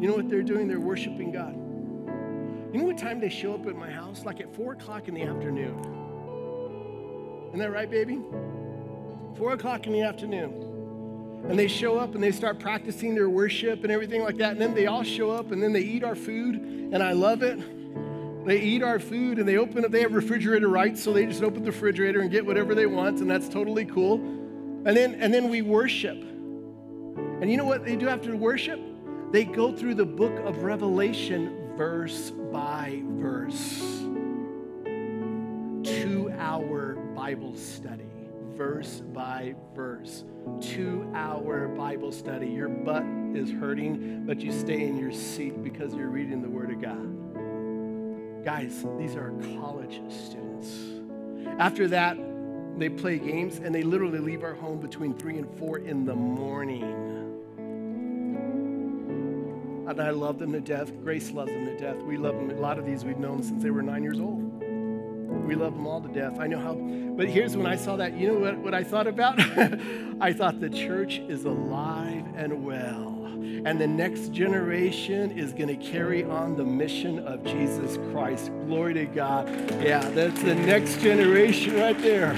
You 0.00 0.08
know 0.08 0.14
what 0.14 0.30
they're 0.30 0.42
doing? 0.42 0.68
They're 0.68 0.80
worshiping 0.80 1.32
God. 1.32 1.54
You 2.72 2.80
know 2.80 2.86
what 2.86 2.98
time 2.98 3.20
they 3.20 3.28
show 3.28 3.54
up 3.54 3.66
at 3.66 3.76
my 3.76 3.90
house? 3.90 4.24
Like 4.24 4.40
at 4.40 4.54
4 4.54 4.72
o'clock 4.72 5.08
in 5.08 5.14
the 5.14 5.22
afternoon. 5.22 5.78
Isn't 7.48 7.58
that 7.58 7.72
right, 7.72 7.90
baby? 7.90 8.20
4 9.36 9.52
o'clock 9.52 9.86
in 9.86 9.92
the 9.92 10.02
afternoon. 10.02 10.65
And 11.48 11.58
they 11.58 11.68
show 11.68 11.98
up 11.98 12.14
and 12.14 12.22
they 12.22 12.32
start 12.32 12.58
practicing 12.58 13.14
their 13.14 13.30
worship 13.30 13.84
and 13.84 13.92
everything 13.92 14.22
like 14.22 14.36
that. 14.38 14.52
And 14.52 14.60
then 14.60 14.74
they 14.74 14.86
all 14.86 15.04
show 15.04 15.30
up 15.30 15.52
and 15.52 15.62
then 15.62 15.72
they 15.72 15.82
eat 15.82 16.02
our 16.02 16.16
food. 16.16 16.56
And 16.56 17.02
I 17.02 17.12
love 17.12 17.42
it. 17.42 17.58
They 18.46 18.60
eat 18.60 18.82
our 18.82 19.00
food 19.00 19.38
and 19.40 19.48
they 19.48 19.56
open 19.56 19.84
up, 19.84 19.90
they 19.90 20.02
have 20.02 20.14
refrigerator 20.14 20.68
rights, 20.68 21.02
so 21.02 21.12
they 21.12 21.26
just 21.26 21.42
open 21.42 21.64
the 21.64 21.72
refrigerator 21.72 22.20
and 22.20 22.30
get 22.30 22.46
whatever 22.46 22.76
they 22.76 22.86
want, 22.86 23.18
and 23.18 23.28
that's 23.28 23.48
totally 23.48 23.84
cool. 23.84 24.14
And 24.14 24.96
then, 24.96 25.16
and 25.16 25.34
then 25.34 25.50
we 25.50 25.62
worship. 25.62 26.16
And 26.16 27.50
you 27.50 27.56
know 27.56 27.64
what 27.64 27.84
they 27.84 27.96
do 27.96 28.08
after 28.08 28.36
worship? 28.36 28.80
They 29.32 29.44
go 29.44 29.74
through 29.74 29.96
the 29.96 30.06
book 30.06 30.38
of 30.46 30.62
Revelation 30.62 31.72
verse 31.76 32.30
by 32.30 33.02
verse. 33.04 33.80
Two 35.82 36.32
hour 36.38 36.94
Bible 37.16 37.56
study, 37.56 38.05
verse 38.56 39.02
by 39.12 39.54
verse. 39.74 40.24
Two 40.60 41.10
hour 41.14 41.68
Bible 41.68 42.10
study. 42.10 42.48
Your 42.48 42.68
butt 42.68 43.04
is 43.34 43.50
hurting, 43.50 44.24
but 44.26 44.40
you 44.40 44.52
stay 44.52 44.86
in 44.86 44.96
your 44.96 45.12
seat 45.12 45.62
because 45.62 45.94
you're 45.94 46.08
reading 46.08 46.40
the 46.40 46.48
Word 46.48 46.70
of 46.70 46.80
God. 46.80 48.44
Guys, 48.44 48.84
these 48.98 49.16
are 49.16 49.32
college 49.60 50.00
students. 50.08 50.70
After 51.58 51.88
that, 51.88 52.16
they 52.78 52.88
play 52.88 53.18
games 53.18 53.58
and 53.58 53.74
they 53.74 53.82
literally 53.82 54.18
leave 54.18 54.42
our 54.42 54.54
home 54.54 54.80
between 54.80 55.14
3 55.14 55.38
and 55.38 55.58
4 55.58 55.78
in 55.78 56.04
the 56.04 56.14
morning. 56.14 56.82
And 59.88 60.00
I 60.00 60.10
love 60.10 60.38
them 60.38 60.52
to 60.52 60.60
death. 60.60 60.92
Grace 61.02 61.30
loves 61.30 61.50
them 61.52 61.64
to 61.64 61.76
death. 61.76 61.96
We 62.02 62.16
love 62.16 62.34
them. 62.34 62.50
A 62.50 62.60
lot 62.60 62.78
of 62.78 62.84
these 62.84 63.04
we've 63.04 63.18
known 63.18 63.42
since 63.42 63.62
they 63.62 63.70
were 63.70 63.82
nine 63.82 64.02
years 64.02 64.20
old. 64.20 64.45
We 65.46 65.54
love 65.54 65.74
them 65.74 65.86
all 65.86 66.00
to 66.00 66.08
death. 66.08 66.38
I 66.38 66.46
know 66.46 66.58
how, 66.58 66.74
but 66.74 67.28
here's 67.28 67.56
when 67.56 67.66
I 67.66 67.76
saw 67.76 67.96
that. 67.96 68.16
You 68.16 68.28
know 68.28 68.38
what, 68.38 68.58
what 68.58 68.74
I 68.74 68.84
thought 68.84 69.06
about? 69.06 69.38
I 70.20 70.32
thought 70.32 70.60
the 70.60 70.70
church 70.70 71.18
is 71.28 71.44
alive 71.44 72.24
and 72.34 72.64
well 72.64 73.16
and 73.66 73.80
the 73.80 73.86
next 73.86 74.32
generation 74.32 75.36
is 75.36 75.52
going 75.52 75.68
to 75.68 75.76
carry 75.76 76.22
on 76.22 76.56
the 76.56 76.64
mission 76.64 77.18
of 77.26 77.42
Jesus 77.42 77.96
Christ. 78.12 78.52
Glory 78.66 78.94
to 78.94 79.06
God. 79.06 79.48
Yeah, 79.82 80.08
that's 80.10 80.40
the 80.42 80.54
next 80.54 81.00
generation 81.00 81.74
right 81.74 82.00
there. 82.00 82.32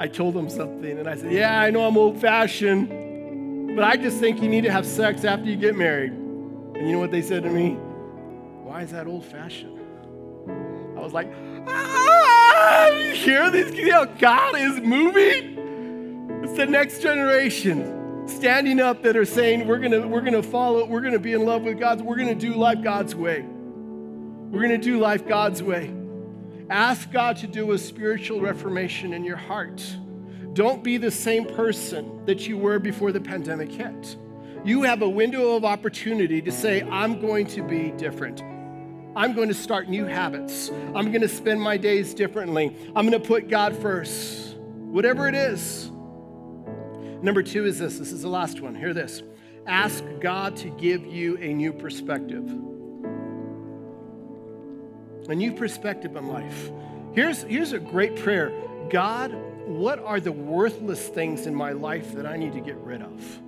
I 0.00 0.08
told 0.08 0.34
them 0.34 0.50
something 0.50 0.98
and 0.98 1.08
I 1.08 1.14
said, 1.14 1.30
Yeah, 1.30 1.60
I 1.60 1.70
know 1.70 1.86
I'm 1.86 1.96
old 1.96 2.20
fashioned, 2.20 3.76
but 3.76 3.84
I 3.84 3.96
just 3.96 4.18
think 4.18 4.42
you 4.42 4.48
need 4.48 4.64
to 4.64 4.72
have 4.72 4.86
sex 4.86 5.24
after 5.24 5.48
you 5.48 5.56
get 5.56 5.76
married. 5.76 6.10
And 6.10 6.84
you 6.86 6.92
know 6.92 6.98
what 6.98 7.12
they 7.12 7.22
said 7.22 7.44
to 7.44 7.48
me? 7.48 7.74
Why 8.64 8.82
is 8.82 8.90
that 8.90 9.06
old 9.06 9.24
fashioned? 9.24 9.81
I 11.02 11.04
was 11.04 11.12
like, 11.12 11.32
ah, 11.66 12.90
you 12.90 13.12
hear 13.14 13.50
this? 13.50 13.74
You 13.74 13.88
know, 13.88 14.06
God 14.20 14.56
is 14.56 14.78
moving. 14.78 16.44
It's 16.44 16.52
the 16.52 16.64
next 16.66 17.02
generation 17.02 18.28
standing 18.28 18.78
up 18.78 19.02
that 19.02 19.16
are 19.16 19.24
saying 19.24 19.66
we're 19.66 19.80
gonna 19.80 20.06
we're 20.06 20.20
gonna 20.20 20.44
follow 20.44 20.86
we're 20.86 21.00
gonna 21.00 21.18
be 21.18 21.32
in 21.32 21.44
love 21.44 21.62
with 21.62 21.80
god. 21.80 22.00
We're 22.00 22.14
gonna 22.14 22.36
do 22.36 22.54
life 22.54 22.82
god's 22.84 23.16
way. 23.16 23.42
We're 23.42 24.62
gonna 24.62 24.78
do 24.78 25.00
life 25.00 25.26
god's 25.26 25.60
way. 25.60 25.92
Ask 26.70 27.10
god 27.10 27.36
to 27.38 27.48
do 27.48 27.72
a 27.72 27.78
spiritual 27.78 28.40
reformation 28.40 29.12
in 29.12 29.24
your 29.24 29.36
heart. 29.36 29.84
Don't 30.52 30.84
be 30.84 30.98
the 30.98 31.10
same 31.10 31.46
person 31.46 32.24
that 32.26 32.46
you 32.46 32.56
were 32.56 32.78
before 32.78 33.10
the 33.10 33.20
pandemic 33.20 33.72
hit. 33.72 34.16
You 34.64 34.82
have 34.82 35.02
a 35.02 35.08
window 35.08 35.56
of 35.56 35.64
opportunity 35.64 36.40
to 36.42 36.52
say 36.52 36.82
i'm 36.82 37.20
going 37.20 37.48
to 37.48 37.62
be 37.62 37.90
different 37.90 38.44
i'm 39.16 39.32
going 39.34 39.48
to 39.48 39.54
start 39.54 39.88
new 39.88 40.04
habits 40.04 40.70
i'm 40.94 41.10
going 41.10 41.20
to 41.20 41.28
spend 41.28 41.60
my 41.60 41.76
days 41.76 42.14
differently 42.14 42.76
i'm 42.96 43.06
going 43.08 43.20
to 43.20 43.28
put 43.28 43.48
god 43.48 43.76
first 43.76 44.56
whatever 44.56 45.28
it 45.28 45.34
is 45.34 45.92
Number 47.22 47.44
two 47.44 47.66
is 47.66 47.78
this 47.78 47.98
this 47.98 48.10
is 48.10 48.22
the 48.22 48.28
last 48.28 48.60
one. 48.60 48.74
Hear 48.74 48.92
this 48.92 49.22
ask 49.64 50.02
God 50.20 50.56
to 50.56 50.68
give 50.70 51.06
you 51.06 51.38
a 51.38 51.54
new 51.54 51.72
perspective. 51.72 52.44
A 55.28 55.34
new 55.34 55.52
perspective 55.52 56.16
on 56.16 56.26
life. 56.26 56.72
Here's, 57.14 57.42
here's 57.42 57.72
a 57.72 57.78
great 57.78 58.16
prayer 58.16 58.50
God, 58.90 59.32
what 59.66 60.00
are 60.00 60.18
the 60.18 60.32
worthless 60.32 61.06
things 61.06 61.46
in 61.46 61.54
my 61.54 61.70
life 61.70 62.12
that 62.14 62.26
I 62.26 62.36
need 62.36 62.54
to 62.54 62.60
get 62.60 62.76
rid 62.78 63.02
of? 63.02 63.40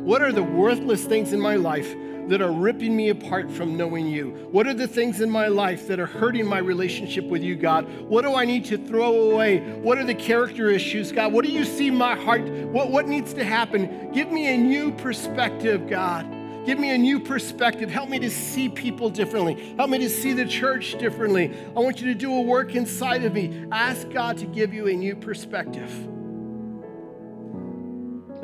What 0.00 0.20
are 0.20 0.32
the 0.32 0.42
worthless 0.42 1.04
things 1.04 1.32
in 1.32 1.40
my 1.40 1.54
life 1.54 1.94
that 2.30 2.40
are 2.40 2.52
ripping 2.52 2.94
me 2.94 3.08
apart 3.08 3.50
from 3.50 3.76
knowing 3.76 4.06
you? 4.06 4.30
What 4.52 4.68
are 4.68 4.72
the 4.72 4.86
things 4.86 5.20
in 5.20 5.28
my 5.28 5.48
life 5.48 5.88
that 5.88 5.98
are 5.98 6.06
hurting 6.06 6.46
my 6.46 6.58
relationship 6.58 7.24
with 7.24 7.42
you, 7.42 7.56
God? 7.56 7.88
What 8.02 8.22
do 8.22 8.36
I 8.36 8.44
need 8.44 8.64
to 8.66 8.78
throw 8.78 9.32
away? 9.32 9.58
What 9.58 9.98
are 9.98 10.04
the 10.04 10.14
character 10.14 10.70
issues, 10.70 11.10
God? 11.10 11.32
What 11.32 11.44
do 11.44 11.50
you 11.50 11.64
see 11.64 11.90
my 11.90 12.14
heart? 12.14 12.42
What, 12.42 12.92
what 12.92 13.08
needs 13.08 13.34
to 13.34 13.44
happen? 13.44 14.12
Give 14.12 14.30
me 14.30 14.46
a 14.54 14.56
new 14.56 14.92
perspective, 14.92 15.90
God. 15.90 16.24
Give 16.64 16.78
me 16.78 16.90
a 16.90 16.98
new 16.98 17.18
perspective. 17.18 17.90
Help 17.90 18.08
me 18.08 18.20
to 18.20 18.30
see 18.30 18.68
people 18.68 19.10
differently. 19.10 19.74
Help 19.76 19.90
me 19.90 19.98
to 19.98 20.08
see 20.08 20.32
the 20.32 20.46
church 20.46 20.96
differently. 20.98 21.52
I 21.76 21.80
want 21.80 22.00
you 22.00 22.06
to 22.06 22.14
do 22.14 22.32
a 22.32 22.42
work 22.42 22.76
inside 22.76 23.24
of 23.24 23.34
me. 23.34 23.66
Ask 23.72 24.08
God 24.08 24.38
to 24.38 24.46
give 24.46 24.72
you 24.72 24.86
a 24.86 24.92
new 24.92 25.16
perspective. 25.16 25.90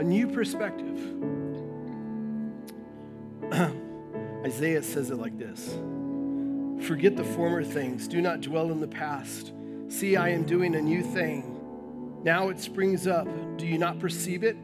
A 0.01 0.03
new 0.03 0.27
perspective. 0.27 1.36
Isaiah 4.45 4.83
says 4.83 5.11
it 5.11 5.17
like 5.17 5.39
this 5.39 5.77
Forget 6.87 7.17
the 7.17 7.25
former 7.25 7.65
things, 7.65 8.09
do 8.09 8.21
not 8.21 8.41
dwell 8.41 8.71
in 8.71 8.81
the 8.81 8.89
past. 8.89 9.53
See, 9.89 10.17
I 10.17 10.31
am 10.31 10.45
doing 10.45 10.75
a 10.75 10.83
new 10.83 11.03
thing. 11.03 11.53
Now 12.25 12.49
it 12.49 12.59
springs 12.59 13.07
up. 13.07 13.29
Do 13.57 13.67
you 13.67 13.79
not 13.79 14.01
perceive 14.01 14.43
it? 14.43 14.57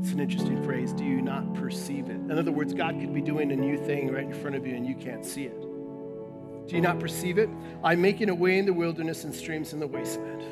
It's 0.00 0.12
an 0.12 0.20
interesting 0.20 0.62
phrase. 0.64 0.92
Do 0.92 1.04
you 1.04 1.20
not 1.20 1.54
perceive 1.54 2.08
it? 2.08 2.16
In 2.16 2.32
other 2.32 2.52
words, 2.52 2.72
God 2.72 2.98
could 2.98 3.12
be 3.12 3.20
doing 3.20 3.52
a 3.52 3.56
new 3.56 3.76
thing 3.76 4.10
right 4.10 4.24
in 4.24 4.34
front 4.34 4.56
of 4.56 4.66
you 4.66 4.74
and 4.74 4.86
you 4.86 4.94
can't 4.94 5.24
see 5.24 5.44
it. 5.44 5.60
Do 5.60 6.76
you 6.76 6.80
not 6.80 6.98
perceive 6.98 7.38
it? 7.38 7.50
I'm 7.82 8.00
making 8.00 8.30
a 8.30 8.34
way 8.34 8.58
in 8.58 8.64
the 8.64 8.72
wilderness 8.72 9.24
and 9.24 9.34
streams 9.34 9.74
in 9.74 9.80
the 9.80 9.86
wasteland. 9.86 10.42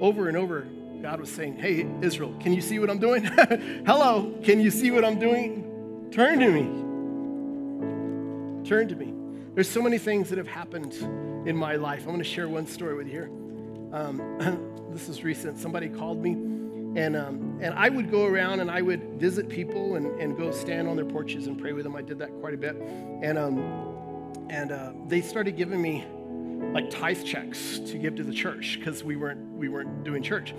Over 0.00 0.28
and 0.28 0.36
over, 0.36 0.66
God 1.00 1.20
was 1.20 1.30
saying, 1.30 1.56
Hey, 1.56 1.88
Israel, 2.02 2.34
can 2.40 2.52
you 2.52 2.60
see 2.60 2.78
what 2.80 2.90
I'm 2.90 2.98
doing? 2.98 3.24
Hello, 3.86 4.34
can 4.42 4.60
you 4.60 4.70
see 4.70 4.90
what 4.90 5.04
I'm 5.04 5.18
doing? 5.18 5.67
Turn 6.10 6.40
to 6.40 6.50
me. 6.50 6.62
Turn 8.68 8.88
to 8.88 8.96
me. 8.96 9.12
There's 9.54 9.68
so 9.68 9.82
many 9.82 9.98
things 9.98 10.28
that 10.30 10.38
have 10.38 10.48
happened 10.48 10.94
in 11.46 11.56
my 11.56 11.76
life. 11.76 12.00
I'm 12.00 12.08
going 12.08 12.18
to 12.18 12.24
share 12.24 12.48
one 12.48 12.66
story 12.66 12.94
with 12.94 13.06
you 13.06 13.12
here. 13.12 13.30
Um, 13.92 14.88
this 14.92 15.08
is 15.08 15.22
recent. 15.24 15.58
Somebody 15.58 15.88
called 15.88 16.22
me 16.22 16.32
and, 16.96 17.16
um, 17.16 17.58
and 17.60 17.74
I 17.74 17.90
would 17.90 18.10
go 18.10 18.24
around 18.24 18.60
and 18.60 18.70
I 18.70 18.80
would 18.82 19.20
visit 19.20 19.48
people 19.48 19.96
and, 19.96 20.06
and 20.20 20.36
go 20.36 20.50
stand 20.50 20.88
on 20.88 20.96
their 20.96 21.04
porches 21.04 21.46
and 21.46 21.58
pray 21.58 21.72
with 21.72 21.84
them. 21.84 21.94
I 21.94 22.02
did 22.02 22.18
that 22.18 22.30
quite 22.40 22.54
a 22.54 22.56
bit. 22.56 22.76
And, 23.22 23.36
um, 23.36 23.58
and 24.48 24.72
uh, 24.72 24.92
they 25.06 25.20
started 25.20 25.56
giving 25.56 25.80
me 25.80 26.06
like 26.72 26.90
tithe 26.90 27.22
checks 27.24 27.78
to 27.86 27.98
give 27.98 28.16
to 28.16 28.24
the 28.24 28.32
church 28.32 28.78
because 28.78 29.04
we 29.04 29.16
weren't, 29.16 29.40
we 29.52 29.68
weren't 29.68 30.02
doing 30.02 30.22
church. 30.22 30.54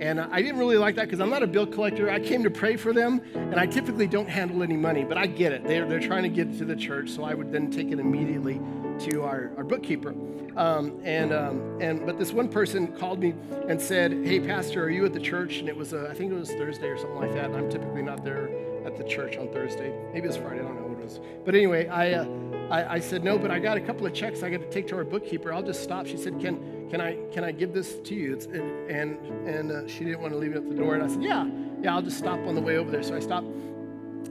And 0.00 0.20
I 0.20 0.42
didn't 0.42 0.58
really 0.58 0.76
like 0.76 0.96
that 0.96 1.04
because 1.04 1.20
I'm 1.20 1.30
not 1.30 1.42
a 1.42 1.46
bill 1.46 1.66
collector. 1.66 2.10
I 2.10 2.18
came 2.18 2.42
to 2.42 2.50
pray 2.50 2.76
for 2.76 2.92
them, 2.92 3.20
and 3.34 3.54
I 3.54 3.66
typically 3.66 4.06
don't 4.06 4.28
handle 4.28 4.62
any 4.62 4.76
money, 4.76 5.04
but 5.04 5.16
I 5.16 5.26
get 5.26 5.52
it. 5.52 5.64
They're, 5.64 5.86
they're 5.86 6.00
trying 6.00 6.24
to 6.24 6.28
get 6.28 6.58
to 6.58 6.64
the 6.64 6.76
church, 6.76 7.10
so 7.10 7.22
I 7.22 7.34
would 7.34 7.52
then 7.52 7.70
take 7.70 7.92
it 7.92 8.00
immediately 8.00 8.60
to 9.00 9.22
our, 9.22 9.52
our 9.56 9.64
bookkeeper. 9.64 10.14
Um, 10.56 11.00
and, 11.02 11.32
um, 11.32 11.78
and, 11.80 12.06
but 12.06 12.18
this 12.18 12.32
one 12.32 12.48
person 12.48 12.88
called 12.88 13.18
me 13.18 13.34
and 13.68 13.80
said, 13.80 14.12
Hey, 14.24 14.40
Pastor, 14.40 14.84
are 14.84 14.90
you 14.90 15.04
at 15.04 15.12
the 15.12 15.20
church? 15.20 15.58
And 15.58 15.68
it 15.68 15.76
was, 15.76 15.92
uh, 15.92 16.08
I 16.10 16.14
think 16.14 16.32
it 16.32 16.36
was 16.36 16.50
Thursday 16.52 16.86
or 16.86 16.96
something 16.96 17.18
like 17.18 17.32
that. 17.32 17.46
And 17.46 17.56
I'm 17.56 17.70
typically 17.70 18.02
not 18.02 18.24
there 18.24 18.50
at 18.84 18.96
the 18.96 19.04
church 19.04 19.36
on 19.36 19.48
Thursday. 19.48 19.92
Maybe 20.12 20.28
it's 20.28 20.36
Friday, 20.36 20.60
I 20.60 20.64
don't 20.64 20.76
know 20.76 20.82
what 20.82 20.98
it 20.98 21.04
was. 21.04 21.20
But 21.44 21.54
anyway, 21.54 21.88
I, 21.88 22.12
uh, 22.12 22.28
I, 22.70 22.94
I, 22.94 23.00
said, 23.00 23.24
No, 23.24 23.36
but 23.36 23.50
I 23.50 23.58
got 23.58 23.76
a 23.76 23.80
couple 23.80 24.06
of 24.06 24.14
checks 24.14 24.42
I 24.42 24.50
got 24.50 24.60
to 24.60 24.70
take 24.70 24.86
to 24.88 24.96
our 24.96 25.04
bookkeeper. 25.04 25.52
I'll 25.52 25.62
just 25.62 25.82
stop. 25.82 26.06
She 26.06 26.16
said, 26.16 26.40
Can, 26.40 26.73
can, 26.90 27.00
I, 27.00 27.16
can 27.32 27.44
I 27.44 27.52
give 27.52 27.72
this 27.72 27.98
to 28.04 28.14
you? 28.14 28.34
It's, 28.34 28.46
and 28.46 28.90
and, 28.90 29.48
and 29.48 29.72
uh, 29.72 29.88
she 29.88 30.04
didn't 30.04 30.20
want 30.20 30.32
to 30.32 30.38
leave 30.38 30.52
it 30.52 30.56
at 30.56 30.68
the 30.68 30.74
door. 30.74 30.94
And 30.94 31.02
I 31.02 31.08
said, 31.08 31.22
Yeah, 31.22 31.48
yeah, 31.82 31.94
I'll 31.94 32.02
just 32.02 32.18
stop 32.18 32.38
on 32.46 32.54
the 32.54 32.60
way 32.60 32.76
over 32.76 32.90
there. 32.90 33.02
So 33.02 33.16
I 33.16 33.20
stopped. 33.20 33.46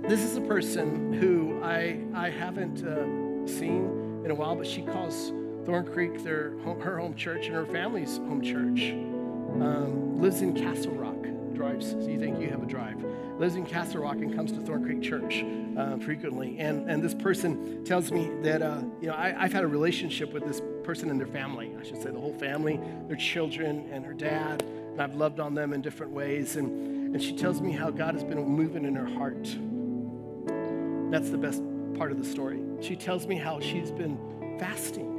This 0.03 0.21
is 0.21 0.35
a 0.35 0.41
person 0.41 1.13
who 1.13 1.61
I, 1.63 1.99
I 2.13 2.29
haven't 2.29 2.83
uh, 2.85 3.47
seen 3.47 4.21
in 4.25 4.31
a 4.31 4.35
while, 4.35 4.55
but 4.55 4.67
she 4.67 4.81
calls 4.81 5.31
Thorn 5.65 5.85
Creek, 5.85 6.23
their 6.23 6.57
her 6.81 6.99
home 6.99 7.15
church, 7.15 7.45
and 7.45 7.55
her 7.55 7.65
family's 7.65 8.17
home 8.17 8.41
church. 8.41 8.91
Um, 9.61 10.19
lives 10.19 10.41
in 10.41 10.53
Castle 10.53 10.93
Rock, 10.93 11.15
drives, 11.53 11.91
so 11.91 12.07
you 12.07 12.19
think 12.19 12.39
you 12.39 12.49
have 12.49 12.63
a 12.63 12.65
drive. 12.65 12.97
Lives 13.43 13.55
in 13.57 13.65
Castle 13.65 14.03
Rock 14.03 14.15
and 14.15 14.33
comes 14.33 14.53
to 14.53 14.61
Thorn 14.61 14.85
Creek 14.85 15.01
Church 15.01 15.43
uh, 15.77 15.97
frequently. 15.97 16.57
And, 16.59 16.89
and 16.89 17.03
this 17.03 17.13
person 17.13 17.83
tells 17.83 18.09
me 18.09 18.31
that, 18.41 18.61
uh, 18.61 18.83
you 19.01 19.07
know, 19.07 19.15
I, 19.15 19.35
I've 19.37 19.51
had 19.51 19.65
a 19.65 19.67
relationship 19.67 20.31
with 20.31 20.45
this 20.45 20.61
person 20.85 21.09
and 21.09 21.19
their 21.19 21.27
family. 21.27 21.75
I 21.77 21.83
should 21.83 22.01
say 22.01 22.09
the 22.09 22.21
whole 22.21 22.33
family, 22.35 22.79
their 23.09 23.17
children, 23.17 23.89
and 23.91 24.05
her 24.05 24.13
dad. 24.13 24.61
And 24.61 25.01
I've 25.01 25.15
loved 25.15 25.41
on 25.41 25.55
them 25.55 25.73
in 25.73 25.81
different 25.81 26.13
ways. 26.13 26.55
And, 26.55 27.13
and 27.13 27.21
she 27.21 27.35
tells 27.35 27.59
me 27.59 27.73
how 27.73 27.89
God 27.89 28.13
has 28.13 28.23
been 28.23 28.41
moving 28.41 28.85
in 28.85 28.95
her 28.95 29.13
heart. 29.13 29.43
That's 31.11 31.29
the 31.29 31.37
best 31.37 31.61
part 31.97 32.13
of 32.13 32.19
the 32.19 32.25
story. 32.25 32.61
She 32.79 32.95
tells 32.95 33.27
me 33.27 33.35
how 33.35 33.59
she's 33.59 33.91
been 33.91 34.17
fasting 34.57 35.13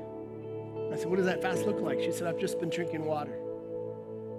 I 0.94 0.96
said, 0.96 1.10
What 1.10 1.16
does 1.16 1.26
that 1.26 1.42
fast 1.42 1.66
look 1.66 1.80
like? 1.80 2.00
She 2.00 2.12
said, 2.12 2.28
I've 2.28 2.38
just 2.38 2.60
been 2.60 2.70
drinking 2.70 3.04
water. 3.04 3.36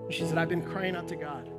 She 0.10 0.26
said, 0.26 0.38
I've 0.38 0.50
been 0.50 0.64
crying 0.64 0.96
out 0.96 1.08
to 1.10 1.16
God. 1.16 1.50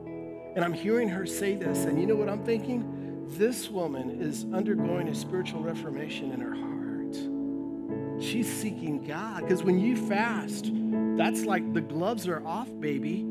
And 0.57 0.65
I'm 0.65 0.73
hearing 0.73 1.11
her 1.11 1.27
say 1.27 1.55
this, 1.55 1.85
and 1.85 2.01
you 2.01 2.07
know 2.07 2.17
what 2.17 2.31
I'm 2.31 2.43
thinking? 2.43 3.27
This 3.29 3.69
woman 3.69 4.23
is 4.23 4.47
undergoing 4.55 5.07
a 5.09 5.15
spiritual 5.15 5.61
reformation 5.61 6.33
in 6.33 6.41
her 6.41 6.55
heart. 6.55 8.23
She's 8.25 8.51
seeking 8.51 9.05
God. 9.05 9.43
Because 9.43 9.63
when 9.63 9.79
you 9.79 9.97
fast, 10.09 10.71
that's 11.19 11.45
like 11.45 11.75
the 11.75 11.83
gloves 11.83 12.27
are 12.27 12.43
off, 12.47 12.71
baby. 12.81 13.27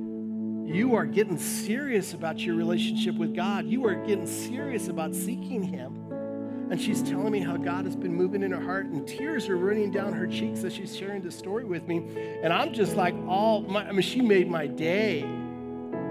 You 0.72 0.94
are 0.94 1.08
getting 1.08 1.40
serious 1.40 2.14
about 2.14 2.40
your 2.42 2.54
relationship 2.56 3.16
with 3.16 3.36
God. 3.36 3.66
You 3.66 3.88
are 3.88 3.96
getting 3.96 4.28
serious 4.28 4.88
about 4.88 5.16
seeking 5.16 5.64
Him. 5.64 5.96
And 6.70 6.80
she's 6.80 7.02
telling 7.02 7.32
me 7.32 7.40
how 7.40 7.58
God 7.58 7.86
has 7.86 7.96
been 7.96 8.14
moving 8.14 8.44
in 8.44 8.52
her 8.52 8.62
heart, 8.62 8.86
and 8.86 9.08
tears 9.08 9.50
are 9.50 9.58
running 9.58 9.90
down 9.90 10.14
her 10.14 10.28
cheeks 10.28 10.64
as 10.64 10.74
she's 10.74 10.96
sharing 10.96 11.24
this 11.24 11.36
story 11.36 11.64
with 11.64 11.88
me. 11.88 12.06
And 12.44 12.54
I'm 12.54 12.72
just 12.72 12.96
like, 12.96 13.16
all 13.28 13.62
my, 13.62 13.88
I 13.88 13.92
mean, 13.94 14.02
she 14.02 14.22
made 14.22 14.48
my 14.48 14.68
day 14.68 15.28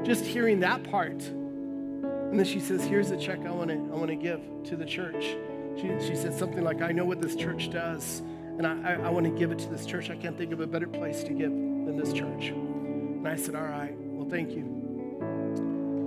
just 0.04 0.24
hearing 0.24 0.60
that 0.60 0.82
part. 0.84 1.22
And 1.22 2.38
then 2.38 2.46
she 2.46 2.60
says, 2.60 2.84
Here's 2.84 3.10
the 3.10 3.16
check 3.16 3.40
I 3.46 3.50
want 3.50 3.70
to 3.70 3.76
I 3.76 3.96
want 3.96 4.08
to 4.08 4.16
give 4.16 4.40
to 4.64 4.76
the 4.76 4.84
church. 4.84 5.36
She, 5.76 5.88
she 6.06 6.14
said 6.14 6.34
something 6.34 6.62
like, 6.62 6.82
I 6.82 6.92
know 6.92 7.04
what 7.04 7.20
this 7.20 7.34
church 7.34 7.70
does, 7.70 8.20
and 8.58 8.66
I, 8.66 8.92
I, 8.92 8.92
I 9.06 9.10
want 9.10 9.26
to 9.26 9.32
give 9.32 9.50
it 9.50 9.58
to 9.60 9.68
this 9.68 9.86
church. 9.86 10.10
I 10.10 10.16
can't 10.16 10.36
think 10.36 10.52
of 10.52 10.60
a 10.60 10.66
better 10.66 10.86
place 10.86 11.24
to 11.24 11.32
give 11.32 11.50
than 11.50 11.96
this 11.96 12.12
church. 12.12 12.48
And 12.48 13.26
I 13.26 13.36
said, 13.36 13.54
All 13.54 13.62
right, 13.62 13.94
well, 13.98 14.28
thank 14.28 14.50
you. 14.50 14.62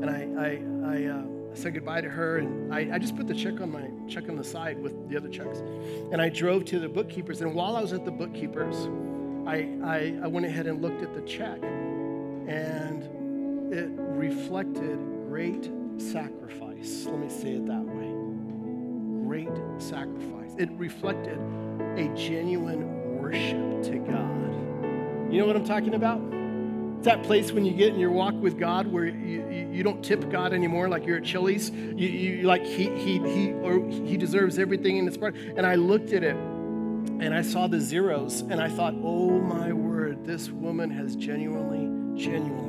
And 0.01 0.09
I, 0.09 0.27
I, 0.41 0.95
I, 0.95 1.05
uh, 1.05 1.37
said 1.57 1.73
goodbye 1.73 2.01
to 2.01 2.09
her, 2.09 2.37
and 2.37 2.71
I, 2.71 2.87
I, 2.93 2.99
just 2.99 3.15
put 3.15 3.27
the 3.27 3.33
check 3.33 3.59
on 3.61 3.71
my 3.71 3.89
check 4.07 4.29
on 4.29 4.35
the 4.35 4.43
side 4.43 4.79
with 4.79 5.09
the 5.09 5.17
other 5.17 5.27
checks. 5.27 5.57
And 6.11 6.21
I 6.21 6.29
drove 6.29 6.65
to 6.65 6.79
the 6.79 6.87
bookkeepers, 6.87 7.41
and 7.41 7.55
while 7.55 7.75
I 7.75 7.81
was 7.81 7.93
at 7.93 8.05
the 8.05 8.11
bookkeepers, 8.11 8.75
I, 9.47 9.67
I, 9.83 10.19
I 10.23 10.27
went 10.27 10.45
ahead 10.45 10.67
and 10.67 10.83
looked 10.83 11.01
at 11.01 11.15
the 11.15 11.21
check, 11.21 11.63
and 11.63 13.09
it 13.72 13.89
reflected 13.97 14.97
great 15.28 15.70
sacrifice. 15.97 17.05
Let 17.05 17.20
me 17.20 17.30
say 17.30 17.53
it 17.53 17.65
that 17.68 17.84
way. 17.84 18.13
Great 19.26 19.49
sacrifice. 19.78 20.53
It 20.57 20.70
reflected 20.72 21.38
a 21.97 22.07
genuine 22.15 23.20
worship 23.20 23.84
to 23.84 23.99
God. 23.99 25.32
You 25.32 25.39
know 25.39 25.45
what 25.45 25.55
I'm 25.55 25.65
talking 25.65 25.95
about? 25.95 26.22
It's 26.97 27.05
that 27.05 27.24
place 27.24 27.51
when 27.51 27.65
you 27.65 27.74
get 27.74 27.93
in 27.93 27.99
your 27.99 28.11
walk 28.11 28.34
with 28.36 28.57
God 28.57 28.88
where 28.88 29.05
you, 29.05 29.47
you, 29.49 29.70
you 29.72 29.84
don't 29.84 30.03
tip 30.03 30.30
God 30.32 30.53
anymore 30.53 30.88
like 30.88 31.05
you're 31.05 31.18
at 31.18 31.26
Chili's. 31.26 31.70
You, 31.70 32.07
you 32.07 32.47
like 32.47 32.63
he, 32.63 32.89
he, 32.97 33.20
he, 33.20 33.53
or 33.53 33.86
he 33.89 34.18
deserves 34.18 34.57
everything 34.57 34.97
in 34.97 35.07
its 35.07 35.18
part. 35.18 35.36
And 35.36 35.65
I 35.65 35.76
looked 35.76 36.13
at 36.13 36.24
it 36.24 36.36
and 36.36 37.34
I 37.34 37.41
saw 37.41 37.68
the 37.68 37.80
zeros 37.80 38.41
and 38.41 38.61
I 38.61 38.70
thought, 38.70 38.95
oh 39.03 39.39
my 39.39 39.74
word, 39.74 40.26
this 40.26 40.49
woman 40.49 40.89
has 40.89 41.15
genuinely, 41.15 42.20
genuinely. 42.20 42.66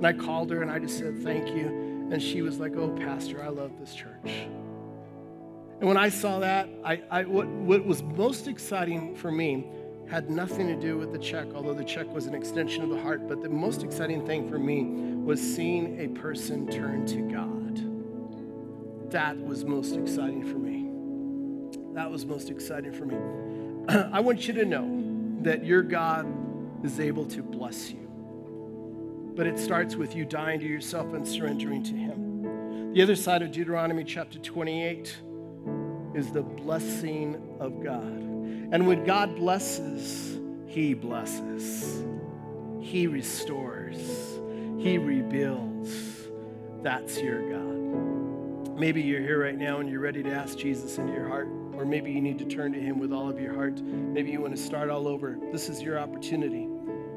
And 0.00 0.06
I 0.06 0.14
called 0.14 0.50
her 0.50 0.62
and 0.62 0.70
I 0.70 0.78
just 0.78 0.96
said, 0.96 1.22
thank 1.22 1.48
you. 1.48 1.66
And 2.10 2.22
she 2.22 2.40
was 2.40 2.58
like, 2.58 2.74
oh, 2.74 2.88
Pastor, 2.88 3.44
I 3.44 3.48
love 3.48 3.78
this 3.78 3.94
church. 3.94 4.24
And 4.24 5.86
when 5.86 5.98
I 5.98 6.08
saw 6.08 6.38
that, 6.38 6.70
I, 6.82 7.02
I, 7.10 7.24
what, 7.24 7.46
what 7.46 7.84
was 7.84 8.02
most 8.02 8.48
exciting 8.48 9.14
for 9.14 9.30
me 9.30 9.66
had 10.08 10.30
nothing 10.30 10.68
to 10.68 10.74
do 10.74 10.96
with 10.96 11.12
the 11.12 11.18
check, 11.18 11.48
although 11.54 11.74
the 11.74 11.84
check 11.84 12.10
was 12.14 12.24
an 12.24 12.34
extension 12.34 12.82
of 12.82 12.88
the 12.88 12.98
heart. 12.98 13.28
But 13.28 13.42
the 13.42 13.50
most 13.50 13.82
exciting 13.82 14.24
thing 14.24 14.48
for 14.48 14.58
me 14.58 14.84
was 14.84 15.38
seeing 15.38 16.00
a 16.00 16.08
person 16.18 16.66
turn 16.66 17.04
to 17.04 17.20
God. 17.30 19.10
That 19.12 19.36
was 19.38 19.66
most 19.66 19.96
exciting 19.96 20.46
for 20.46 20.56
me. 20.56 20.88
That 21.92 22.10
was 22.10 22.24
most 22.24 22.48
exciting 22.48 22.94
for 22.94 23.04
me. 23.04 23.18
I 24.14 24.20
want 24.20 24.48
you 24.48 24.54
to 24.54 24.64
know 24.64 25.42
that 25.42 25.62
your 25.62 25.82
God 25.82 26.26
is 26.82 27.00
able 27.00 27.26
to 27.26 27.42
bless 27.42 27.90
you. 27.90 28.09
But 29.34 29.46
it 29.46 29.58
starts 29.58 29.96
with 29.96 30.14
you 30.14 30.24
dying 30.24 30.60
to 30.60 30.66
yourself 30.66 31.12
and 31.14 31.26
surrendering 31.26 31.82
to 31.84 31.94
Him. 31.94 32.92
The 32.92 33.02
other 33.02 33.16
side 33.16 33.42
of 33.42 33.52
Deuteronomy 33.52 34.04
chapter 34.04 34.38
28 34.38 35.16
is 36.14 36.32
the 36.32 36.42
blessing 36.42 37.56
of 37.60 37.82
God. 37.82 38.02
And 38.72 38.86
when 38.86 39.04
God 39.04 39.36
blesses, 39.36 40.38
He 40.66 40.94
blesses, 40.94 42.04
He 42.80 43.06
restores, 43.06 43.98
He 44.78 44.98
rebuilds. 44.98 46.28
That's 46.82 47.20
your 47.20 47.48
God. 47.50 48.78
Maybe 48.78 49.02
you're 49.02 49.20
here 49.20 49.42
right 49.42 49.58
now 49.58 49.80
and 49.80 49.90
you're 49.90 50.00
ready 50.00 50.22
to 50.22 50.32
ask 50.32 50.56
Jesus 50.56 50.98
into 50.98 51.12
your 51.12 51.28
heart, 51.28 51.48
or 51.74 51.84
maybe 51.84 52.10
you 52.10 52.20
need 52.20 52.38
to 52.38 52.44
turn 52.44 52.72
to 52.72 52.80
Him 52.80 52.98
with 52.98 53.12
all 53.12 53.28
of 53.28 53.38
your 53.38 53.54
heart. 53.54 53.80
Maybe 53.80 54.30
you 54.30 54.40
want 54.40 54.56
to 54.56 54.62
start 54.62 54.88
all 54.88 55.06
over. 55.06 55.38
This 55.52 55.68
is 55.68 55.82
your 55.82 55.98
opportunity. 55.98 56.66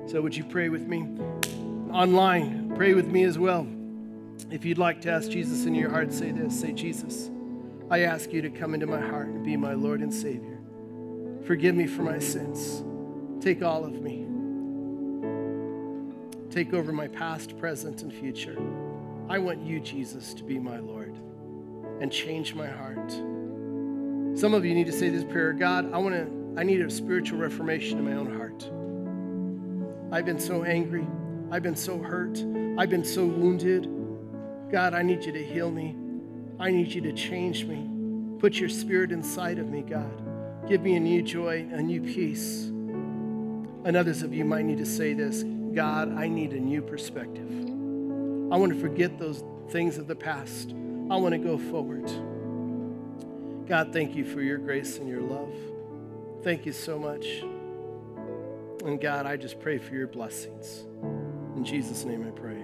So, 0.05 0.21
would 0.21 0.35
you 0.35 0.43
pray 0.43 0.67
with 0.69 0.87
me? 0.87 1.07
Online, 1.93 2.73
pray 2.75 2.95
with 2.95 3.05
me 3.05 3.23
as 3.23 3.37
well. 3.37 3.67
If 4.49 4.65
you'd 4.65 4.79
like 4.79 5.01
to 5.01 5.11
ask 5.11 5.29
Jesus 5.29 5.67
in 5.67 5.75
your 5.75 5.91
heart, 5.91 6.11
say 6.11 6.31
this 6.31 6.59
say, 6.59 6.71
Jesus, 6.71 7.29
I 7.91 7.99
ask 7.99 8.33
you 8.33 8.41
to 8.41 8.49
come 8.49 8.73
into 8.73 8.87
my 8.87 8.99
heart 8.99 9.27
and 9.27 9.45
be 9.45 9.55
my 9.55 9.73
Lord 9.73 10.01
and 10.01 10.11
Savior. 10.11 10.57
Forgive 11.45 11.75
me 11.75 11.85
for 11.85 12.01
my 12.01 12.17
sins. 12.17 12.83
Take 13.45 13.61
all 13.61 13.85
of 13.85 14.01
me. 14.01 14.25
Take 16.49 16.73
over 16.73 16.91
my 16.91 17.09
past, 17.09 17.59
present, 17.59 18.01
and 18.01 18.11
future. 18.11 18.57
I 19.29 19.37
want 19.37 19.61
you, 19.61 19.79
Jesus, 19.79 20.33
to 20.33 20.43
be 20.43 20.57
my 20.57 20.79
Lord 20.79 21.15
and 22.01 22.11
change 22.11 22.55
my 22.55 22.67
heart. 22.67 23.11
Some 24.35 24.55
of 24.55 24.65
you 24.65 24.73
need 24.73 24.87
to 24.87 24.91
say 24.91 25.09
this 25.09 25.23
prayer 25.23 25.53
God, 25.53 25.93
I 25.93 25.99
want 25.99 26.15
to, 26.15 26.59
I 26.59 26.63
need 26.63 26.81
a 26.81 26.89
spiritual 26.89 27.37
reformation 27.37 27.99
in 27.99 28.05
my 28.05 28.13
own 28.13 28.35
heart. 28.35 28.67
I've 30.11 30.25
been 30.25 30.39
so 30.39 30.63
angry. 30.63 31.05
I've 31.51 31.63
been 31.63 31.75
so 31.75 31.99
hurt. 31.99 32.37
I've 32.77 32.89
been 32.89 33.03
so 33.03 33.25
wounded. 33.25 33.89
God, 34.71 34.93
I 34.93 35.01
need 35.01 35.23
you 35.23 35.31
to 35.31 35.43
heal 35.43 35.69
me. 35.69 35.95
I 36.59 36.71
need 36.71 36.91
you 36.91 37.01
to 37.01 37.13
change 37.13 37.65
me. 37.65 37.89
Put 38.39 38.55
your 38.55 38.69
spirit 38.69 39.11
inside 39.11 39.59
of 39.59 39.69
me, 39.69 39.81
God. 39.81 40.67
Give 40.67 40.81
me 40.81 40.95
a 40.95 40.99
new 40.99 41.21
joy, 41.21 41.67
a 41.71 41.81
new 41.81 42.01
peace. 42.01 42.65
And 42.65 43.95
others 43.95 44.23
of 44.23 44.33
you 44.33 44.45
might 44.45 44.65
need 44.65 44.77
to 44.77 44.85
say 44.85 45.13
this 45.13 45.43
God, 45.73 46.15
I 46.17 46.27
need 46.27 46.53
a 46.53 46.59
new 46.59 46.81
perspective. 46.81 47.49
I 48.51 48.57
want 48.57 48.73
to 48.73 48.79
forget 48.79 49.17
those 49.17 49.43
things 49.69 49.97
of 49.97 50.07
the 50.07 50.15
past. 50.15 50.71
I 51.09 51.17
want 51.17 51.33
to 51.33 51.39
go 51.39 51.57
forward. 51.57 52.09
God, 53.67 53.91
thank 53.91 54.15
you 54.15 54.25
for 54.25 54.41
your 54.41 54.57
grace 54.57 54.97
and 54.97 55.07
your 55.07 55.21
love. 55.21 55.53
Thank 56.43 56.65
you 56.65 56.73
so 56.73 56.99
much. 56.99 57.43
And 58.85 58.99
God, 58.99 59.25
I 59.25 59.37
just 59.37 59.59
pray 59.59 59.77
for 59.77 59.95
your 59.95 60.07
blessings. 60.07 60.85
In 61.55 61.63
Jesus' 61.63 62.03
name 62.03 62.27
I 62.27 62.31
pray. 62.31 62.63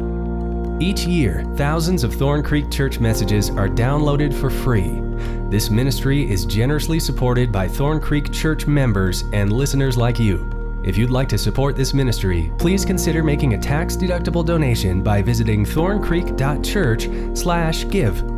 Amen. 0.00 0.78
Each 0.80 1.04
year, 1.04 1.44
thousands 1.56 2.04
of 2.04 2.14
Thorn 2.14 2.42
Creek 2.42 2.70
Church 2.70 3.00
messages 3.00 3.50
are 3.50 3.68
downloaded 3.68 4.32
for 4.32 4.48
free. 4.48 5.02
This 5.50 5.70
ministry 5.70 6.30
is 6.30 6.44
generously 6.44 7.00
supported 7.00 7.50
by 7.50 7.66
Thorn 7.66 8.00
Creek 8.00 8.32
Church 8.32 8.66
members 8.66 9.24
and 9.32 9.52
listeners 9.52 9.96
like 9.96 10.20
you. 10.20 10.48
If 10.84 10.96
you'd 10.96 11.10
like 11.10 11.28
to 11.30 11.38
support 11.38 11.74
this 11.74 11.92
ministry, 11.92 12.52
please 12.58 12.84
consider 12.84 13.24
making 13.24 13.54
a 13.54 13.58
tax-deductible 13.58 14.46
donation 14.46 15.02
by 15.02 15.20
visiting 15.20 15.64
thorncreek.church/give 15.64 18.37